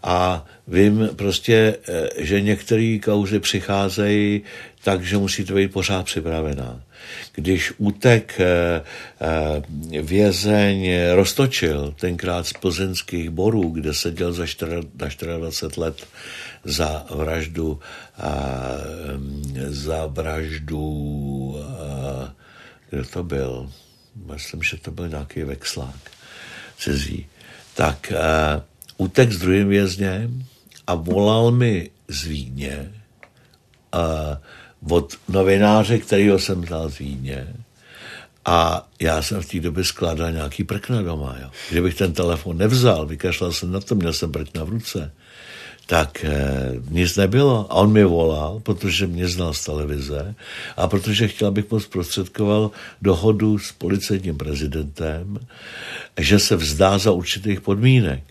a 0.03 0.45
vím 0.67 1.09
prostě, 1.15 1.77
že 2.17 2.41
některé 2.41 2.97
kauzy 3.03 3.39
přicházejí 3.39 4.41
tak, 4.83 5.03
že 5.03 5.17
musíte 5.17 5.53
být 5.53 5.71
pořád 5.71 6.05
připravená 6.05 6.81
když 7.33 7.73
útek 7.77 8.39
eh, 8.39 8.81
eh, 9.21 10.01
vězeň 10.01 10.89
roztočil 11.13 11.93
tenkrát 11.99 12.47
z 12.47 12.53
plzeňských 12.53 13.29
borů, 13.29 13.69
kde 13.69 13.93
seděl 13.93 14.33
za 14.33 14.45
24 14.97 15.79
let 15.79 16.07
za 16.63 17.05
vraždu 17.09 17.79
eh, 18.19 18.23
za 19.67 20.05
vraždu 20.05 20.85
kdo 22.89 23.05
to 23.05 23.23
byl? 23.23 23.71
Myslím, 24.25 24.63
že 24.63 24.77
to 24.77 24.91
byl 24.91 25.09
nějaký 25.09 25.43
vexlák 25.43 26.11
cizí. 26.77 27.27
Tak 27.73 28.13
útek 28.97 29.31
s 29.31 29.39
druhým 29.39 29.69
vězněm 29.69 30.45
a 30.87 30.95
volal 30.95 31.51
mi 31.51 31.89
z 32.07 32.23
Vídně, 32.23 32.91
od 34.89 35.13
novináře, 35.29 35.97
kterýho 35.97 36.39
jsem 36.39 36.65
znal 36.65 36.89
z 36.89 36.97
Vídně. 36.97 37.47
A 38.45 38.87
já 38.99 39.21
jsem 39.21 39.41
v 39.41 39.45
té 39.45 39.59
době 39.59 39.83
skládal 39.83 40.31
nějaký 40.31 40.63
prkna 40.63 41.01
doma. 41.01 41.35
Jo. 41.41 41.49
Kdybych 41.69 41.95
ten 41.95 42.13
telefon 42.13 42.57
nevzal, 42.57 43.05
vykašlal 43.05 43.51
jsem 43.51 43.71
na 43.71 43.79
to, 43.79 43.95
měl 43.95 44.13
jsem 44.13 44.31
prkna 44.31 44.63
v 44.63 44.69
ruce, 44.69 45.11
tak 45.85 46.25
eh, 46.25 46.71
nic 46.89 47.15
nebylo. 47.15 47.67
A 47.69 47.73
on 47.75 47.91
mi 47.91 48.03
volal, 48.03 48.59
protože 48.59 49.07
mě 49.07 49.27
znal 49.27 49.53
z 49.53 49.65
televize 49.65 50.35
a 50.77 50.87
protože 50.87 51.27
chtěl, 51.27 51.47
abych 51.47 51.71
mu 51.71 51.79
zprostředkoval 51.79 52.71
dohodu 53.01 53.59
s 53.59 53.71
policejním 53.71 54.37
prezidentem, 54.37 55.39
že 56.17 56.39
se 56.39 56.55
vzdá 56.55 56.97
za 56.97 57.11
určitých 57.11 57.61
podmínek. 57.61 58.23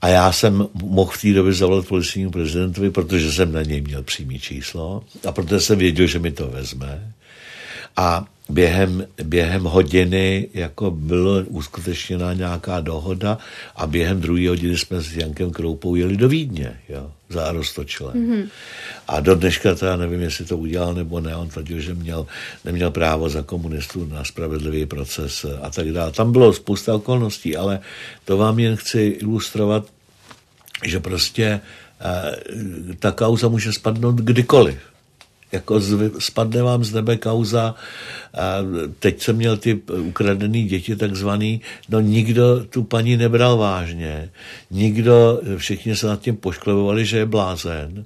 A 0.00 0.08
já 0.08 0.32
jsem 0.32 0.66
mohl 0.74 1.10
v 1.10 1.22
té 1.22 1.32
době 1.32 1.52
zavolat 1.52 1.86
policijnímu 1.86 2.30
prezidentovi, 2.30 2.90
protože 2.90 3.32
jsem 3.32 3.52
na 3.52 3.62
něj 3.62 3.80
měl 3.80 4.02
přímý 4.02 4.38
číslo 4.38 5.04
a 5.28 5.32
protože 5.32 5.60
jsem 5.60 5.78
věděl, 5.78 6.06
že 6.06 6.18
mi 6.18 6.32
to 6.32 6.46
vezme. 6.48 7.12
A 7.96 8.26
během, 8.48 9.06
během 9.24 9.64
hodiny 9.64 10.48
jako 10.54 10.90
bylo 10.90 11.42
uskutečněna 11.42 12.32
nějaká 12.32 12.80
dohoda 12.80 13.38
a 13.76 13.86
během 13.86 14.20
druhé 14.20 14.48
hodiny 14.48 14.78
jsme 14.78 15.00
s 15.00 15.16
Jankem 15.16 15.50
Kroupou 15.50 15.94
jeli 15.94 16.16
do 16.16 16.28
Vídně, 16.28 16.80
jo, 16.88 17.12
za 17.30 17.52
Roztočilem. 17.52 18.14
Mm-hmm. 18.14 18.48
A 19.08 19.20
do 19.20 19.34
dneška 19.34 19.76
já 19.82 19.96
nevím, 19.96 20.20
jestli 20.20 20.44
to 20.44 20.56
udělal 20.56 20.94
nebo 20.94 21.20
ne, 21.20 21.36
on 21.36 21.48
tvrdil, 21.48 21.80
že 21.80 21.94
měl, 21.94 22.26
neměl 22.64 22.90
právo 22.90 23.28
za 23.28 23.42
komunistů 23.42 24.04
na 24.04 24.24
spravedlivý 24.24 24.86
proces 24.86 25.46
a 25.62 25.70
tak 25.70 25.88
dále. 25.92 26.12
Tam 26.12 26.32
bylo 26.32 26.52
spousta 26.52 26.94
okolností, 26.94 27.56
ale 27.56 27.80
to 28.24 28.36
vám 28.36 28.58
jen 28.58 28.76
chci 28.76 29.00
ilustrovat, 29.00 29.86
že 30.84 31.00
prostě 31.00 31.60
ta 32.98 33.12
kauza 33.12 33.48
může 33.48 33.72
spadnout 33.72 34.14
kdykoliv 34.14 34.78
jako 35.52 35.80
spadne 36.18 36.62
vám 36.62 36.84
z 36.84 36.92
nebe 36.92 37.16
kauza, 37.16 37.74
a 38.34 38.56
teď 38.98 39.22
jsem 39.22 39.36
měl 39.36 39.56
ty 39.56 39.74
ukradený 39.88 40.64
děti 40.64 40.96
takzvaný, 40.96 41.60
no 41.88 42.00
nikdo 42.00 42.64
tu 42.64 42.82
paní 42.82 43.16
nebral 43.16 43.56
vážně, 43.56 44.30
nikdo, 44.70 45.40
všichni 45.56 45.96
se 45.96 46.06
nad 46.06 46.20
tím 46.20 46.36
pošklebovali, 46.36 47.06
že 47.06 47.18
je 47.18 47.26
blázen. 47.26 48.04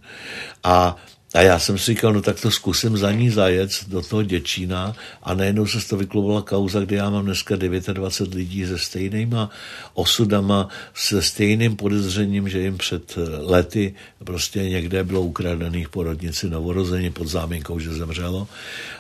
A 0.64 0.97
a 1.35 1.43
já 1.43 1.59
jsem 1.59 1.78
si 1.78 1.85
říkal, 1.85 2.12
no 2.12 2.22
tak 2.22 2.41
to 2.41 2.51
zkusím 2.51 2.97
za 2.97 3.12
ní 3.12 3.30
zajet 3.30 3.70
do 3.89 4.03
toho 4.03 4.22
Děčína 4.22 4.97
a 5.22 5.35
najednou 5.35 5.66
se 5.66 5.89
to 5.89 5.97
vyklubovala 5.97 6.43
kauza, 6.43 6.80
kde 6.80 6.97
já 6.97 7.11
mám 7.11 7.24
dneska 7.24 7.57
29 7.57 8.35
lidí 8.35 8.66
se 8.66 8.78
stejnýma 8.78 9.51
osudama, 9.95 10.68
se 10.95 11.22
stejným 11.22 11.76
podezřením, 11.76 12.49
že 12.49 12.61
jim 12.61 12.78
před 12.78 13.18
lety 13.41 13.95
prostě 14.24 14.62
někde 14.62 15.05
bylo 15.05 15.22
ukradených 15.22 15.89
porodnici 15.89 16.51
novorozeně 16.51 17.11
pod 17.11 17.26
záminkou, 17.26 17.78
že 17.78 17.95
zemřelo. 17.95 18.49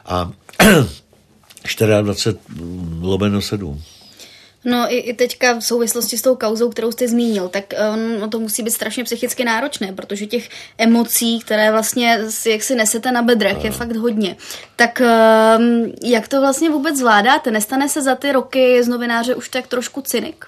A 0.04 0.32
24 2.02 2.38
lomeno 3.00 3.40
7. 3.40 3.82
No 4.64 4.92
i, 4.92 4.96
i 4.96 5.14
teďka 5.14 5.54
v 5.54 5.60
souvislosti 5.60 6.18
s 6.18 6.22
tou 6.22 6.36
kauzou, 6.36 6.70
kterou 6.70 6.92
jste 6.92 7.08
zmínil, 7.08 7.48
tak 7.48 7.64
um, 7.94 8.20
no, 8.20 8.28
to 8.28 8.40
musí 8.40 8.62
být 8.62 8.70
strašně 8.70 9.04
psychicky 9.04 9.44
náročné, 9.44 9.92
protože 9.92 10.26
těch 10.26 10.48
emocí, 10.78 11.40
které 11.40 11.70
vlastně 11.70 12.18
jak 12.46 12.62
si 12.62 12.74
nesete 12.74 13.12
na 13.12 13.22
bedrech, 13.22 13.64
je 13.64 13.70
fakt 13.70 13.96
hodně. 13.96 14.36
Tak 14.76 15.02
um, 15.58 15.92
jak 16.04 16.28
to 16.28 16.40
vlastně 16.40 16.70
vůbec 16.70 16.96
zvládáte? 16.96 17.50
Nestane 17.50 17.88
se 17.88 18.02
za 18.02 18.14
ty 18.14 18.32
roky 18.32 18.82
z 18.82 18.88
novináře 18.88 19.34
už 19.34 19.48
tak 19.48 19.66
trošku 19.66 20.00
cynik? 20.00 20.44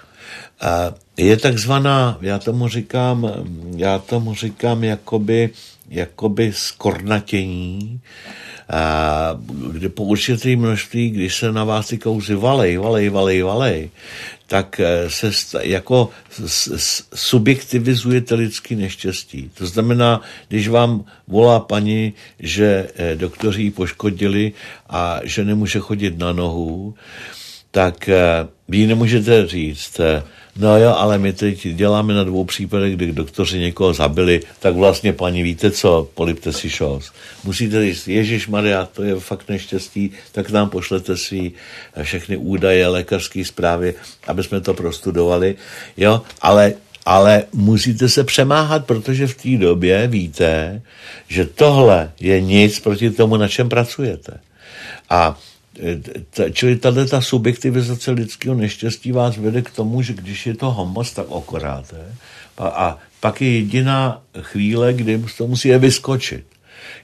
Je 1.17 1.37
takzvaná, 1.37 2.17
já 2.21 2.39
tomu 2.39 2.67
říkám, 2.67 3.31
já 3.75 3.99
tomu 3.99 4.33
říkám 4.33 4.83
jakoby, 4.83 5.49
jakoby 5.89 6.53
skornatění, 6.55 8.01
a 8.27 8.46
kde 9.71 9.89
po 9.89 10.03
určitý 10.03 10.55
množství, 10.55 11.09
když 11.09 11.35
se 11.35 11.51
na 11.51 11.63
vás 11.63 11.87
ty 11.87 11.97
kouzy 11.97 12.35
valej, 12.35 12.77
valej, 12.77 13.09
valej, 13.09 13.41
valej, 13.41 13.89
tak 14.47 14.79
eh, 14.79 15.09
se 15.09 15.31
jako 15.61 16.09
subjektivizujete 17.15 18.35
lidský 18.35 18.75
neštěstí. 18.75 19.51
To 19.53 19.65
znamená, 19.65 20.21
když 20.47 20.67
vám 20.67 21.05
volá 21.27 21.59
paní, 21.59 22.13
že 22.39 22.89
eh, 22.95 23.15
doktoři 23.15 23.61
ji 23.61 23.71
poškodili 23.71 24.51
a 24.89 25.19
že 25.23 25.45
nemůže 25.45 25.79
chodit 25.79 26.17
na 26.17 26.31
nohu, 26.31 26.95
tak 27.71 28.09
eh, 28.09 28.47
vy 28.67 28.87
nemůžete 28.87 29.47
říct, 29.47 30.01
No 30.57 30.77
jo, 30.77 30.93
ale 30.97 31.17
my 31.17 31.33
teď 31.33 31.67
děláme 31.67 32.13
na 32.13 32.23
dvou 32.23 32.45
případech, 32.45 32.95
kdy 32.95 33.11
doktoři 33.11 33.59
někoho 33.59 33.93
zabili, 33.93 34.41
tak 34.59 34.75
vlastně 34.75 35.13
paní 35.13 35.43
víte 35.43 35.71
co, 35.71 36.09
polipte 36.13 36.53
si 36.53 36.69
šos. 36.69 37.11
Musíte 37.43 37.81
říct, 37.81 38.07
Ježíš 38.07 38.47
Maria, 38.47 38.85
to 38.85 39.03
je 39.03 39.15
fakt 39.19 39.49
neštěstí, 39.49 40.11
tak 40.31 40.49
nám 40.49 40.69
pošlete 40.69 41.17
svý 41.17 41.53
eh, 41.95 42.03
všechny 42.03 42.37
údaje, 42.37 42.87
lékařské 42.87 43.45
zprávy, 43.45 43.93
aby 44.27 44.43
jsme 44.43 44.61
to 44.61 44.73
prostudovali. 44.73 45.55
Jo, 45.97 46.21
ale 46.41 46.73
ale 47.09 47.43
musíte 47.53 48.09
se 48.09 48.23
přemáhat, 48.23 48.85
protože 48.85 49.27
v 49.27 49.35
té 49.35 49.57
době 49.57 50.07
víte, 50.07 50.81
že 51.27 51.45
tohle 51.45 52.11
je 52.19 52.41
nic 52.41 52.79
proti 52.79 53.11
tomu, 53.11 53.37
na 53.37 53.47
čem 53.47 53.69
pracujete. 53.69 54.39
A 55.09 55.39
Čili 56.53 56.75
tato 56.75 57.05
ta 57.05 57.21
subjektivizace 57.21 58.11
lidského 58.11 58.55
neštěstí 58.55 59.11
vás 59.11 59.37
vede 59.37 59.61
k 59.61 59.71
tomu, 59.71 60.01
že 60.01 60.13
když 60.13 60.47
je 60.47 60.55
to 60.55 60.71
homos, 60.71 61.13
tak 61.13 61.25
okoráte. 61.29 61.97
A 62.57 62.97
pak 63.19 63.41
je 63.41 63.53
jediná 63.53 64.21
chvíle, 64.41 64.93
kdy 64.93 65.23
to 65.37 65.47
musí 65.47 65.67
je 65.67 65.79
vyskočit. 65.79 66.45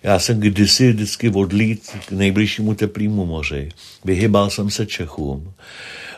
Já 0.03 0.19
jsem 0.19 0.39
kdysi 0.39 0.91
vždycky 0.91 1.29
odlít 1.29 1.89
k 2.07 2.11
nejbližšímu 2.11 2.73
teplému 2.73 3.25
moři. 3.25 3.69
Vyhybal 4.05 4.49
jsem 4.49 4.69
se 4.69 4.85
Čechům 4.85 5.53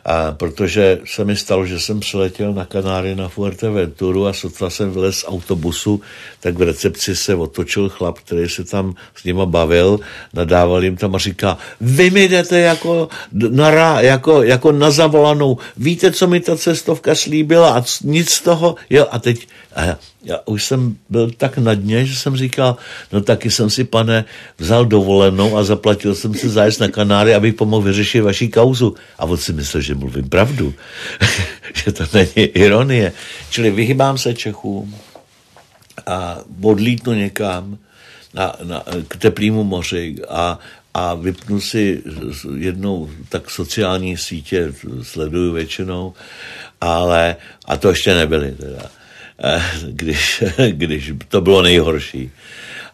a 0.06 0.32
protože 0.32 1.00
se 1.06 1.26
mi 1.26 1.36
stalo, 1.36 1.66
že 1.66 1.80
jsem 1.80 2.00
přiletěl 2.00 2.54
na 2.54 2.66
Kanáry 2.66 3.16
na 3.16 3.30
Fuerteventuru 3.30 4.28
a 4.28 4.34
sotva 4.34 4.70
jsem 4.70 4.92
vylez 4.92 5.18
z 5.18 5.26
autobusu, 5.28 6.02
tak 6.40 6.58
v 6.58 6.62
recepci 6.62 7.16
se 7.16 7.36
otočil 7.36 7.90
chlap, 7.90 8.20
který 8.20 8.50
se 8.50 8.64
tam 8.64 8.96
s 9.16 9.24
nima 9.24 9.46
bavil, 9.46 10.00
nadával 10.34 10.84
jim 10.84 10.98
tam 10.98 11.16
a 11.16 11.18
říká, 11.18 11.58
vy 11.82 12.10
mi 12.10 12.28
jdete 12.28 12.60
jako 12.60 13.10
na, 13.50 14.02
jako, 14.02 14.44
jako 14.44 14.72
na 14.72 14.92
zavolanou, 14.92 15.58
víte, 15.78 16.12
co 16.12 16.28
mi 16.28 16.40
ta 16.40 16.58
cestovka 16.58 17.16
slíbila? 17.16 17.78
A 17.78 17.84
nic 18.04 18.30
z 18.30 18.42
toho, 18.42 18.76
jo, 18.90 19.06
a 19.12 19.20
teď 19.20 19.48
a 19.76 19.84
já, 19.84 20.00
já 20.24 20.40
už 20.46 20.64
jsem 20.64 20.98
byl 21.10 21.32
tak 21.32 21.58
na 21.58 21.74
dně, 21.74 22.06
že 22.06 22.16
jsem 22.16 22.38
říkal, 22.38 22.78
no 23.12 23.22
taky 23.22 23.52
jsem 23.52 23.70
si, 23.70 23.84
pane, 23.84 24.26
vzal 24.58 24.86
dovolenou 24.86 25.58
a 25.58 25.64
zaplatil 25.64 26.16
jsem 26.16 26.34
si 26.34 26.50
zájezd 26.50 26.80
na 26.80 26.88
Kanáry, 26.88 27.36
abych 27.36 27.54
pomohl 27.54 27.84
vyřešit 27.84 28.22
vaši 28.22 28.48
kauzu. 28.48 28.96
A 29.20 29.26
on 29.26 29.38
si 29.38 29.54
myslel, 29.54 29.82
že 29.82 29.96
mluvím 29.96 30.30
pravdu, 30.30 30.74
že 31.74 31.92
to 31.92 32.04
není 32.14 32.48
ironie. 32.48 33.14
Čili 33.50 33.72
vyhybám 33.72 34.18
se 34.18 34.34
Čechům 34.34 34.96
a 36.08 36.38
odlítnu 36.62 37.14
někam 37.14 37.78
na, 38.34 38.56
na, 38.64 38.84
k 39.08 39.18
teplýmu 39.18 39.64
moři 39.64 40.16
a, 40.30 40.60
a 40.94 41.14
vypnu 41.14 41.62
si 41.62 42.04
jednou 42.58 43.10
tak 43.30 43.50
sociální 43.50 44.18
sítě, 44.18 44.74
sleduju 45.02 45.54
většinou, 45.54 46.14
ale, 46.82 47.36
a 47.66 47.78
to 47.78 47.90
ještě 47.90 48.16
nebyly 48.16 48.52
teda 48.52 48.90
když, 49.90 50.44
když 50.72 51.14
to 51.28 51.42
bylo 51.42 51.62
nejhorší. 51.62 52.32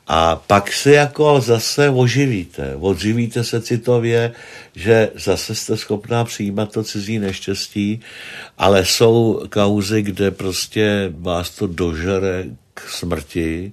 A 0.07 0.35
pak 0.35 0.73
se 0.73 0.91
jako 0.91 1.41
zase 1.41 1.89
oživíte. 1.89 2.75
Oživíte 2.75 3.43
se 3.43 3.61
citově, 3.61 4.31
že 4.75 5.09
zase 5.15 5.55
jste 5.55 5.77
schopná 5.77 6.25
přijímat 6.25 6.71
to 6.71 6.83
cizí 6.83 7.19
neštěstí, 7.19 8.01
ale 8.57 8.85
jsou 8.85 9.43
kauzy, 9.49 10.01
kde 10.01 10.31
prostě 10.31 11.13
vás 11.17 11.49
to 11.49 11.67
dožere 11.67 12.45
k 12.73 12.81
smrti 12.89 13.71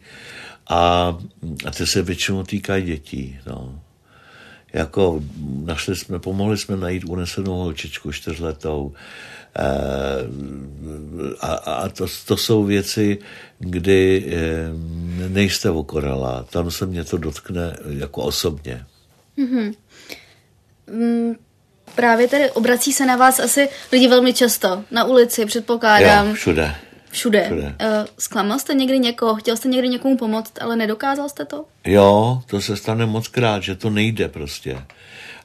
a, 0.69 1.16
a 1.66 1.71
ty 1.71 1.87
se 1.87 2.03
většinou 2.03 2.43
týkají 2.43 2.85
dětí. 2.85 3.39
No. 3.47 3.81
Jako 4.73 5.23
našli 5.64 5.97
jsme, 5.97 6.19
pomohli 6.19 6.59
jsme 6.59 6.77
najít 6.77 7.05
unesenou 7.05 7.57
holčičku 7.57 8.12
čtyřletou, 8.12 8.93
Eh, 8.93 9.38
a, 11.41 11.55
a 11.55 11.89
to, 11.89 12.07
to 12.27 12.37
jsou 12.37 12.65
věci, 12.65 13.19
kdy 13.59 14.27
eh, 14.27 15.29
nejste 15.29 15.71
okorala. 15.71 16.43
Tam 16.51 16.71
se 16.71 16.87
mě 16.87 17.05
to 17.05 17.17
dotkne 17.17 17.77
jako 17.89 18.23
osobně. 18.23 18.85
Mm-hmm. 19.39 19.75
Mm, 20.91 21.35
právě 21.95 22.29
tady 22.29 22.51
obrací 22.51 22.93
se 22.93 23.07
na 23.07 23.17
vás 23.17 23.41
asi 23.41 23.69
lidi 23.93 24.09
velmi 24.09 24.33
často. 24.33 24.85
Na 24.91 25.05
ulici, 25.05 25.47
předpokládám. 25.47 26.29
Jo, 26.29 26.35
všude. 26.35 26.75
Všude. 27.11 27.45
Všude. 27.45 27.63
Uh, 27.63 28.07
zklamal 28.19 28.59
jste 28.59 28.75
někdy 28.75 28.99
někoho, 28.99 29.35
chtěl 29.35 29.57
jste 29.57 29.69
někdy 29.69 29.89
někomu 29.89 30.17
pomoct, 30.17 30.53
ale 30.61 30.77
nedokázal 30.77 31.29
jste 31.29 31.45
to? 31.45 31.65
Jo, 31.85 32.43
to 32.47 32.61
se 32.61 32.77
stane 32.77 33.07
moc 33.07 33.29
krát, 33.29 33.63
že 33.63 33.75
to 33.75 33.91
nejde 33.91 34.29
prostě. 34.29 34.83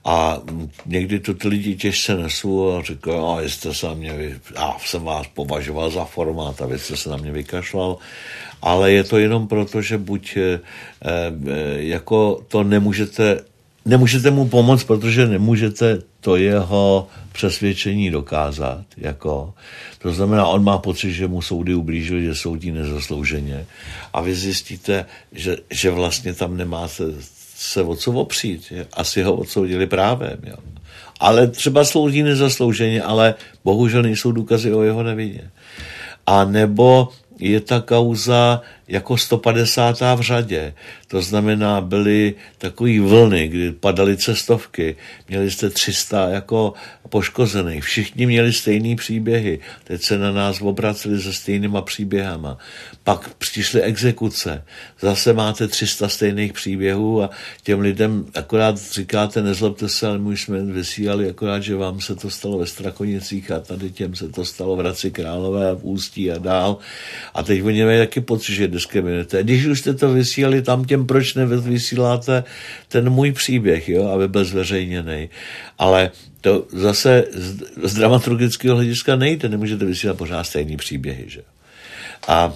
A 0.05 0.41
někdy 0.85 1.19
to 1.19 1.33
ty 1.33 1.47
lidi 1.47 1.75
těžce 1.75 2.15
nesou 2.15 2.71
a 2.71 2.81
říkají, 2.81 3.17
a 3.17 3.41
jste 3.41 3.73
se 3.73 3.87
na 3.87 3.93
mě, 3.93 4.13
vy... 4.13 4.35
já 4.55 4.75
jsem 4.85 5.03
vás 5.03 5.27
považoval 5.27 5.89
za 5.89 6.05
formát 6.05 6.61
a 6.61 6.65
vy 6.65 6.79
jste 6.79 6.97
se 6.97 7.09
na 7.09 7.17
mě 7.17 7.31
vykašlal. 7.31 7.97
Ale 8.61 8.91
je 8.91 9.03
to 9.03 9.17
jenom 9.17 9.47
proto, 9.47 9.81
že 9.81 9.97
buď 9.97 10.37
e, 10.37 10.59
jako 11.75 12.43
to 12.47 12.63
nemůžete, 12.63 13.41
nemůžete 13.85 14.31
mu 14.31 14.47
pomoct, 14.47 14.83
protože 14.83 15.27
nemůžete 15.27 16.01
to 16.19 16.35
jeho 16.35 17.07
přesvědčení 17.31 18.09
dokázat. 18.09 18.85
Jako. 18.97 19.53
To 19.99 20.13
znamená, 20.13 20.47
on 20.47 20.63
má 20.63 20.77
pocit, 20.77 21.13
že 21.13 21.27
mu 21.27 21.41
soudy 21.41 21.75
ublížili, 21.75 22.23
že 22.23 22.35
soudí 22.35 22.71
nezaslouženě. 22.71 23.65
A 24.13 24.21
vy 24.21 24.35
zjistíte, 24.35 25.05
že, 25.31 25.57
že 25.71 25.91
vlastně 25.91 26.33
tam 26.33 26.57
nemáte 26.57 27.03
se 27.55 27.81
o 27.81 27.95
co 27.95 28.11
opřít. 28.11 28.73
Asi 28.93 29.23
ho 29.23 29.35
odsoudili 29.35 29.87
právem. 29.87 30.39
Jo. 30.43 30.55
Ale 31.19 31.47
třeba 31.47 31.85
slouží 31.85 32.23
nezaslouženě, 32.23 33.01
ale 33.01 33.35
bohužel 33.63 34.01
nejsou 34.01 34.31
důkazy 34.31 34.73
o 34.73 34.83
jeho 34.83 35.03
nevině. 35.03 35.51
A 36.27 36.45
nebo 36.45 37.09
je 37.39 37.59
ta 37.61 37.81
kauza, 37.81 38.61
jako 38.87 39.17
150. 39.17 40.15
v 40.15 40.21
řadě. 40.21 40.73
To 41.07 41.21
znamená, 41.21 41.81
byly 41.81 42.35
takové 42.57 42.99
vlny, 42.99 43.47
kdy 43.47 43.71
padaly 43.71 44.17
cestovky. 44.17 44.95
Měli 45.29 45.51
jste 45.51 45.69
300 45.69 46.29
jako 46.29 46.73
poškozených. 47.09 47.83
Všichni 47.83 48.25
měli 48.25 48.53
stejné 48.53 48.95
příběhy. 48.95 49.59
Teď 49.83 50.01
se 50.01 50.17
na 50.17 50.31
nás 50.31 50.61
obraceli 50.61 51.21
se 51.21 51.33
stejnýma 51.33 51.81
příběhama. 51.81 52.57
Pak 53.03 53.33
přišly 53.33 53.81
exekuce. 53.81 54.63
Zase 55.01 55.33
máte 55.33 55.67
300 55.67 56.09
stejných 56.09 56.53
příběhů 56.53 57.23
a 57.23 57.29
těm 57.63 57.79
lidem 57.79 58.25
akorát 58.35 58.77
říkáte, 58.77 59.41
nezlobte 59.41 59.89
se, 59.89 60.07
ale 60.07 60.17
my 60.17 60.37
jsme 60.37 60.63
vysílali 60.63 61.29
akorát, 61.29 61.59
že 61.59 61.75
vám 61.75 62.01
se 62.01 62.15
to 62.15 62.29
stalo 62.29 62.57
ve 62.57 62.65
Strakonicích 62.65 63.51
a 63.51 63.59
tady 63.59 63.91
těm 63.91 64.15
se 64.15 64.29
to 64.29 64.45
stalo 64.45 64.75
v 64.75 64.79
Hradci 64.79 65.11
Králové 65.11 65.69
a 65.69 65.73
v 65.73 65.83
Ústí 65.83 66.31
a 66.31 66.37
dál. 66.37 66.77
A 67.33 67.43
teď 67.43 67.63
oni 67.63 67.85
mají 67.85 67.99
taky 67.99 68.21
pocit, 68.21 68.53
že 68.53 68.67
diskriminujete. 68.73 69.43
Když 69.43 69.65
už 69.65 69.79
jste 69.79 69.93
to 69.93 70.13
vysílali 70.13 70.61
tam 70.61 70.85
těm, 70.85 71.07
proč 71.07 71.33
nevysíláte 71.33 72.43
ten 72.87 73.09
můj 73.09 73.31
příběh, 73.31 73.89
jo, 73.89 74.07
aby 74.07 74.27
byl 74.27 74.45
zveřejněný. 74.45 75.29
Ale 75.79 76.11
to 76.41 76.67
zase 76.71 77.23
z, 77.33 77.61
z 77.83 77.93
dramaturgického 77.93 78.75
hlediska 78.75 79.15
nejde, 79.15 79.49
nemůžete 79.49 79.85
vysílat 79.85 80.17
pořád 80.17 80.43
stejný 80.43 80.77
příběhy, 80.77 81.23
že? 81.27 81.41
A 82.27 82.53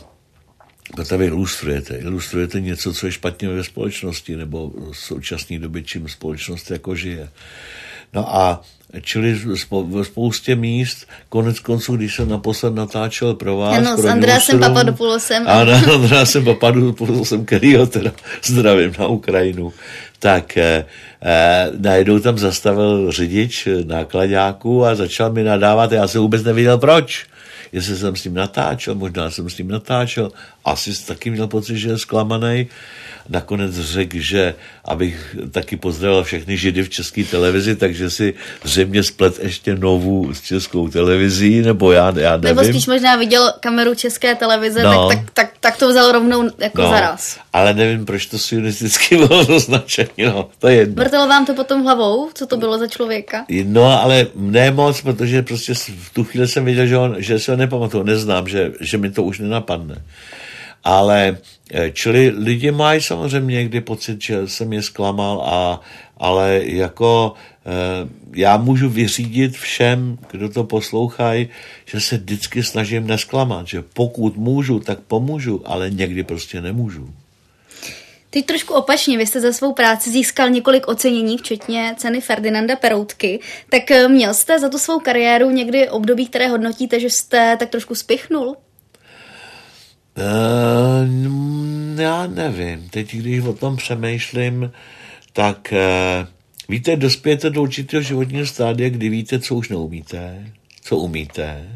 to 1.10 1.18
vy 1.18 1.26
ilustrujete. 1.26 1.98
Ilustrujete 1.98 2.62
něco, 2.62 2.94
co 2.94 3.06
je 3.06 3.12
špatně 3.12 3.50
ve 3.50 3.64
společnosti, 3.64 4.36
nebo 4.36 4.70
v 4.92 4.98
současné 4.98 5.60
době, 5.60 5.84
čím 5.84 6.10
společnost 6.10 6.72
jako 6.72 6.96
žije. 6.96 7.30
No 8.14 8.36
a 8.36 8.62
čili 9.02 9.42
ve 9.88 10.04
spoustě 10.04 10.56
míst, 10.56 11.08
konec 11.30 11.60
konců, 11.60 11.96
když 11.96 12.16
jsem 12.16 12.30
naposled 12.30 12.76
natáčel 12.76 13.34
pro 13.34 13.58
vás. 13.58 13.78
Ano, 13.78 13.94
pro 13.94 14.04
s 14.04 14.06
Andreasem 14.06 14.60
Papadopoulosem. 14.60 15.44
Ano, 15.48 15.74
Andreasem 15.94 16.46
Papadopoulosem, 16.46 17.46
který 17.46 17.76
ho 17.76 17.88
teda 17.88 18.12
zdravím 18.44 18.94
na 19.00 19.08
Ukrajinu. 19.08 19.74
Tak 20.20 20.58
eh, 20.58 20.86
eh, 21.22 21.70
najednou 21.78 22.20
tam 22.20 22.38
zastavil 22.38 23.12
řidič 23.12 23.68
nákladáků 23.86 24.86
a 24.86 24.96
začal 24.96 25.32
mi 25.32 25.44
nadávat, 25.44 25.92
já 25.92 26.08
jsem 26.08 26.22
vůbec 26.22 26.44
nevěděl 26.44 26.78
proč 26.78 27.26
jestli 27.72 27.96
jsem 27.96 28.16
s 28.16 28.24
ním 28.24 28.34
natáčel, 28.34 28.96
možná 28.96 29.32
jsem 29.32 29.50
s 29.50 29.58
ním 29.58 29.68
natáčel, 29.68 30.32
asi 30.66 31.06
taky 31.06 31.30
měl 31.30 31.48
pocit, 31.48 31.78
že 31.78 31.90
je 31.90 31.98
zklamaný. 31.98 32.68
Nakonec 33.30 33.80
řekl, 33.80 34.18
že 34.20 34.56
abych 34.86 35.36
taky 35.52 35.78
pozdravil 35.78 36.24
všechny 36.24 36.58
židy 36.58 36.84
v 36.84 36.90
české 36.90 37.24
televizi, 37.24 37.76
takže 37.76 38.10
si 38.10 38.34
zřejmě 38.64 39.04
splet 39.04 39.40
ještě 39.40 39.76
novou 39.76 40.34
s 40.34 40.42
českou 40.42 40.88
televizí, 40.88 41.62
nebo 41.62 41.92
já, 41.92 42.14
já 42.18 42.38
nevím. 42.38 42.56
Nebo 42.56 42.64
spíš 42.64 42.88
možná 42.88 43.16
viděl 43.16 43.54
kameru 43.60 43.96
české 43.96 44.36
televize, 44.36 44.84
no. 44.84 45.10
tak, 45.10 45.18
tak, 45.18 45.32
tak, 45.34 45.52
tak 45.60 45.78
to 45.78 45.90
vzal 45.90 46.12
rovnou 46.12 46.50
jako 46.58 46.82
no, 46.82 46.90
zaraz. 46.90 47.40
Ale 47.54 47.74
nevím, 47.74 48.06
proč 48.06 48.26
to 48.26 48.40
sionisticky 48.40 49.18
bylo 49.28 49.48
označení, 49.56 50.26
no, 50.26 50.50
to 50.60 50.68
je 50.68 50.76
jedno. 50.76 51.04
Vrtelo 51.04 51.28
vám 51.28 51.46
to 51.46 51.54
potom 51.54 51.84
hlavou, 51.84 52.30
co 52.34 52.48
to 52.48 52.58
bylo 52.58 52.78
za 52.78 52.88
člověka? 52.88 53.46
No, 53.64 54.02
ale 54.04 54.28
ne 54.36 54.72
moc, 54.72 55.02
protože 55.02 55.42
prostě 55.42 55.74
v 55.74 56.10
tu 56.14 56.24
chvíli 56.24 56.48
jsem 56.48 56.66
viděl, 56.66 56.86
že, 56.88 56.98
on, 56.98 57.16
že 57.18 57.40
se 57.40 57.52
ho 57.52 57.58
nepamatuju, 57.58 58.04
neznám, 58.04 58.48
že, 58.48 58.72
že 58.80 58.98
mi 58.98 59.12
to 59.12 59.24
už 59.24 59.40
nenapadne. 59.40 60.02
Ale 60.88 61.38
eh, 61.72 61.92
čili 61.92 62.30
lidi 62.30 62.72
mají 62.72 63.02
samozřejmě 63.02 63.56
někdy 63.56 63.82
pocit, 63.82 64.22
že 64.22 64.48
jsem 64.48 64.74
je 64.74 64.82
zklamal, 64.82 65.42
a, 65.42 65.82
ale 66.18 66.62
jako 66.64 67.34
eh, 67.66 68.10
já 68.36 68.58
můžu 68.58 68.90
vyřídit 68.90 69.58
všem, 69.58 70.18
kdo 70.32 70.50
to 70.50 70.64
poslouchají, 70.64 71.50
že 71.86 72.00
se 72.02 72.18
vždycky 72.18 72.64
snažím 72.64 73.08
nesklamat, 73.08 73.68
že 73.68 73.84
pokud 73.94 74.38
můžu, 74.38 74.80
tak 74.80 75.00
pomůžu, 75.00 75.62
ale 75.66 75.90
někdy 75.90 76.24
prostě 76.24 76.62
nemůžu. 76.62 77.14
Teď 78.30 78.46
trošku 78.46 78.74
opačně, 78.74 79.18
vy 79.18 79.28
jste 79.28 79.42
za 79.42 79.54
svou 79.54 79.74
práci 79.74 80.10
získal 80.10 80.50
několik 80.50 80.88
ocenění, 80.88 81.38
včetně 81.38 81.96
ceny 81.98 82.22
Ferdinanda 82.22 82.76
Peroutky. 82.76 83.40
Tak 83.70 83.92
eh, 83.92 84.08
měl 84.08 84.34
jste 84.34 84.60
za 84.60 84.70
tu 84.70 84.78
svou 84.78 85.00
kariéru 85.00 85.50
někdy 85.50 85.90
období, 85.90 86.28
které 86.28 86.48
hodnotíte, 86.48 87.00
že 87.00 87.10
jste 87.10 87.58
tak 87.60 87.70
trošku 87.70 87.96
spichnul? 87.96 88.56
Uh, 90.18 92.00
já 92.02 92.28
nevím. 92.28 92.90
Teď, 92.90 93.16
když 93.16 93.44
o 93.44 93.54
tom 93.54 93.76
přemýšlím, 93.76 94.72
tak 95.34 95.74
uh, 95.74 96.28
víte, 96.70 96.96
dospějete 96.96 97.50
do 97.50 97.62
určitého 97.62 98.02
životního 98.04 98.46
stádia, 98.46 98.90
kdy 98.90 99.10
víte, 99.10 99.40
co 99.40 99.56
už 99.56 99.70
neumíte, 99.70 100.52
co 100.82 100.98
umíte, 100.98 101.68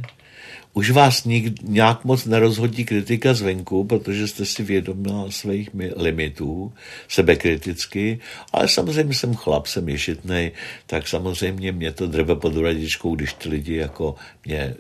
už 0.74 0.92
vás 0.92 1.24
nik, 1.24 1.62
nějak 1.62 2.04
moc 2.06 2.26
nerozhodí 2.26 2.86
kritika 2.86 3.34
zvenku, 3.34 3.84
protože 3.84 4.28
jste 4.28 4.46
si 4.46 4.64
vědomila 4.64 5.32
svých 5.32 5.70
limitů, 5.96 6.74
sebekriticky, 7.08 8.20
ale 8.54 8.68
samozřejmě 8.68 9.14
jsem 9.14 9.36
chlap, 9.36 9.68
jsem 9.68 9.90
ješitnej, 9.90 10.52
tak 10.86 11.08
samozřejmě 11.08 11.72
mě 11.72 11.92
to 11.92 12.08
drve 12.08 12.36
pod 12.36 12.58
radičkou, 12.58 13.16
když 13.16 13.34
ty 13.34 13.50
lidi 13.50 13.76
jako 13.76 14.16
mě 14.46 14.76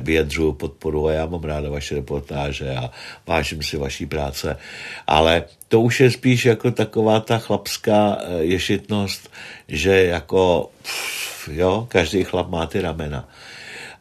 vyjadřují 0.00 0.54
podporu 0.54 1.06
a 1.06 1.12
já 1.12 1.26
mám 1.26 1.44
ráda 1.44 1.70
vaše 1.70 1.94
reportáže 1.94 2.70
a 2.70 2.90
vážím 3.26 3.62
si 3.62 3.76
vaší 3.76 4.06
práce, 4.06 4.56
ale 5.06 5.44
to 5.68 5.80
už 5.80 6.00
je 6.00 6.10
spíš 6.10 6.44
jako 6.44 6.70
taková 6.70 7.20
ta 7.20 7.38
chlapská 7.38 8.18
eh, 8.20 8.44
ješitnost, 8.44 9.30
že 9.68 10.04
jako, 10.04 10.70
pff, 10.82 11.48
jo, 11.52 11.86
každý 11.90 12.24
chlap 12.24 12.50
má 12.50 12.66
ty 12.66 12.80
ramena 12.80 13.28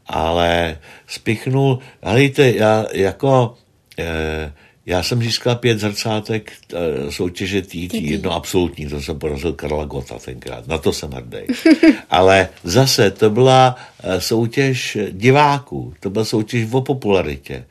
ale 0.08 0.78
spichnul, 1.08 1.80
helejte, 2.04 2.52
já 2.52 2.86
jako, 2.94 3.56
eh, 4.00 4.54
já 4.86 5.04
jsem 5.04 5.24
získal 5.24 5.56
pět 5.56 5.80
zrcátek 5.80 6.52
eh, 6.74 7.12
soutěže 7.12 7.62
TT, 7.62 7.94
jedno 7.94 8.32
absolutní, 8.32 8.88
to 8.88 9.02
jsem 9.02 9.20
porazil 9.20 9.54
Karla 9.54 9.86
Gota 9.86 10.20
tenkrát, 10.20 10.68
na 10.68 10.78
to 10.78 10.94
jsem 10.94 11.12
hrdý. 11.12 11.38
Ale 12.10 12.50
zase 12.64 13.12
to 13.12 13.30
byla 13.30 13.76
eh, 14.04 14.22
soutěž 14.22 14.98
diváků, 15.12 15.94
to 16.00 16.10
byla 16.10 16.26
soutěž 16.26 16.68
o 16.72 16.82
popularitě. 16.82 17.66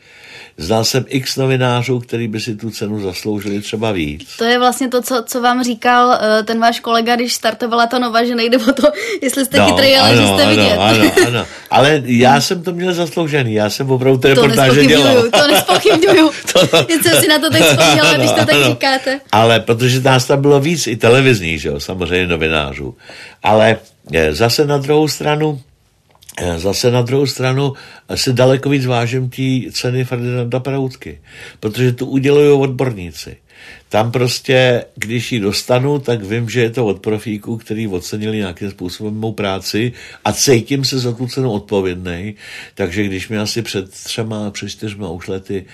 Znal 0.56 0.84
jsem 0.84 1.04
x 1.08 1.36
novinářů, 1.36 2.00
který 2.00 2.28
by 2.28 2.40
si 2.40 2.56
tu 2.56 2.70
cenu 2.70 3.00
zasloužili 3.00 3.60
třeba 3.60 3.92
víc. 3.92 4.36
To 4.36 4.44
je 4.44 4.58
vlastně 4.58 4.88
to, 4.88 5.02
co, 5.02 5.24
co 5.26 5.40
vám 5.40 5.64
říkal 5.64 6.06
uh, 6.08 6.46
ten 6.46 6.60
váš 6.60 6.80
kolega, 6.80 7.16
když 7.16 7.34
startovala 7.34 7.86
ta 7.86 7.98
nova, 7.98 8.24
že 8.24 8.34
nejde 8.34 8.58
o 8.58 8.72
to, 8.72 8.88
jestli 9.22 9.44
jste 9.44 9.58
no, 9.58 9.66
chytrý, 9.66 9.96
ale 9.96 10.10
ano, 10.10 10.20
že 10.20 10.26
jste 10.26 10.42
ano, 10.42 10.50
vidět. 10.50 10.76
Ano, 10.76 11.12
ano. 11.26 11.46
Ale 11.70 12.02
já 12.04 12.40
jsem 12.40 12.62
to 12.62 12.72
měl 12.72 12.94
zasloužený, 12.94 13.54
já 13.54 13.70
jsem 13.70 13.90
opravdu 13.90 14.18
ty 14.18 14.28
reportáže 14.28 14.86
dělal. 14.86 15.22
To 15.22 15.46
nespochybňuju, 15.46 16.30
to 16.52 16.58
jsem 17.02 17.20
si 17.20 17.28
na 17.28 17.38
to 17.38 17.50
teď 17.50 17.62
vzpomněla, 17.62 18.14
když 18.16 18.30
to 18.30 18.46
tak 18.46 18.64
říkáte. 18.64 19.20
Ale 19.32 19.60
protože 19.60 20.00
nás 20.00 20.24
tam 20.24 20.42
bylo 20.42 20.60
víc 20.60 20.86
i 20.86 20.96
televizních, 20.96 21.60
že 21.60 21.68
jo, 21.68 21.80
samozřejmě 21.80 22.26
novinářů. 22.26 22.96
Ale 23.42 23.76
eh, 24.12 24.34
zase 24.34 24.66
na 24.66 24.78
druhou 24.78 25.08
stranu, 25.08 25.60
Eh, 25.60 25.73
zase 26.56 26.90
na 26.90 27.02
druhou 27.02 27.26
stranu 27.26 27.72
se 28.14 28.32
daleko 28.32 28.68
víc 28.68 28.86
vážím 28.86 29.30
té 29.30 29.42
ceny 29.72 30.04
Ferdinanda 30.04 30.60
Peroutky, 30.60 31.20
protože 31.60 31.92
to 31.92 32.06
udělují 32.06 32.60
odborníci. 32.60 33.36
Tam 33.88 34.12
prostě, 34.12 34.84
když 34.94 35.32
ji 35.32 35.40
dostanu, 35.40 35.98
tak 35.98 36.24
vím, 36.24 36.50
že 36.50 36.60
je 36.60 36.70
to 36.70 36.86
od 36.86 37.00
profíků, 37.00 37.56
který 37.56 37.88
ocenili 37.88 38.36
nějakým 38.36 38.70
způsobem 38.70 39.14
mou 39.14 39.32
práci 39.32 39.92
a 40.24 40.32
cítím 40.32 40.84
se 40.84 40.98
za 40.98 41.12
tu 41.12 41.26
cenu 41.26 41.52
odpovědný. 41.52 42.34
Takže 42.74 43.04
když 43.04 43.28
mi 43.28 43.38
asi 43.38 43.62
před 43.62 43.90
třema, 43.90 44.50
před 44.50 44.68
čtyřma 44.68 45.08
už 45.08 45.28
lety 45.28 45.64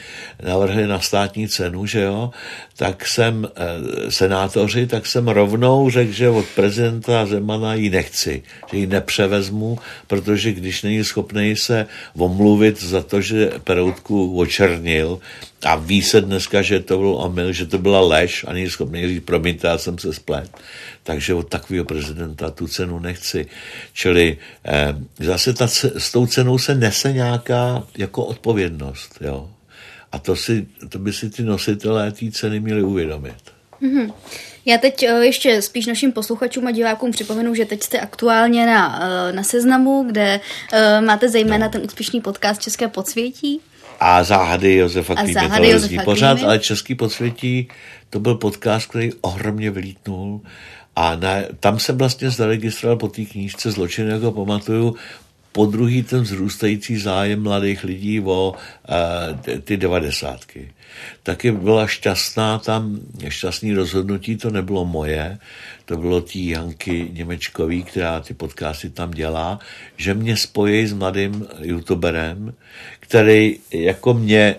navrhli 0.42 0.86
na 0.86 1.00
státní 1.00 1.48
cenu, 1.48 1.86
že 1.86 2.00
jo, 2.00 2.30
tak 2.76 3.06
jsem 3.06 3.48
eh, 3.56 4.10
senátoři, 4.10 4.86
tak 4.86 5.06
jsem 5.06 5.28
rovnou 5.28 5.90
řekl, 5.90 6.12
že 6.12 6.28
od 6.28 6.46
prezidenta 6.46 7.26
Zemana 7.26 7.74
ji 7.74 7.90
nechci, 7.90 8.42
že 8.72 8.78
ji 8.78 8.86
nepřevezmu, 8.86 9.78
protože 10.06 10.52
když 10.52 10.82
není 10.82 11.04
schopný 11.04 11.56
se 11.56 11.86
omluvit 12.16 12.82
za 12.82 13.02
to, 13.02 13.20
že 13.20 13.50
Peroutku 13.64 14.38
očernil, 14.38 15.20
a 15.62 15.76
ví 15.76 16.02
se 16.02 16.20
dneska, 16.20 16.62
že 16.62 16.80
to 16.80 16.98
byl 16.98 17.14
omyl, 17.14 17.52
že 17.52 17.66
to 17.66 17.78
byla 17.78 18.00
lež 18.10 18.44
a 18.48 18.52
není 18.52 18.70
schopný 18.70 19.08
říct, 19.08 19.24
promiňte, 19.24 19.68
já 19.68 19.78
jsem 19.78 19.98
se 19.98 20.12
splet. 20.12 20.50
Takže 21.02 21.34
od 21.34 21.48
takového 21.48 21.84
prezidenta 21.84 22.50
tu 22.50 22.66
cenu 22.68 22.98
nechci. 22.98 23.46
Čili 23.92 24.38
eh, 24.64 24.94
zase 25.18 25.54
ta, 25.54 25.66
s 25.98 26.12
tou 26.12 26.26
cenou 26.26 26.58
se 26.58 26.74
nese 26.74 27.12
nějaká 27.12 27.82
jako 27.98 28.24
odpovědnost. 28.24 29.18
Jo? 29.20 29.50
A 30.12 30.18
to, 30.18 30.36
si, 30.36 30.66
to 30.88 30.98
by 30.98 31.12
si 31.12 31.30
ty 31.30 31.42
nositelé 31.42 32.12
té 32.12 32.30
ceny 32.30 32.60
měli 32.60 32.82
uvědomit. 32.82 33.36
Mm-hmm. 33.82 34.12
Já 34.66 34.78
teď 34.78 35.02
eh, 35.02 35.24
ještě 35.24 35.62
spíš 35.62 35.86
našim 35.86 36.12
posluchačům 36.12 36.66
a 36.66 36.70
divákům 36.70 37.10
připomenu, 37.10 37.54
že 37.54 37.64
teď 37.64 37.82
jste 37.82 38.00
aktuálně 38.00 38.66
na, 38.66 39.00
eh, 39.02 39.32
na 39.32 39.42
seznamu, 39.42 40.04
kde 40.06 40.40
uh, 40.72 41.06
máte 41.06 41.28
zejména 41.28 41.66
no. 41.66 41.72
ten 41.72 41.82
úspěšný 41.84 42.20
podcast 42.20 42.62
České 42.62 42.88
podsvětí 42.88 43.60
a 44.00 44.24
záhady 44.24 44.74
Josefa 44.74 45.14
Klímy, 45.14 45.34
televizní 45.34 45.98
pořád, 46.04 46.42
ale 46.42 46.58
Český 46.58 46.94
podsvětí, 46.94 47.68
to 48.10 48.20
byl 48.20 48.34
podcast, 48.34 48.90
který 48.90 49.10
ohromně 49.20 49.70
vylítnul 49.70 50.40
a 50.96 51.16
na, 51.16 51.34
tam 51.60 51.78
jsem 51.78 51.98
vlastně 51.98 52.30
zaregistroval 52.30 52.96
po 52.96 53.08
té 53.08 53.24
knížce 53.24 53.70
Zločin, 53.70 54.08
jako 54.08 54.32
pamatuju, 54.32 54.96
po 55.52 55.66
druhý 55.66 56.02
ten 56.02 56.22
vzrůstající 56.22 56.96
zájem 56.96 57.42
mladých 57.42 57.84
lidí 57.84 58.20
o 58.20 58.54
uh, 58.54 59.60
ty 59.60 59.76
devadesátky. 59.76 60.72
Taky 61.22 61.52
byla 61.52 61.86
šťastná 61.86 62.58
tam, 62.58 63.00
šťastný 63.28 63.74
rozhodnutí, 63.74 64.36
to 64.36 64.50
nebylo 64.50 64.84
moje, 64.84 65.38
to 65.84 65.96
bylo 65.96 66.20
tý 66.20 66.48
Janky 66.48 67.10
Němečkový, 67.12 67.82
která 67.82 68.20
ty 68.20 68.34
podcasty 68.34 68.90
tam 68.90 69.10
dělá, 69.10 69.58
že 69.96 70.14
mě 70.14 70.36
spojí 70.36 70.86
s 70.86 70.92
mladým 70.92 71.46
youtuberem, 71.60 72.54
který 73.10 73.58
jako 73.70 74.14
mě 74.14 74.56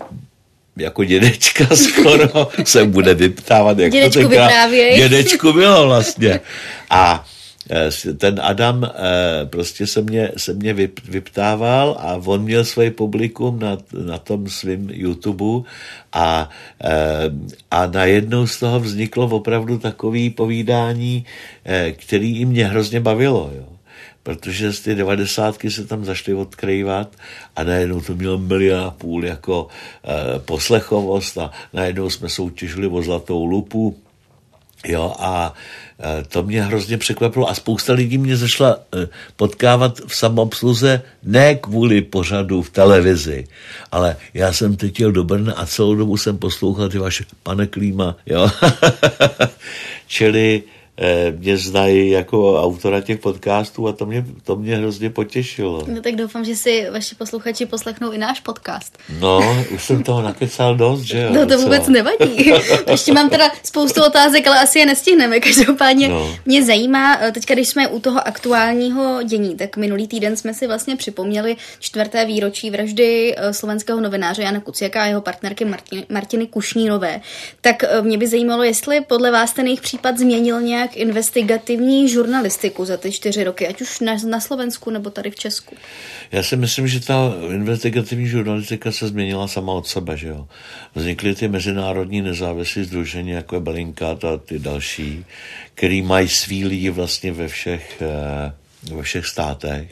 jako 0.77 1.03
dědečka 1.03 1.65
skoro 1.75 2.47
se 2.63 2.85
bude 2.85 3.13
vyptávat. 3.13 3.79
Jak 3.79 3.91
dědečku 3.91 4.27
vyprávěj. 4.27 4.97
Dědečku 4.97 5.53
bylo 5.53 5.85
vlastně. 5.85 6.39
A 6.89 7.25
Eh, 7.69 8.13
ten 8.13 8.39
Adam 8.43 8.83
eh, 8.83 9.45
prostě 9.45 9.87
se 9.87 10.01
mě, 10.01 10.31
se 10.37 10.53
mě 10.53 10.73
vyptával 11.07 11.95
a 11.99 12.21
on 12.25 12.43
měl 12.43 12.65
svoje 12.65 12.91
publikum 12.91 13.59
na, 13.59 13.77
na 14.05 14.17
tom 14.17 14.49
svém 14.49 14.89
YouTube 14.91 15.69
a, 16.13 16.49
eh, 16.83 17.31
a 17.71 17.85
najednou 17.85 18.47
z 18.47 18.59
toho 18.59 18.79
vzniklo 18.79 19.25
opravdu 19.25 19.77
takový 19.77 20.29
povídání, 20.29 21.25
který 21.91 22.39
i 22.39 22.45
mě 22.45 22.65
hrozně 22.65 22.99
bavilo. 22.99 23.51
Jo 23.55 23.65
protože 24.23 24.73
z 24.73 24.79
ty 24.79 24.95
devadesátky 24.95 25.71
se 25.71 25.85
tam 25.85 26.05
zašly 26.05 26.33
odkrývat 26.33 27.15
a 27.55 27.63
najednou 27.63 28.01
to 28.01 28.15
mělo 28.15 28.37
milion 28.37 28.79
a 28.79 28.91
půl 28.91 29.25
jako 29.25 29.67
e, 29.67 30.39
poslechovost 30.39 31.37
a 31.37 31.51
najednou 31.73 32.09
jsme 32.09 32.29
soutěžili 32.29 32.87
o 32.87 33.01
zlatou 33.01 33.45
lupu 33.45 33.97
jo 34.85 35.15
a 35.19 35.53
Eh, 36.03 36.23
to 36.27 36.43
mě 36.43 36.63
hrozně 36.63 36.97
překvapilo 36.97 37.49
a 37.49 37.53
spousta 37.53 37.93
lidí 37.93 38.17
mě 38.17 38.37
zašla 38.37 38.77
eh, 38.95 39.07
potkávat 39.35 40.01
v 40.07 40.15
samobsluze 40.15 41.01
ne 41.23 41.55
kvůli 41.55 42.01
pořadu 42.01 42.61
v 42.61 42.69
televizi, 42.69 43.47
ale 43.91 44.15
já 44.33 44.53
jsem 44.53 44.75
teď 44.75 44.99
jel 44.99 45.11
do 45.11 45.23
Brna 45.23 45.53
a 45.53 45.65
celou 45.65 45.95
dobu 45.95 46.17
jsem 46.17 46.37
poslouchal 46.37 46.89
ty 46.89 46.97
vaše 46.97 47.23
pane 47.43 47.67
Klíma, 47.67 48.15
jo. 48.25 48.49
Čili 50.07 50.63
mě 51.37 51.57
znají 51.57 52.09
jako 52.09 52.63
autora 52.63 53.01
těch 53.01 53.19
podcastů 53.19 53.87
a 53.87 53.91
to 53.91 54.05
mě, 54.05 54.25
to 54.43 54.55
mě 54.55 54.77
hrozně 54.77 55.09
potěšilo. 55.09 55.83
No 55.87 56.01
tak 56.01 56.15
doufám, 56.15 56.45
že 56.45 56.55
si 56.55 56.87
vaši 56.91 57.15
posluchači 57.15 57.65
poslechnou 57.65 58.11
i 58.11 58.17
náš 58.17 58.39
podcast. 58.39 58.97
No, 59.19 59.63
už 59.75 59.83
jsem 59.83 60.03
toho 60.03 60.21
nakecal 60.21 60.75
dost, 60.75 61.01
že 61.01 61.21
jo? 61.21 61.33
No 61.33 61.45
to 61.45 61.57
vůbec 61.57 61.87
nevadí. 61.87 62.51
Ještě 62.87 63.13
mám 63.13 63.29
teda 63.29 63.51
spoustu 63.63 64.03
otázek, 64.03 64.47
ale 64.47 64.59
asi 64.59 64.79
je 64.79 64.85
nestihneme. 64.85 65.39
Každopádně 65.39 66.07
no. 66.07 66.35
mě 66.45 66.63
zajímá, 66.63 67.17
eh, 67.21 67.31
teďka 67.31 67.53
když 67.53 67.67
jsme 67.67 67.87
u 67.87 67.99
toho 67.99 68.27
aktuálního 68.27 69.23
dění, 69.23 69.55
tak 69.55 69.77
minulý 69.77 70.07
týden 70.07 70.37
jsme 70.37 70.53
si 70.53 70.67
vlastně 70.67 70.95
připomněli 70.95 71.55
čtvrté 71.79 72.25
výročí 72.25 72.69
vraždy 72.69 73.35
eh, 73.37 73.53
slovenského 73.53 74.01
novináře 74.01 74.41
Jana 74.41 74.59
Kuciaka 74.59 75.03
a 75.03 75.05
jeho 75.05 75.21
partnerky 75.21 75.65
Martiny, 75.65 76.05
Martiny 76.09 76.47
Kušnírové. 76.47 77.21
Tak 77.61 77.83
mě 78.01 78.17
by 78.17 78.27
zajímalo, 78.27 78.63
jestli 78.63 79.01
podle 79.01 79.31
vás 79.31 79.53
ten 79.53 79.65
jejich 79.65 79.81
případ 79.81 80.17
změnil 80.17 80.61
nějak 80.61 80.90
nějak 80.95 80.97
investigativní 80.97 82.09
žurnalistiku 82.09 82.85
za 82.85 82.97
ty 82.97 83.11
čtyři 83.11 83.43
roky, 83.43 83.67
ať 83.67 83.81
už 83.81 83.99
na, 83.99 84.15
na 84.29 84.39
Slovensku 84.39 84.89
nebo 84.89 85.09
tady 85.09 85.31
v 85.31 85.35
Česku? 85.35 85.75
Já 86.31 86.43
si 86.43 86.55
myslím, 86.55 86.87
že 86.87 86.99
ta 86.99 87.33
investigativní 87.53 88.27
žurnalistika 88.27 88.91
se 88.91 89.07
změnila 89.07 89.47
sama 89.47 89.73
od 89.73 89.87
sebe, 89.87 90.17
že 90.17 90.27
jo. 90.27 90.47
Vznikly 90.95 91.35
ty 91.35 91.47
mezinárodní 91.47 92.21
nezávislé 92.21 92.83
združení, 92.83 93.31
jako 93.31 93.55
je 93.55 93.61
Belinkat 93.61 94.23
a 94.25 94.37
ty 94.37 94.59
další, 94.59 95.25
který 95.73 96.01
mají 96.01 96.27
svý 96.27 96.65
lidi 96.65 96.89
vlastně 96.89 97.31
ve 97.31 97.47
všech, 97.47 98.01
eh, 98.01 98.53
ve 98.95 99.03
všech 99.03 99.25
státech. 99.25 99.91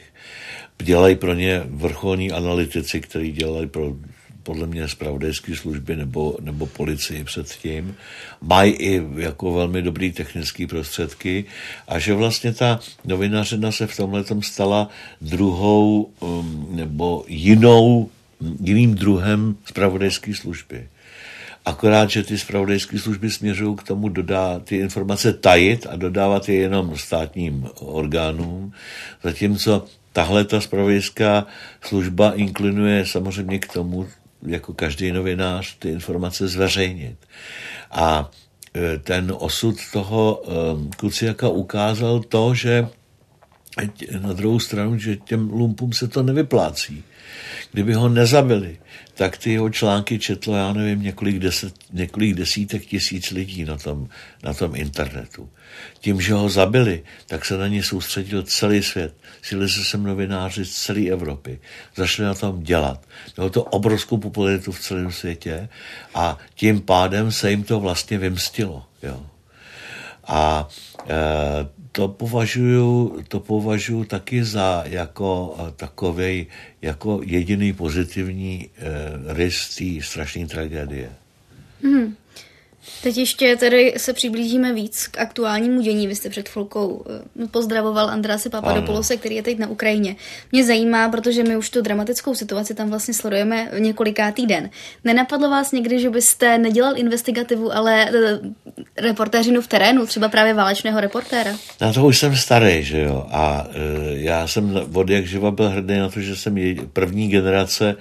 Dělají 0.82 1.16
pro 1.16 1.34
ně 1.34 1.62
vrcholní 1.64 2.32
analytici, 2.32 3.00
kteří 3.00 3.32
dělají 3.32 3.66
pro 3.66 3.92
podle 4.42 4.66
mě 4.66 4.88
zpravodajské 4.88 5.56
služby 5.56 5.96
nebo, 5.96 6.36
nebo 6.40 6.66
policii 6.66 7.24
předtím, 7.24 7.96
mají 8.42 8.72
i 8.72 9.02
jako 9.16 9.52
velmi 9.52 9.82
dobrý 9.82 10.12
technické 10.12 10.66
prostředky 10.66 11.44
a 11.88 11.98
že 11.98 12.14
vlastně 12.14 12.52
ta 12.52 12.80
novinařina 13.04 13.72
se 13.72 13.86
v 13.86 13.96
tomhle 13.96 14.24
stala 14.40 14.88
druhou 15.20 16.10
um, 16.20 16.68
nebo 16.70 17.24
jinou, 17.28 18.10
jiným 18.60 18.94
druhem 18.94 19.56
zpravodajské 19.64 20.34
služby. 20.34 20.88
Akorát, 21.64 22.10
že 22.10 22.22
ty 22.22 22.38
zpravodajské 22.38 22.98
služby 22.98 23.30
směřují 23.30 23.76
k 23.76 23.82
tomu 23.82 24.08
dodá 24.08 24.58
ty 24.58 24.76
informace 24.76 25.32
tajit 25.32 25.86
a 25.90 25.96
dodávat 25.96 26.48
je 26.48 26.54
jenom 26.54 26.96
státním 26.96 27.68
orgánům, 27.80 28.72
zatímco 29.22 29.86
tahle 30.12 30.44
ta 30.44 30.60
spravodajská 30.60 31.46
služba 31.82 32.32
inklinuje 32.32 33.06
samozřejmě 33.06 33.58
k 33.58 33.72
tomu, 33.72 34.06
jako 34.46 34.72
každý 34.72 35.12
novinář 35.12 35.76
ty 35.78 35.88
informace 35.88 36.48
zveřejnit. 36.48 37.16
A 37.90 38.30
e, 38.76 38.98
ten 38.98 39.34
osud 39.38 39.76
toho 39.92 40.42
e, 40.42 40.96
Kuciaka 40.96 41.48
ukázal 41.48 42.20
to, 42.20 42.54
že 42.54 42.88
na 44.20 44.32
druhou 44.32 44.58
stranu, 44.60 44.98
že 44.98 45.16
těm 45.16 45.50
lumpům 45.50 45.92
se 45.92 46.08
to 46.08 46.22
nevyplácí. 46.22 47.04
Kdyby 47.72 47.94
ho 47.94 48.08
nezabili, 48.08 48.78
tak 49.20 49.36
ty 49.36 49.52
jeho 49.52 49.70
články 49.70 50.18
četlo, 50.18 50.56
já 50.56 50.72
nevím, 50.72 51.02
několik, 51.02 51.38
deset, 51.38 51.74
několik 51.92 52.34
desítek 52.34 52.86
tisíc 52.86 53.30
lidí 53.30 53.64
na 53.64 53.76
tom, 53.76 54.08
na 54.42 54.54
tom 54.54 54.76
internetu. 54.76 55.48
Tím, 56.00 56.20
že 56.20 56.34
ho 56.34 56.48
zabili, 56.48 57.02
tak 57.26 57.44
se 57.44 57.56
na 57.56 57.68
ně 57.68 57.82
soustředil 57.82 58.42
celý 58.42 58.82
svět. 58.82 59.14
Sili 59.42 59.68
se 59.68 59.84
sem 59.84 60.02
novináři 60.02 60.64
z 60.64 60.72
celé 60.72 61.08
Evropy. 61.08 61.58
Začali 61.96 62.26
na 62.26 62.34
tom 62.34 62.62
dělat. 62.62 63.06
Mělo 63.36 63.50
to 63.50 63.62
obrovskou 63.62 64.16
popularitu 64.16 64.72
v 64.72 64.80
celém 64.80 65.12
světě 65.12 65.68
a 66.14 66.38
tím 66.54 66.80
pádem 66.80 67.32
se 67.32 67.50
jim 67.50 67.62
to 67.62 67.80
vlastně 67.80 68.18
vymstilo. 68.18 68.86
Jo. 69.02 69.26
A 70.24 70.68
e, 71.08 71.79
to 71.92 72.08
považuji, 72.08 73.10
to 73.28 73.40
považuji 73.40 74.04
taky 74.04 74.44
za 74.44 74.84
jako 74.86 75.56
e, 75.58 75.72
takový 75.76 76.46
jako 76.82 77.20
jediný 77.24 77.72
pozitivní 77.72 78.68
e, 78.68 79.34
rys 79.34 79.76
té 79.76 80.06
strašné 80.06 80.46
tragédie. 80.46 81.10
Hmm. 81.82 82.16
Teď 83.02 83.18
ještě 83.18 83.56
tedy 83.56 83.94
se 83.96 84.12
přiblížíme 84.12 84.72
víc 84.72 85.06
k 85.06 85.18
aktuálnímu 85.18 85.80
dění. 85.80 86.06
Vy 86.06 86.14
jste 86.14 86.30
před 86.30 86.48
chvilkou 86.48 87.04
eh, 87.42 87.46
pozdravoval 87.46 88.10
Andrase 88.10 88.50
Papadopoulose, 88.50 89.16
který 89.16 89.34
je 89.34 89.42
teď 89.42 89.58
na 89.58 89.68
Ukrajině. 89.68 90.16
Mě 90.52 90.64
zajímá, 90.64 91.08
protože 91.08 91.44
my 91.44 91.56
už 91.56 91.70
tu 91.70 91.82
dramatickou 91.82 92.34
situaci 92.34 92.74
tam 92.74 92.90
vlastně 92.90 93.14
sledujeme 93.14 93.70
několikátý 93.78 94.46
den. 94.46 94.70
Nenapadlo 95.04 95.50
vás 95.50 95.72
někdy, 95.72 96.00
že 96.00 96.10
byste 96.10 96.58
nedělal 96.58 96.98
investigativu, 96.98 97.76
ale 97.76 98.10
eh, 98.10 98.40
reportéřinu 98.96 99.60
v 99.60 99.66
terénu, 99.66 100.06
třeba 100.06 100.28
právě 100.28 100.54
válečného 100.54 101.00
reportéra? 101.00 101.50
Na 101.80 101.92
to 101.92 102.06
už 102.06 102.18
jsem 102.18 102.36
starý, 102.36 102.84
že 102.84 103.00
jo. 103.00 103.26
A 103.30 103.66
e, 103.72 104.20
já 104.20 104.46
jsem 104.46 104.80
od 104.94 105.10
jak 105.10 105.26
živa 105.26 105.50
byl 105.50 105.68
hrdý 105.68 105.98
na 105.98 106.08
to, 106.08 106.20
že 106.20 106.36
jsem 106.36 106.76
první 106.92 107.28
generace, 107.28 107.96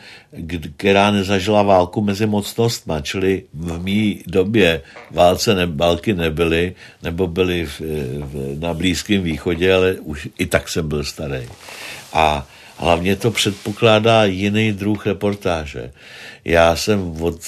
která 0.77 1.11
nezažila 1.11 1.63
válku 1.63 2.01
mezi 2.01 2.25
mocnostma, 2.25 3.01
čili 3.01 3.43
v 3.53 3.83
mý 3.83 4.23
době 4.27 4.68
válce 5.11 5.55
ne, 5.55 5.65
války 5.65 6.13
nebyly, 6.13 6.75
nebo 7.03 7.27
byly 7.27 7.65
v, 7.65 7.81
v, 8.19 8.59
na 8.59 8.73
Blízkém 8.73 9.23
východě, 9.23 9.73
ale 9.73 9.93
už 9.93 10.27
i 10.37 10.45
tak 10.45 10.69
jsem 10.69 10.87
byl 10.87 11.03
starý. 11.03 11.47
A 12.13 12.47
hlavně 12.77 13.15
to 13.15 13.31
předpokládá 13.31 14.25
jiný 14.25 14.73
druh 14.73 15.07
reportáže. 15.07 15.91
Já 16.45 16.75
jsem 16.75 17.21
od 17.21 17.39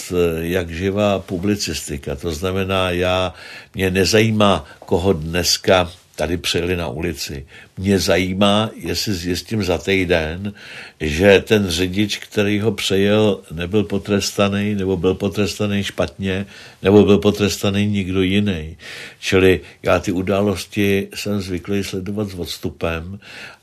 jak 0.41 0.69
živá 0.69 1.19
publicistika, 1.19 2.15
to 2.15 2.32
znamená, 2.32 2.91
já, 2.91 3.34
mě 3.76 3.91
nezajímá, 3.91 4.65
koho 4.86 5.13
dneska 5.13 5.91
tady 6.22 6.38
přejeli 6.38 6.76
na 6.76 6.88
ulici. 6.88 7.45
Mě 7.78 7.99
zajímá, 7.99 8.69
jestli 8.76 9.13
zjistím 9.13 9.63
za 9.63 9.78
týden, 9.78 10.53
že 10.99 11.43
ten 11.47 11.69
řidič, 11.69 12.17
který 12.17 12.59
ho 12.59 12.72
přejel, 12.72 13.39
nebyl 13.51 13.84
potrestaný, 13.84 14.76
nebo 14.76 14.97
byl 14.97 15.13
potrestaný 15.13 15.84
špatně, 15.84 16.45
nebo 16.82 17.05
byl 17.05 17.17
potrestaný 17.17 17.88
někdo 17.88 18.22
jiný. 18.22 18.78
Čili 19.19 19.61
já 19.84 19.99
ty 19.99 20.11
události 20.11 21.07
jsem 21.15 21.41
zvyklý 21.41 21.84
sledovat 21.84 22.30
s 22.30 22.34
odstupem 22.34 23.19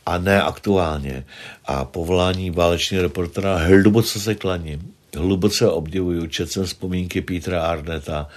a 0.06 0.18
ne 0.18 0.42
aktuálně. 0.42 1.24
A 1.64 1.84
povolání 1.84 2.50
válečního 2.50 3.02
reportera 3.02 3.56
hluboce 3.56 4.20
se 4.20 4.34
klaním, 4.34 4.94
hluboce 5.16 5.70
obdivuju, 5.70 6.26
četl 6.26 6.52
jsem 6.52 6.64
vzpomínky 6.64 7.20
Petra 7.20 7.62
Arneta 7.62 8.28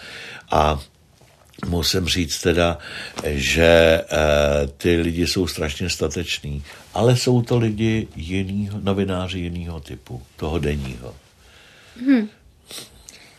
a 0.51 0.79
musím 1.67 2.05
říct 2.07 2.41
teda, 2.41 2.77
že 3.25 3.63
e, 3.63 4.01
ty 4.77 4.95
lidi 5.01 5.27
jsou 5.27 5.47
strašně 5.47 5.89
stateční, 5.89 6.63
ale 6.93 7.17
jsou 7.17 7.41
to 7.41 7.57
lidi 7.57 8.07
jinýho, 8.15 8.79
novináři 8.83 9.39
jiného 9.39 9.79
typu, 9.79 10.21
toho 10.35 10.59
denního. 10.59 11.15
Hmm. 12.05 12.29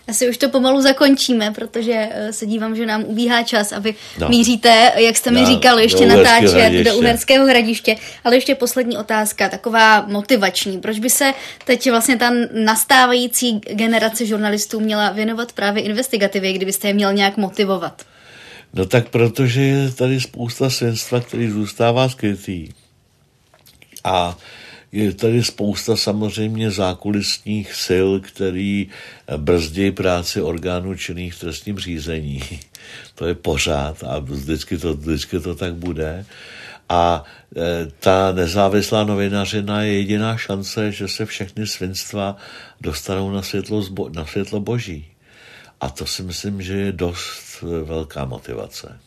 Asi 0.09 0.29
už 0.29 0.37
to 0.37 0.49
pomalu 0.49 0.81
zakončíme, 0.83 1.51
protože 1.51 2.09
eh, 2.13 2.33
se 2.33 2.47
dívám, 2.47 2.77
že 2.77 2.87
nám 2.87 3.05
ubíhá 3.05 3.43
čas 3.43 3.73
a 3.73 3.79
vy 3.79 3.95
No. 4.19 4.29
míříte, 4.29 4.93
jak 4.97 5.17
jste 5.17 5.31
mi 5.31 5.41
Já 5.41 5.47
říkal, 5.47 5.79
ještě 5.79 6.07
natáčet 6.07 6.51
hradiště. 6.51 6.85
do 6.91 6.97
Uherského 6.97 7.47
hradiště. 7.47 7.97
Ale 8.25 8.37
ještě 8.37 8.55
poslední 8.55 8.97
otázka, 8.99 9.49
taková 9.49 10.07
motivační. 10.07 10.81
Proč 10.81 10.99
by 10.99 11.11
se 11.11 11.35
teď 11.65 11.91
vlastně 11.91 12.17
ta 12.17 12.31
nastávající 12.53 13.59
generace 13.59 14.27
žurnalistů 14.27 14.81
měla 14.81 15.11
věnovat 15.11 15.53
právě 15.53 15.83
investigativě, 15.83 16.53
kdybyste 16.53 16.89
je 16.89 16.95
měl 16.95 17.13
nějak 17.13 17.37
motivovat? 17.37 18.03
No 18.75 18.87
tak 18.87 19.09
protože 19.09 19.63
je 19.63 19.91
tady 19.91 20.21
spousta 20.21 20.71
svědectva, 20.71 21.21
který 21.21 21.51
zůstává 21.51 22.09
skrytý. 22.09 22.69
A 24.05 24.39
je 24.93 25.13
tady 25.13 25.45
spousta 25.45 25.97
samozřejmě 25.97 26.71
zákulisních 26.71 27.75
sil, 27.87 28.09
který 28.21 28.89
brzdí 29.37 29.91
práci 29.91 30.43
orgánů 30.43 30.95
činných 30.95 31.35
v 31.35 31.41
trestním 31.41 31.79
řízení. 31.79 32.43
To 33.15 33.27
je 33.27 33.35
pořád 33.35 34.05
a 34.05 34.19
vždycky 34.19 34.79
to, 34.79 34.95
vždycky 34.95 35.41
to 35.41 35.55
tak 35.55 35.75
bude. 35.75 36.27
A 36.89 37.25
e, 37.57 37.87
ta 38.01 38.33
nezávislá 38.33 39.05
novinařina 39.05 39.83
je 39.83 39.93
jediná 39.93 40.37
šance, 40.37 40.93
že 40.93 41.09
se 41.09 41.27
všechny 41.27 41.67
svinstva 41.67 42.37
dostanou 42.81 43.31
na 43.31 43.43
světlo, 43.43 43.83
zbo, 43.83 44.09
na 44.09 44.27
světlo 44.27 44.61
boží. 44.61 45.07
A 45.81 45.91
to 45.91 46.07
si 46.07 46.23
myslím, 46.23 46.63
že 46.63 46.75
je 46.75 46.93
dost 46.93 47.52
velká 47.63 48.25
motivace. 48.25 48.99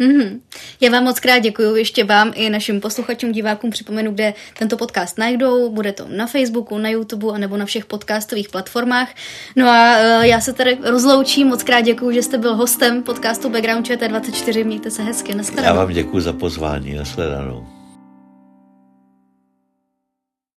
Mm-hmm. 0.00 0.40
Já 0.80 0.90
vám 0.90 1.04
moc 1.04 1.20
krát 1.20 1.38
děkuji 1.38 1.76
ještě 1.76 2.04
vám 2.04 2.32
i 2.34 2.50
našim 2.50 2.80
posluchačům, 2.80 3.32
divákům 3.32 3.70
připomenu, 3.70 4.12
kde 4.12 4.34
tento 4.58 4.76
podcast 4.76 5.18
najdou. 5.18 5.70
Bude 5.70 5.92
to 5.92 6.04
na 6.08 6.26
Facebooku, 6.26 6.78
na 6.78 6.88
YouTube 6.88 7.34
a 7.34 7.38
nebo 7.38 7.56
na 7.56 7.66
všech 7.66 7.86
podcastových 7.86 8.48
platformách. 8.48 9.08
No 9.56 9.68
a 9.68 9.96
uh, 9.96 10.24
já 10.24 10.40
se 10.40 10.52
tady 10.52 10.78
rozloučím. 10.82 11.48
Moc 11.48 11.62
krát 11.62 11.80
děkuji, 11.80 12.14
že 12.14 12.22
jste 12.22 12.38
byl 12.38 12.56
hostem 12.56 13.02
podcastu 13.02 13.48
Background 13.48 13.86
ČT24. 13.86 14.64
Mějte 14.64 14.90
se 14.90 15.02
hezky. 15.02 15.34
Naschledanou. 15.34 15.66
Já 15.66 15.84
vám 15.84 15.92
děkuji 15.92 16.20
za 16.20 16.32
pozvání. 16.32 16.94
Nashledanou. 16.94 17.77